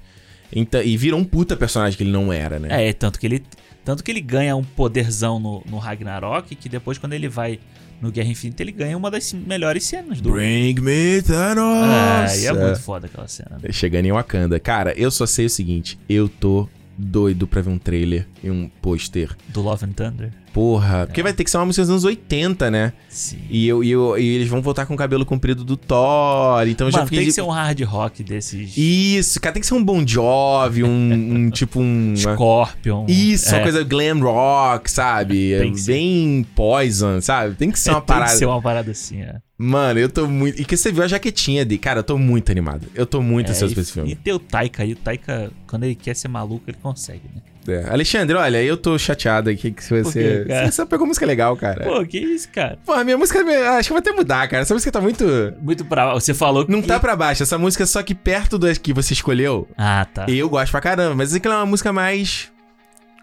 [0.56, 2.90] Então, e virou um puta personagem que ele não era, né?
[2.90, 3.44] É, tanto que ele,
[3.84, 7.60] tanto que ele ganha um poderzão no, no Ragnarok, que depois, quando ele vai
[8.02, 10.32] no Guerra Infinita, ele ganha uma das melhores cenas do.
[10.32, 12.42] Bring me É, Thanos!
[12.44, 13.58] e é muito foda aquela cena.
[13.62, 13.72] né?
[13.72, 14.60] Chegando em Wakanda.
[14.60, 16.68] Cara, eu só sei o seguinte: eu tô
[16.98, 19.30] doido pra ver um trailer e um pôster.
[19.50, 20.32] Do Love and Thunder.
[20.54, 22.94] Porra, porque vai ter que ser uma música dos anos 80, né?
[23.10, 23.40] Sim.
[23.50, 26.68] E, eu, e, eu- e eles vão voltar com o cabelo comprido do Thor.
[26.68, 27.20] Então eu já Mano, fiquei.
[27.20, 28.78] tem que de- ser um hard rock desses.
[28.78, 32.14] Isso, cara, tem que ser um Bon Jovi, um, um tipo um.
[32.16, 33.06] Scorpion.
[33.08, 35.58] Isso, é, uma coisa glam rock, sabe?
[35.58, 35.92] Tem que ser.
[35.94, 37.56] Bem poison, sabe?
[37.56, 38.32] Tem que ser é, uma tem parada.
[38.32, 39.38] que ser uma parada assim, é.
[39.58, 40.62] Mano, eu tô muito.
[40.62, 41.80] E que você viu a jaquetinha dele.
[41.80, 42.88] Cara, eu tô muito animado.
[42.94, 44.12] Eu tô muito É, ansioso pra esse filme.
[44.12, 47.42] e ter o Taika aí, o Taika, quando ele quer ser maluco, ele consegue, né?
[47.68, 47.90] É.
[47.90, 50.46] Alexandre, olha, eu tô chateado aqui que você.
[50.46, 50.66] quê?
[50.66, 51.84] Você só pegou música legal, cara.
[51.84, 52.78] Pô, que isso, cara?
[52.86, 53.40] Pô, a minha música.
[53.78, 54.64] Acho que vai até mudar, cara.
[54.64, 55.26] Essa música tá muito.
[55.62, 56.14] Muito pra.
[56.14, 56.72] Você falou que.
[56.72, 57.44] Não tá pra baixo.
[57.44, 59.68] Essa música é só que perto das que você escolheu.
[59.78, 60.26] Ah, tá.
[60.28, 61.16] Eu gosto pra caramba.
[61.16, 62.52] Mas aquela é uma música mais.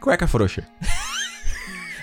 [0.00, 0.66] Cueca frouxa.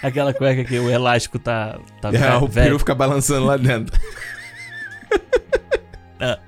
[0.04, 1.80] Aquela cueca que o elástico tá.
[2.00, 4.00] tá É, velho, o peru fica balançando lá dentro.
[6.20, 6.38] Ah.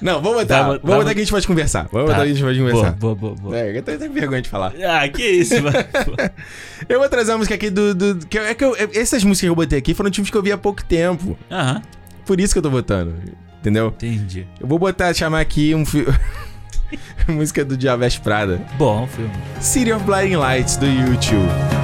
[0.00, 0.62] Não, vamos botar.
[0.62, 1.88] Vamos- Vamos botar que a gente pode conversar.
[1.92, 2.14] Vamos Tá.
[2.14, 2.92] botar que a gente pode conversar.
[2.92, 3.58] Boa, boa, boa.
[3.58, 4.72] É, eu tô com vergonha de falar.
[4.86, 5.76] Ah, que isso, mano.
[6.88, 7.94] Eu vou trazer uma música aqui do.
[7.94, 10.42] do que é que eu- essas músicas que eu botei aqui foram tipos que eu
[10.42, 11.38] vi há pouco tempo.
[11.50, 11.82] Aham,
[12.24, 13.14] Por isso que eu tô botando.
[13.60, 13.88] Entendeu?
[13.88, 14.46] entendi.
[14.58, 15.84] Eu vou botar, chamar aqui um.
[15.84, 16.06] fi-
[17.28, 18.60] música do Diabés Prada.
[18.78, 19.30] Bom filme.
[19.60, 21.79] City of Blinding Lights do YouTube.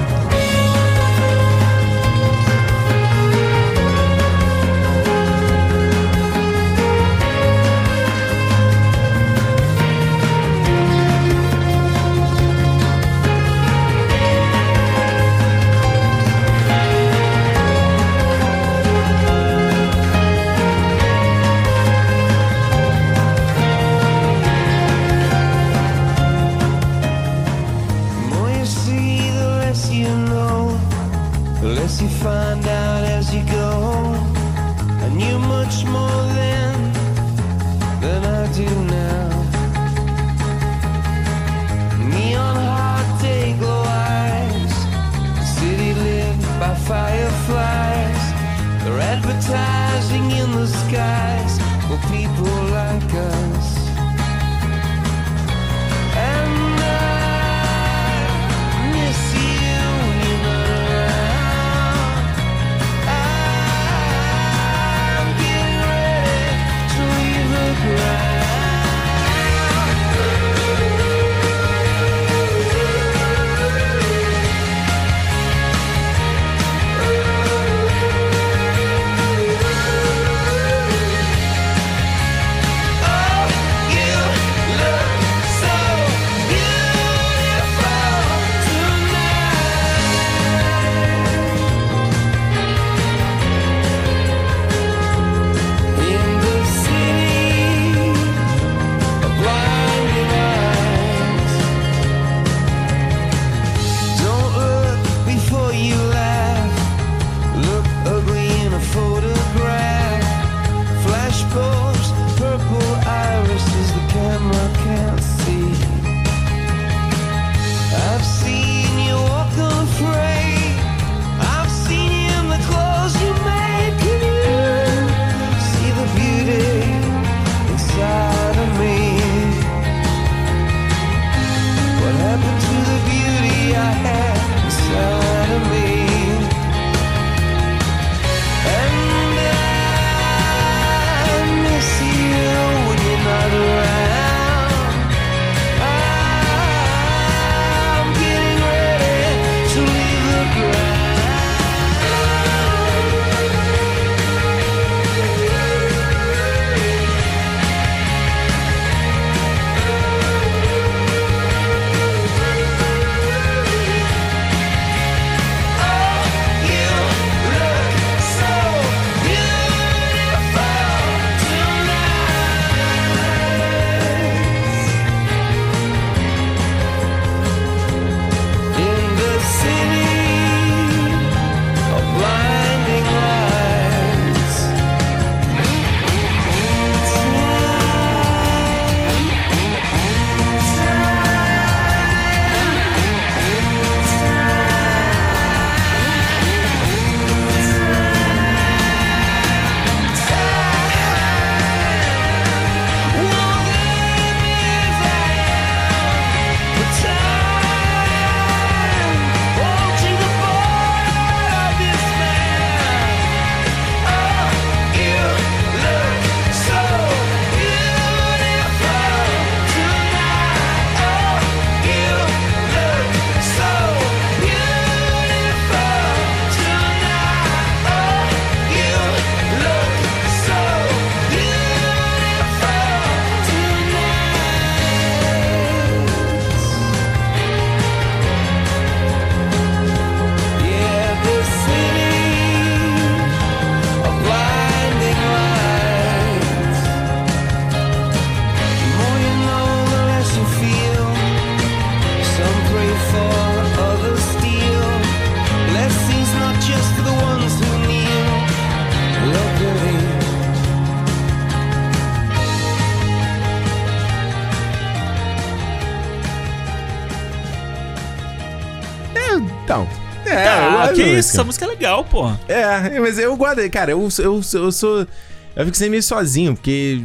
[271.03, 271.33] Que isso, música.
[271.33, 272.29] essa música é legal, pô.
[272.47, 275.07] É, mas eu gosto, cara, eu, eu, eu sou.
[275.55, 277.01] Eu fico sempre meio sozinho, porque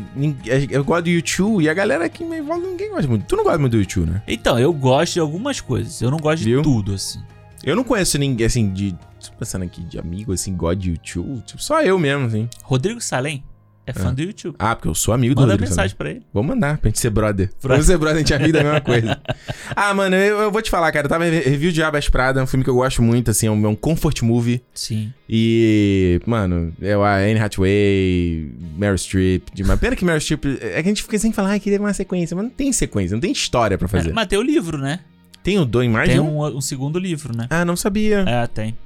[0.71, 3.25] eu gosto do YouTube e a galera que me envolve ninguém gosta muito.
[3.25, 4.23] Tu não gosta muito do YouTube, né?
[4.29, 6.03] Então, eu gosto de algumas coisas.
[6.03, 6.59] Eu não gosto Viu?
[6.59, 7.19] de tudo, assim.
[7.65, 8.93] Eu não conheço ninguém, assim, de.
[8.93, 11.41] Tô pensando aqui, de amigo, assim, gosta de YouTube.
[11.47, 12.47] Tipo, só eu mesmo, assim.
[12.63, 13.43] Rodrigo Salem
[13.87, 14.55] é fã do YouTube.
[14.59, 15.97] Ah, porque eu sou amigo do Manda Rodrigo mensagem Salem.
[15.97, 16.23] pra ele.
[16.33, 17.51] Vou mandar pra gente ser brother.
[17.63, 17.77] Brother.
[17.77, 19.21] Vamos ser brother, a gente é amigo da mesma coisa.
[19.75, 21.07] ah, mano, eu, eu vou te falar, cara.
[21.07, 23.47] Eu tava em review de Abas Prada, é um filme que eu gosto muito, assim,
[23.47, 24.63] é um, é um comfort movie.
[24.75, 25.13] Sim.
[25.29, 29.81] E, mano, eu, a Anne Hathaway, Meryl Streep, demais.
[29.81, 30.45] Pena que Meryl Streep.
[30.61, 33.15] É que a gente fica sempre falando, ah, queria uma sequência, mas não tem sequência,
[33.15, 34.11] não tem história pra fazer.
[34.11, 35.01] É, mas tem o livro, né?
[35.43, 36.39] Tem o dois mais tem um?
[36.39, 37.47] um, um segundo livro, né?
[37.51, 38.25] Ah, não sabia.
[38.27, 38.77] É, tem.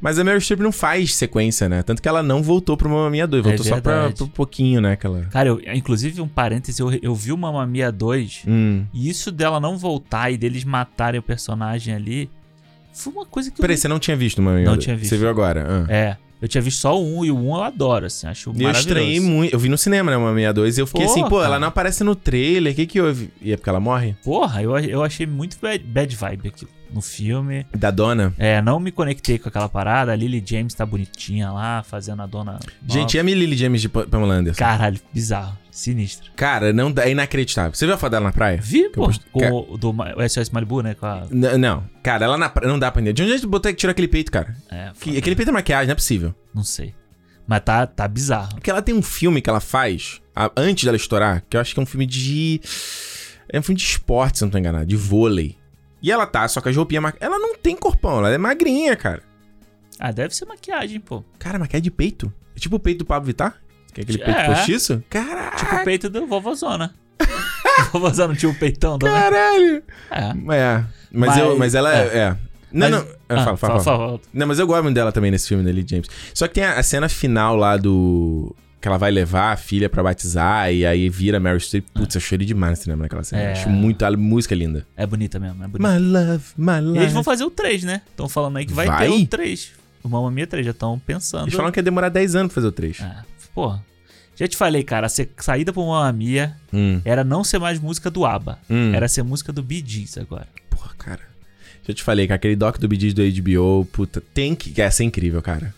[0.00, 1.82] Mas a Meryl Streep não faz sequência, né?
[1.82, 4.92] Tanto que ela não voltou pro Mamma Mia 2, voltou só pra, pro pouquinho, né?
[4.92, 5.22] Aquela.
[5.30, 8.84] Cara, eu, inclusive, um parêntese, eu, eu vi o Mamma Mia 2 Hum.
[8.92, 12.30] e isso dela não voltar e deles matarem o personagem ali
[12.92, 14.84] foi uma coisa que eu Peraí, você não tinha visto o Mamma Mia Não 2?
[14.84, 15.10] tinha visto.
[15.10, 15.86] Você viu agora?
[15.88, 15.92] Ah.
[15.92, 18.52] É, eu tinha visto só o 1 e o 1 eu adoro, assim, acho E
[18.52, 18.88] eu maravilhoso.
[18.88, 19.52] estranhei muito.
[19.54, 21.48] Eu vi no cinema, né, Mamma Mia 2, e eu fiquei Pô, assim, pô, ela
[21.48, 21.60] cara.
[21.60, 23.30] não aparece no trailer, o que que houve?
[23.42, 24.14] E é porque ela morre?
[24.24, 27.66] Porra, eu, eu achei muito bad, bad vibe aquilo no filme.
[27.74, 28.32] Da dona?
[28.38, 30.12] É, não me conectei com aquela parada.
[30.12, 32.58] A Lily James tá bonitinha lá, fazendo a dona.
[32.88, 34.58] Gente, e a Lily James de Pa- Pamela Anderson?
[34.58, 35.56] Caralho, bizarro.
[35.70, 36.30] Sinistro.
[36.34, 37.74] Cara, não é inacreditável.
[37.74, 38.58] Você viu a foto dela na praia?
[38.62, 40.96] Vi, pô, posto- com Ca- o do o SOS Malibu, né?
[41.02, 41.26] A...
[41.30, 43.12] N- não, cara, ela na praia não dá pra entender.
[43.12, 44.56] De onde que tu botou que tirou aquele peito, cara?
[44.70, 46.34] É, Que, aquele peito é maquiagem, não é possível.
[46.54, 46.94] Não sei.
[47.46, 48.54] Mas tá, tá bizarro.
[48.54, 51.74] Porque ela tem um filme que ela faz, a- antes dela estourar, que eu acho
[51.74, 52.58] que é um filme de.
[53.48, 55.56] É um filme de esporte, se não tô enganado, de vôlei.
[56.06, 57.14] E ela tá, só que as roupinhas.
[57.18, 59.24] Ela não tem corpão, ela é magrinha, cara.
[59.98, 61.24] Ah, deve ser maquiagem, pô.
[61.36, 62.32] Cara, maquiagem de peito.
[62.54, 63.60] É tipo o peito do Pablo Vittar?
[63.92, 64.24] Que é aquele É.
[64.24, 65.02] peito postiço?
[65.10, 65.56] Caraca!
[65.56, 66.94] Tipo o peito do Vovozona.
[67.92, 69.14] Vovozona tinha um peitão também.
[69.16, 69.82] Caralho!
[70.10, 70.20] É.
[70.56, 70.84] É.
[71.10, 72.06] Mas, Mas- eu, mas ela é.
[72.06, 72.18] é.
[72.18, 72.36] é.
[72.72, 73.16] Não, Mas- não.
[73.28, 73.82] Ah, fala, fala, fala.
[73.82, 74.20] fala.
[74.32, 76.08] Não, mas eu gosto muito dela também nesse filme da Lily James.
[76.32, 78.54] Só que tem a, a cena final lá do.
[78.80, 81.86] Que ela vai levar a filha pra batizar e aí vira Meryl Streep.
[81.94, 83.42] Putz, eu chorei demais no cinema naquela cena.
[83.42, 83.52] É.
[83.52, 84.04] Acho muito.
[84.04, 84.86] A música é linda.
[84.96, 85.90] É bonita mesmo, é bonita.
[85.90, 86.98] My love, my love.
[86.98, 88.02] E eles vão fazer o 3, né?
[88.10, 89.08] Estão falando aí que vai, Vai?
[89.08, 89.72] ter o 3.
[90.04, 91.44] O Mamma Mia 3, já estão pensando.
[91.44, 93.00] Eles falaram que ia demorar 10 anos pra fazer o 3.
[93.00, 93.16] É,
[93.54, 93.82] porra.
[94.36, 97.00] Já te falei, cara, a saída pro Mamma Mia Hum.
[97.04, 98.58] era não ser mais música do ABBA.
[98.68, 98.92] Hum.
[98.94, 100.46] Era ser música do Bee Gees agora.
[100.68, 101.22] Porra, cara.
[101.88, 104.78] Já te falei que aquele doc do Bee Gees do HBO, puta, tem que.
[104.80, 105.74] Essa é incrível, cara.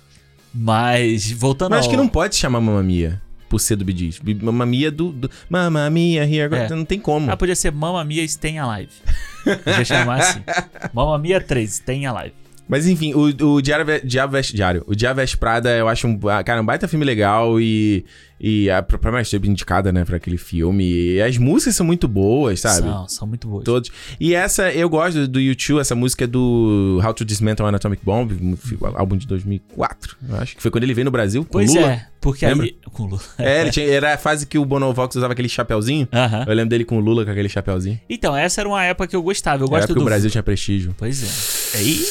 [0.59, 3.85] Mas, voltando Mas acho ao- que não pode se chamar Mamma Mia por ser do
[3.85, 4.19] Bee Gees.
[4.19, 5.13] Bi- Mamma Mia do.
[5.13, 6.57] do Mamma Mia, here go.
[6.57, 6.69] É.
[6.69, 7.31] Não tem como.
[7.31, 8.91] Ah, podia ser Mamma Mia Stay Alive.
[9.65, 10.41] Podia chamar assim.
[10.93, 12.35] Mamma Mia 3, Stay Alive.
[12.69, 13.87] Mas enfim, o, o Diário,
[14.31, 14.85] Veste Diário.
[14.87, 18.05] O Diabo Veste Prada, eu acho um, ah, cara, um baita filme legal e,
[18.41, 20.85] e a própria Streep indicada, né, pra aquele filme.
[20.85, 22.89] E as músicas são muito boas, sabe?
[22.89, 23.65] São, são muito boas.
[23.65, 23.91] Todos.
[24.21, 28.05] E essa, eu gosto do YouTube, essa música é do How to Dismantle an Atomic
[28.05, 28.57] Bomb, um
[28.95, 31.93] álbum de 2004, eu acho que foi quando ele veio no Brasil, com Pois Lula.
[31.93, 32.67] é, porque Lembra?
[32.67, 32.77] aí...
[32.93, 33.21] Com Lula.
[33.39, 36.09] É, ele tinha, era a fase que o Bonovox usava aquele chapéuzinho.
[36.13, 36.45] Aham.
[36.47, 38.01] Eu lembro dele com o Lula com aquele chapéuzinho.
[38.09, 39.63] Então, essa era uma época que eu gostava.
[39.63, 40.03] Eu Era gosto porque do...
[40.03, 40.95] o Brasil tinha prestígio.
[40.99, 41.23] Pois
[41.75, 41.79] é.
[41.79, 42.05] Aí,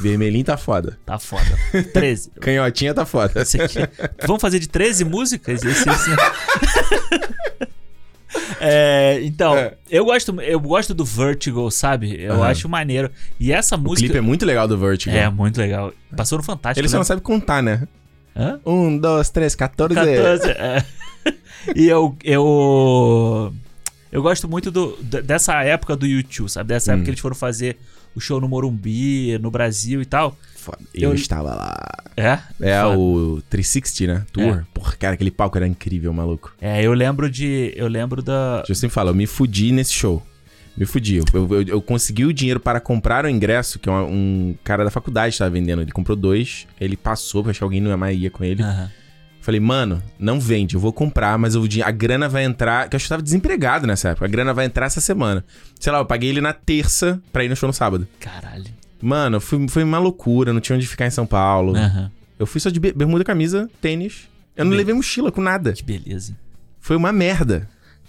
[0.00, 0.98] Vermelhinho tá foda.
[1.04, 1.44] tá foda.
[1.92, 2.30] 13.
[2.40, 3.42] Canhotinha tá foda.
[3.42, 3.78] Esse aqui.
[4.26, 5.62] Vamos fazer de 13 músicas?
[5.64, 6.10] Esse, esse...
[8.60, 9.74] É, então, É.
[9.90, 12.20] eu gosto eu gosto do Vertigo, sabe?
[12.20, 12.46] Eu Aham.
[12.50, 13.10] acho maneiro.
[13.40, 15.16] E essa O música clipe é muito legal do Vertigo.
[15.16, 15.92] é muito legal.
[16.16, 16.80] Passou no Fantástico.
[16.80, 16.98] Ele só né?
[16.98, 17.86] não sabe contar, né?
[18.36, 18.60] Hã?
[18.66, 19.94] Um, dois, três, 14.
[19.94, 20.50] 14.
[20.50, 20.84] é.
[21.74, 23.52] e eu, eu.
[24.12, 26.68] Eu gosto muito do, dessa época do YouTube, sabe?
[26.68, 26.94] Dessa Hum.
[26.94, 27.78] época que eles foram fazer
[28.14, 30.36] o show no Morumbi, no Brasil e tal.
[30.94, 31.76] Eu, Eu- estava lá.
[32.16, 32.38] É?
[32.60, 32.98] É Foda.
[32.98, 34.26] o 360, né?
[34.32, 34.58] Tour.
[34.58, 34.64] É.
[34.74, 36.52] Porra, cara, aquele palco era incrível, maluco.
[36.60, 37.72] É, eu lembro de.
[37.76, 38.64] Eu lembro da.
[38.68, 40.22] Eu sempre falo, eu me fudi nesse show.
[40.76, 41.16] Me fudi.
[41.16, 41.24] Eu,
[41.54, 44.04] eu, eu consegui o dinheiro para comprar o ingresso, que é um,
[44.50, 45.82] um cara da faculdade estava vendendo.
[45.82, 48.62] Ele comprou dois, ele passou, porque acho que alguém não mais ia com ele.
[48.62, 48.90] Aham.
[49.48, 52.86] Falei, mano, não vende, eu vou comprar, mas din- a grana vai entrar.
[52.86, 54.26] Que eu acho que eu tava desempregado nessa época.
[54.26, 55.42] A grana vai entrar essa semana.
[55.80, 58.06] Sei lá, eu paguei ele na terça pra ir no show no sábado.
[58.20, 58.66] Caralho.
[59.00, 61.74] Mano, foi, foi uma loucura, não tinha onde ficar em São Paulo.
[61.74, 62.10] Aham.
[62.38, 64.28] Eu fui só de be- bermuda, camisa, tênis.
[64.54, 65.72] Eu não levei mochila com nada.
[65.72, 66.36] Que beleza.
[66.78, 67.66] Foi uma merda.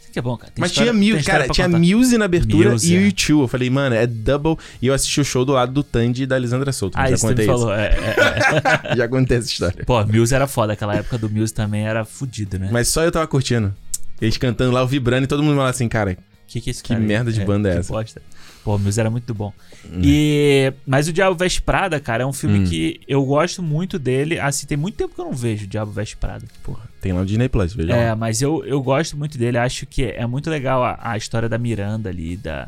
[0.09, 0.51] Isso que é bom, cara.
[0.51, 1.77] Tem Mas história- tinha Muse, cara, tinha contar.
[1.79, 3.05] Muse na abertura Muse, e o é.
[3.05, 3.41] YouTube.
[3.41, 4.57] Eu falei, mano, é double.
[4.81, 6.97] E eu assisti o show do lado do Tandy e da Lisandra Souto.
[6.99, 7.71] Ah, já isso contei falou.
[7.73, 8.95] É, é, é.
[8.97, 9.85] Já contei essa história.
[9.85, 10.73] Pô, Muse era foda.
[10.73, 12.69] Aquela época do Muse também era fudido, né?
[12.71, 13.71] Mas só eu tava curtindo.
[14.19, 16.17] Eles cantando lá, eu vibrando e todo mundo falando assim, cara,
[16.47, 17.93] Que que, esse Que cara merda de banda é essa?
[17.93, 17.97] Hum.
[17.97, 18.19] bosta.
[18.63, 19.53] Pô, o Muse era muito bom.
[20.01, 20.73] E...
[20.85, 22.63] Mas o Diabo Veste Prada, cara, é um filme Hum.
[22.65, 24.39] que eu gosto muito dele.
[24.39, 26.45] Assim, tem muito tempo que eu não vejo o Diabo Veste Prada.
[26.63, 28.15] porra, tem lá o Disney Plus, veja É, lá.
[28.15, 29.57] mas eu, eu gosto muito dele.
[29.57, 32.67] Acho que é muito legal a, a história da Miranda ali, da,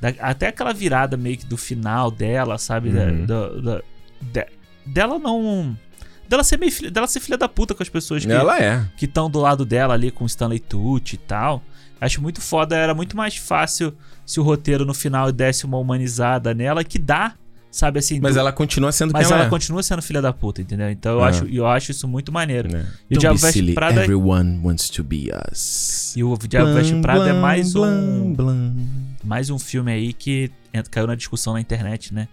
[0.00, 2.90] Da- até aquela virada meio que do final dela, sabe?
[2.90, 3.26] Da- Uhum.
[3.26, 3.84] do- do-
[4.20, 4.46] de-
[4.84, 5.76] dela não.
[6.28, 8.84] Dela ser meio filha, dela ser filha da puta com as pessoas que Ela é.
[8.96, 11.62] que estão do lado dela ali com o Stanley Tucci e tal.
[12.00, 13.94] Acho muito foda, era muito mais fácil
[14.26, 17.34] se o roteiro no final desse uma humanizada nela que dá,
[17.76, 18.20] sabe assim.
[18.20, 20.90] Mas do- ela continua sendo mas quem ela ela, continua sendo filha da puta, entendeu?
[20.90, 21.28] Então eu Ah.
[21.28, 22.68] acho, eu acho isso muito maneiro.
[22.68, 22.72] é.
[22.78, 22.86] Né?
[23.10, 26.14] E o Diabo Veste Prada é- everyone wants to be us.
[26.16, 28.34] E o Diabo Veste Prada é mais um
[29.22, 30.50] mais um filme aí que
[30.90, 32.28] caiu na discussão na internet, né?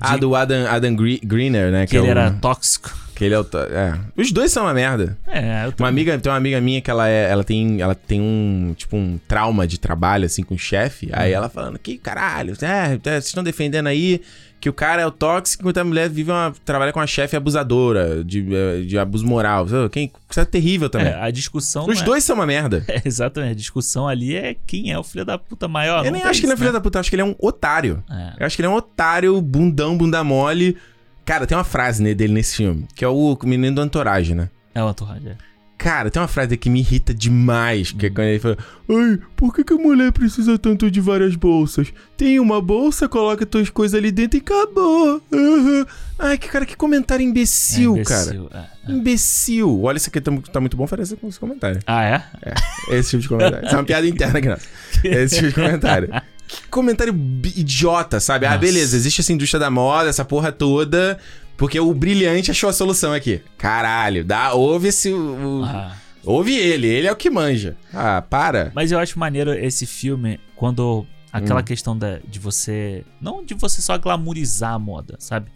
[0.00, 1.86] Ah, do Adam, Adam Gre- Greener, né?
[1.86, 2.90] Que é ele o- era tóxico.
[3.14, 3.44] Que ele é o.
[3.44, 3.96] to- É.
[4.16, 5.16] Os dois são uma merda.
[5.28, 5.88] É, eu Uma também.
[5.90, 9.18] amiga, tem uma amiga minha que ela é, ela tem, ela tem um, tipo um
[9.28, 11.08] trauma de trabalho assim com o chefe.
[11.12, 11.36] Aí Uhum.
[11.36, 14.22] ela falando que caralho, é, é, vocês estão defendendo aí
[14.62, 17.34] que o cara é o tóxico enquanto a mulher vive uma trabalha com uma chefe
[17.34, 19.66] abusadora de, eh, de abuso moral.
[19.90, 21.08] Quem, isso é terrível também.
[21.08, 21.84] É, a discussão.
[21.88, 22.84] Os é- dois são uma merda.
[22.92, 26.04] É, exatamente, a discussão ali é quem é o filho da puta maior.
[26.04, 27.34] eu nem acho que ele é filho da puta, eu acho que ele é um
[27.38, 28.04] otário.
[28.08, 28.34] É.
[28.38, 30.76] Eu acho que ele é um otário, bundão, bunda mole.
[31.24, 34.48] Cara, tem uma frase né, dele nesse filme, que é o menino do Entourage, né?
[34.74, 35.28] É o entourage.
[35.28, 35.36] é.
[35.82, 38.56] Cara, tem uma frase que me irrita demais, que é quando ele fala:
[38.88, 41.92] Ai, por que, que a mulher precisa tanto de várias bolsas?
[42.16, 45.20] Tem uma bolsa, coloca tuas coisas ali dentro e acabou.
[45.32, 45.86] Aham.
[46.20, 48.22] Ai, que cara, que comentário imbecil, É cara.
[48.22, 48.92] imbecil, é, é.
[48.92, 49.82] Imbecil.
[49.82, 51.80] Olha, isso aqui tá, tá muito bom, fazer esse comentário.
[51.84, 52.22] Ah, é?
[52.96, 53.66] Esse tipo de comentário.
[53.66, 54.58] Isso é uma piada interna aqui, não.
[55.02, 56.08] Esse tipo de comentário.
[56.46, 57.14] Que comentário
[57.56, 58.44] idiota, sabe?
[58.46, 58.60] Ah, Nossa.
[58.60, 61.18] beleza, existe essa indústria da moda, essa porra toda,
[61.62, 63.40] porque o brilhante achou a solução aqui.
[63.56, 65.12] Caralho, dá, ouve esse.
[65.12, 65.96] o- Ah.
[66.24, 67.76] Ouve ele, ele é o que manja.
[67.94, 68.72] Ah, para.
[68.74, 71.64] Mas eu acho maneiro esse filme quando aquela Hum.
[71.64, 73.04] questão da, de você.
[73.20, 75.50] Não de você só glamorizar a moda, sabe?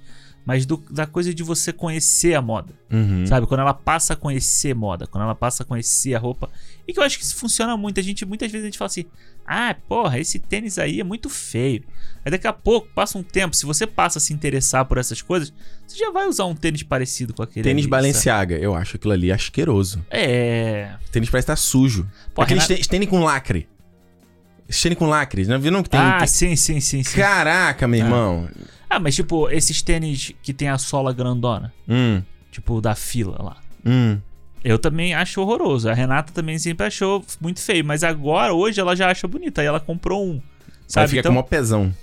[0.44, 2.72] Mas do- da coisa de você conhecer a moda.
[2.88, 3.26] Uhum.
[3.26, 3.48] Sabe?
[3.48, 6.48] Quando ela passa a conhecer moda, quando ela passa a conhecer a roupa.
[6.88, 7.98] E que eu acho que isso funciona muito.
[7.98, 9.04] A gente, muitas vezes a gente fala assim:
[9.46, 11.82] ah, porra, esse tênis aí é muito feio.
[12.24, 15.20] Aí daqui a pouco, passa um tempo, se você passa a se interessar por essas
[15.20, 15.52] coisas,
[15.86, 17.64] você já vai usar um tênis parecido com aquele.
[17.64, 19.94] Tênis ali, Balenciaga, eu acho aquilo ali asqueroso.
[19.98, 20.06] sabe?
[20.10, 20.94] É.
[21.10, 22.08] Tênis parece estar sujo.
[22.34, 23.68] Pô, Aqueles Renato- tênis, com lacre.
[24.82, 26.00] Tênis com lacre, não viram que tem?
[26.00, 27.16] ah, tem- sim, sim, sim, sim.
[27.16, 28.48] Caraca, meu irmão.
[28.90, 33.56] Ah, mas tipo, esses tênis que tem a sola grandona, Hum, tipo da fila lá.
[33.84, 34.18] hum.
[34.68, 35.88] Eu também acho horroroso.
[35.88, 39.60] A Renata também sempre achou muito feio, mas agora, hoje, ela já acha bonita.
[39.60, 40.32] Aí ela comprou um.
[40.34, 40.42] Aí
[40.88, 41.08] Sabe?
[41.08, 41.94] fica Então, com o maior pesão.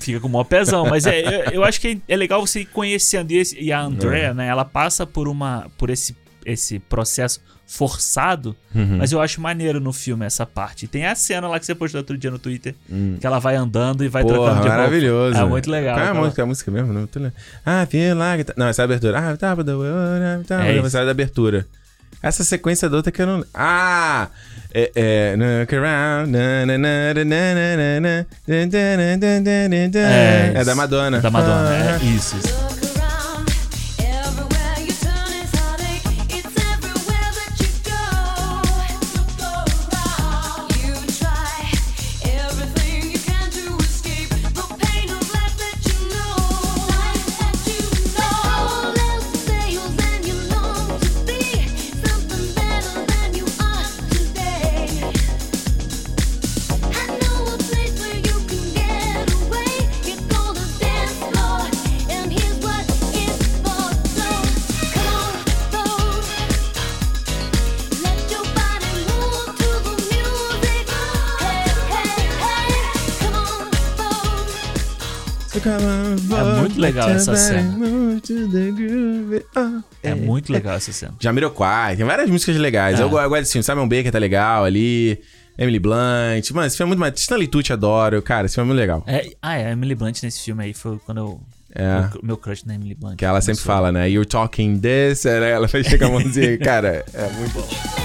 [0.00, 0.86] fica com o maior pesão.
[0.86, 3.30] Mas é, eu, eu acho que é legal você ir conhecendo.
[3.30, 3.82] E, esse- e a É.
[3.82, 4.46] Andrea, né?
[4.48, 5.70] Ela passa por uma.
[5.78, 8.96] por esse, esse processo forçado, uhum.
[8.98, 10.88] mas eu acho maneiro no filme essa parte.
[10.88, 13.16] Tem a cena lá que você postou outro dia no Twitter, uhum.
[13.20, 15.38] que ela vai andando e vai Porra, trocando de maravilhoso.
[15.38, 15.94] É muito legal.
[15.94, 16.92] Qual é a música, a música mesmo?
[16.92, 17.20] Não, tô
[17.64, 17.86] ah,
[18.16, 18.36] lá.
[18.56, 19.18] Não, essa é a abertura.
[19.18, 19.54] Ah, tá,
[20.46, 21.64] tá, é essa é a abertura.
[22.20, 23.44] Essa sequência da outra que eu não.
[23.54, 24.28] Ah!
[24.72, 25.34] É, é,
[30.60, 31.18] é da Madonna.
[31.18, 31.98] É da Madonna, ah.
[32.00, 32.36] é isso.
[32.36, 32.69] isso.
[75.58, 77.76] É muito legal essa cena.
[79.56, 79.80] Ah.
[80.02, 81.14] É muito legal essa cena.
[81.18, 83.00] Jamiroquai, tem várias músicas legais.
[83.00, 83.02] É.
[83.02, 83.64] Eu, eu gosto desse filme.
[83.64, 85.20] Simon Baker tá legal ali.
[85.58, 86.50] Emily Blunt.
[86.52, 87.20] Mano, esse filme é muito mais.
[87.20, 88.22] Stanley Tucci adoro.
[88.22, 89.04] Cara, esse filme é muito legal.
[89.06, 91.40] É, ah, é, a Emily Blunt nesse filme aí foi quando eu.
[91.74, 92.00] É.
[92.00, 93.16] Meu, meu crush na Emily Blunt.
[93.16, 94.08] Que ela sempre fala, né?
[94.08, 95.24] You're talking this.
[95.24, 95.50] né?
[95.50, 96.56] Ela vai chegar a mãozinha.
[96.58, 97.99] Cara, é muito bom.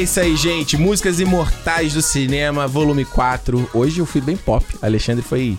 [0.00, 0.78] É isso aí, gente.
[0.78, 3.68] Músicas Imortais do Cinema, volume 4.
[3.74, 4.64] Hoje eu fui bem pop.
[4.80, 5.58] Alexandre foi.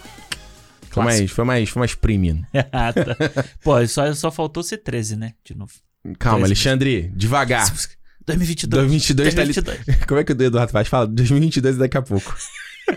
[0.89, 2.41] Foi mais, foi mais, foi mais premium.
[2.73, 3.15] Ah, tá.
[3.63, 5.33] Pô, só, só faltou ser 13, né?
[5.45, 5.71] De novo.
[6.17, 6.53] Calma, 13.
[6.53, 7.67] Alexandre, devagar.
[8.25, 8.81] 2022.
[8.81, 9.53] 2022 tá ali.
[9.53, 10.05] 2022.
[10.07, 10.87] Como é que o Eduardo faz?
[10.87, 12.35] Fala, 2022 é daqui a pouco.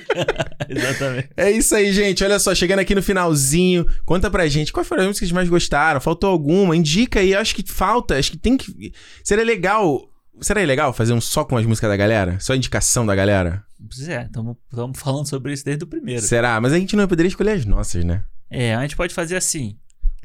[0.67, 1.29] Exatamente.
[1.37, 2.25] É isso aí, gente.
[2.25, 5.51] Olha só, chegando aqui no finalzinho, conta pra gente quais foram as músicas que mais
[5.51, 6.01] gostaram.
[6.01, 6.75] Faltou alguma?
[6.75, 7.35] Indica aí.
[7.35, 8.95] Acho que falta, acho que tem que.
[9.23, 10.11] Seria legal.
[10.41, 12.39] Seria legal fazer um só com as músicas da galera?
[12.41, 13.65] Só indicação da galera?
[13.79, 14.57] Pois é, estamos
[14.99, 16.23] falando sobre isso desde o primeiro.
[16.23, 16.61] Será?
[16.61, 18.25] Mas a gente não poderia escolher as nossas, né?
[18.51, 19.77] É, a gente pode fazer assim,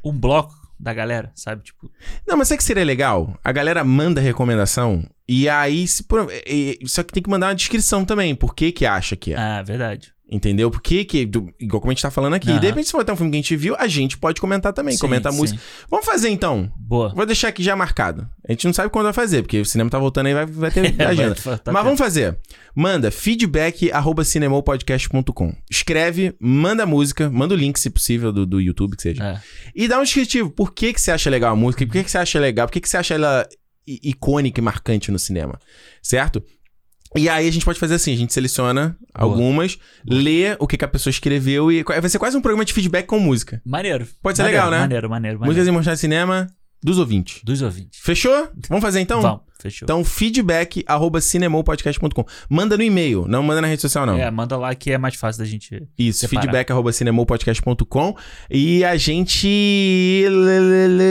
[0.03, 1.63] um bloco da galera, sabe?
[1.63, 1.91] Tipo,
[2.27, 3.37] Não, mas sabe que seria legal?
[3.43, 6.03] A galera manda recomendação e aí se.
[6.03, 6.27] por-
[6.85, 8.33] Só que tem que mandar uma descrição também.
[8.33, 9.37] Por que que acha que é?
[9.37, 10.13] ah, verdade.
[10.31, 10.69] Entendeu?
[10.69, 12.51] Por que do- igual como a gente tá falando aqui.
[12.51, 12.59] Aham.
[12.59, 14.71] De repente, se for até um filme que a gente viu, a gente pode comentar
[14.71, 14.93] também.
[14.93, 15.37] Sim, comenta a sim.
[15.39, 15.59] música.
[15.89, 16.71] Vamos fazer então.
[16.77, 17.09] Boa.
[17.15, 18.29] Vou deixar aqui já marcado.
[18.47, 20.69] A gente não sabe quando vai fazer, porque o cinema tá voltando aí vai, vai
[20.69, 21.35] ter É, agenda.
[21.43, 22.37] vai- tá Mas vamos fazer.
[22.75, 25.53] Manda feedback arroba cinemopodcast.com.
[25.69, 29.23] Escreve, manda a música, manda o link, se possível, do, do YouTube, que seja.
[29.23, 29.41] É.
[29.75, 30.51] E dá um descritivo.
[30.51, 31.85] Por que, que você acha legal a música?
[31.85, 32.67] Por que, que você acha legal?
[32.67, 33.47] Por que, que você acha ela
[33.87, 35.59] icônica e marcante no cinema?
[36.03, 36.43] Certo?
[37.15, 40.85] E aí a gente pode fazer assim, a gente seleciona algumas, lê o que, que
[40.85, 43.61] a pessoa escreveu e vai ser quase um programa de feedback com música.
[43.65, 44.07] Maneiro.
[44.21, 44.79] Pode ser Maneiro, legal, né?
[44.79, 45.69] Maneiro, maneiro, Músicas maneiro.
[45.75, 46.47] emocionais de cinema
[46.81, 47.41] dos ouvintes.
[47.43, 47.99] Dos ouvintes.
[48.01, 48.47] Fechou?
[48.69, 49.21] Vamos fazer então?
[49.21, 49.85] Vamos, fechou.
[49.85, 52.25] Então, feedback arroba cinemopodcast.com.
[52.49, 54.17] Manda no e-mail, não manda na rede social, não.
[54.17, 55.83] É, manda lá que é mais fácil da gente.
[55.97, 56.41] Isso, separar.
[56.41, 58.15] feedback arroba cinemopodcast.com.
[58.49, 60.25] E a gente.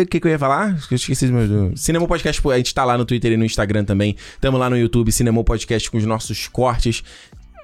[0.04, 0.78] O que, que eu ia falar?
[0.90, 1.76] Eu esqueci do meu.
[1.76, 4.16] Cinemopodcast, a gente tá lá no Twitter e no Instagram também.
[4.40, 7.02] Tamo lá no YouTube, Cinemopodcast com os nossos cortes.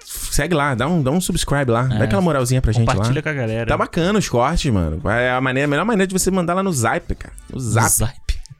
[0.05, 1.83] Segue lá, dá um, dá um subscribe lá.
[1.85, 2.93] Dá aquela moralzinha pra gente lá.
[2.93, 2.97] É.
[2.97, 3.67] Compartilha com a galera.
[3.67, 5.01] Tá bacana os cortes, mano.
[5.11, 7.35] É a, maneira, a melhor maneira de você mandar lá no Zap, cara.
[7.53, 7.89] No Zap.
[7.89, 8.15] Zap.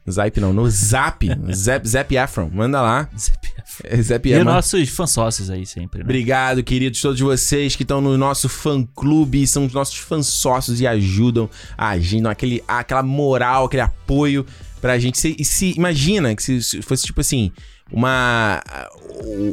[0.09, 1.27] Zap não, no Zap.
[1.53, 2.49] Zap, Zap Afron.
[2.53, 3.09] Manda lá.
[3.17, 3.55] Zap.
[3.83, 4.45] É, Zap E Afron.
[4.45, 6.05] nossos fansócios aí sempre, né?
[6.05, 10.87] Obrigado, queridos, todos vocês que estão no nosso fã-clube, são os nossos fãs sócios e
[10.87, 14.45] ajudam a gente, dão aquele, aquela moral, aquele apoio
[14.79, 15.35] pra gente.
[15.37, 17.51] E se imagina que se fosse tipo assim,
[17.91, 18.61] uma.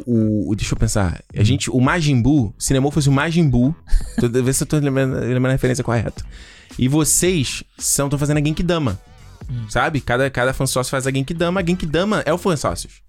[0.05, 1.21] O, o- deixa eu pensar.
[1.35, 3.75] A gente, o Majin Buu, se Cinema fosse o Majin Buu.
[4.19, 6.23] Tô, ver se eu tô lembrando, lembrando a referência correta.
[6.77, 8.99] E vocês estão fazendo a Genkidama.
[9.69, 9.99] Sabe?
[10.01, 11.59] Cada, cada fã sócio faz a Genkidama.
[11.59, 13.02] A Genkidama é o fã sócios.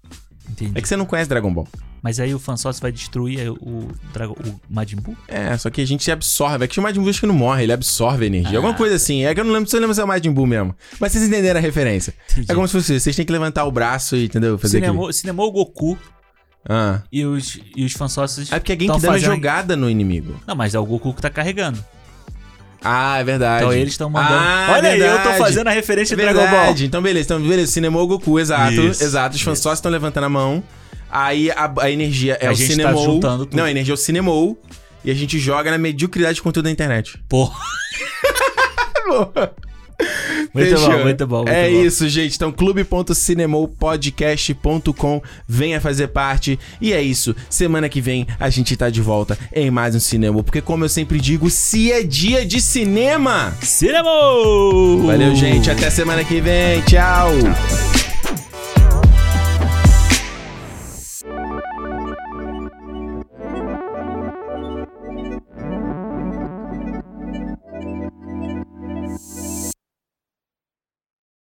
[0.49, 0.71] Entendi.
[0.75, 1.67] É que você não conhece Dragon Ball.
[2.01, 5.17] Mas aí o fansócio vai destruir o, Drago, o Majin Buu?
[5.27, 6.63] É, só que a gente absorve.
[6.63, 8.57] É que o Majin Buu acho que não morre, ele absorve energia.
[8.59, 9.23] Alguma coisa assim.
[9.25, 10.75] É que eu não lembro se eu lembro se é o Majin Buu mesmo.
[10.99, 12.13] Mas vocês entenderam a referência.
[12.31, 12.51] Entendi.
[12.51, 14.55] É como se fosse, vocês têm que levantar o braço e, entendeu?
[14.59, 14.77] Fazer.
[14.79, 15.97] Cinemou, cinemou o Goku
[16.69, 17.01] Ah.
[17.11, 18.51] e os, e os fansócios.
[18.51, 20.39] É porque a tão Genkidama é fazendo- jogada no inimigo.
[20.45, 21.83] Não, mas é o Goku que tá carregando.
[22.87, 23.63] Ah, é verdade.
[23.63, 24.35] Então eles estão mandando.
[24.35, 25.37] Ah, Olha aí, eu tô verdade.
[25.39, 26.49] fazendo a referência É de Dragon Ball.
[26.51, 26.85] verdade.
[26.85, 27.25] Então, beleza.
[27.25, 27.71] Então, beleza.
[27.71, 28.73] Cinemou o Goku, exato.
[28.73, 29.35] Isso, exato.
[29.35, 30.63] Os fãs só estão levantando a mão.
[31.09, 33.57] Aí a, a energia é A o gente tá juntando tudo.
[33.57, 34.61] Não, a energia é o Cinemou.
[35.03, 37.19] E a gente joga na mediocridade de conteúdo da internet.
[37.27, 37.55] Porra.
[40.53, 40.91] Muito Fechou.
[40.91, 41.37] bom, muito bom.
[41.37, 41.83] Muito é bom.
[41.83, 42.35] isso, gente.
[42.35, 45.21] Então, clube.cinemopodcast.com.
[45.47, 46.57] Venha fazer parte.
[46.79, 47.35] E é isso.
[47.49, 50.41] Semana que vem a gente tá de volta em mais um cinema.
[50.43, 53.53] Porque, como eu sempre digo, se é dia de cinema.
[53.61, 54.09] Cinema!
[55.05, 55.69] Valeu, gente.
[55.69, 56.81] Até semana que vem.
[56.83, 57.31] Tchau.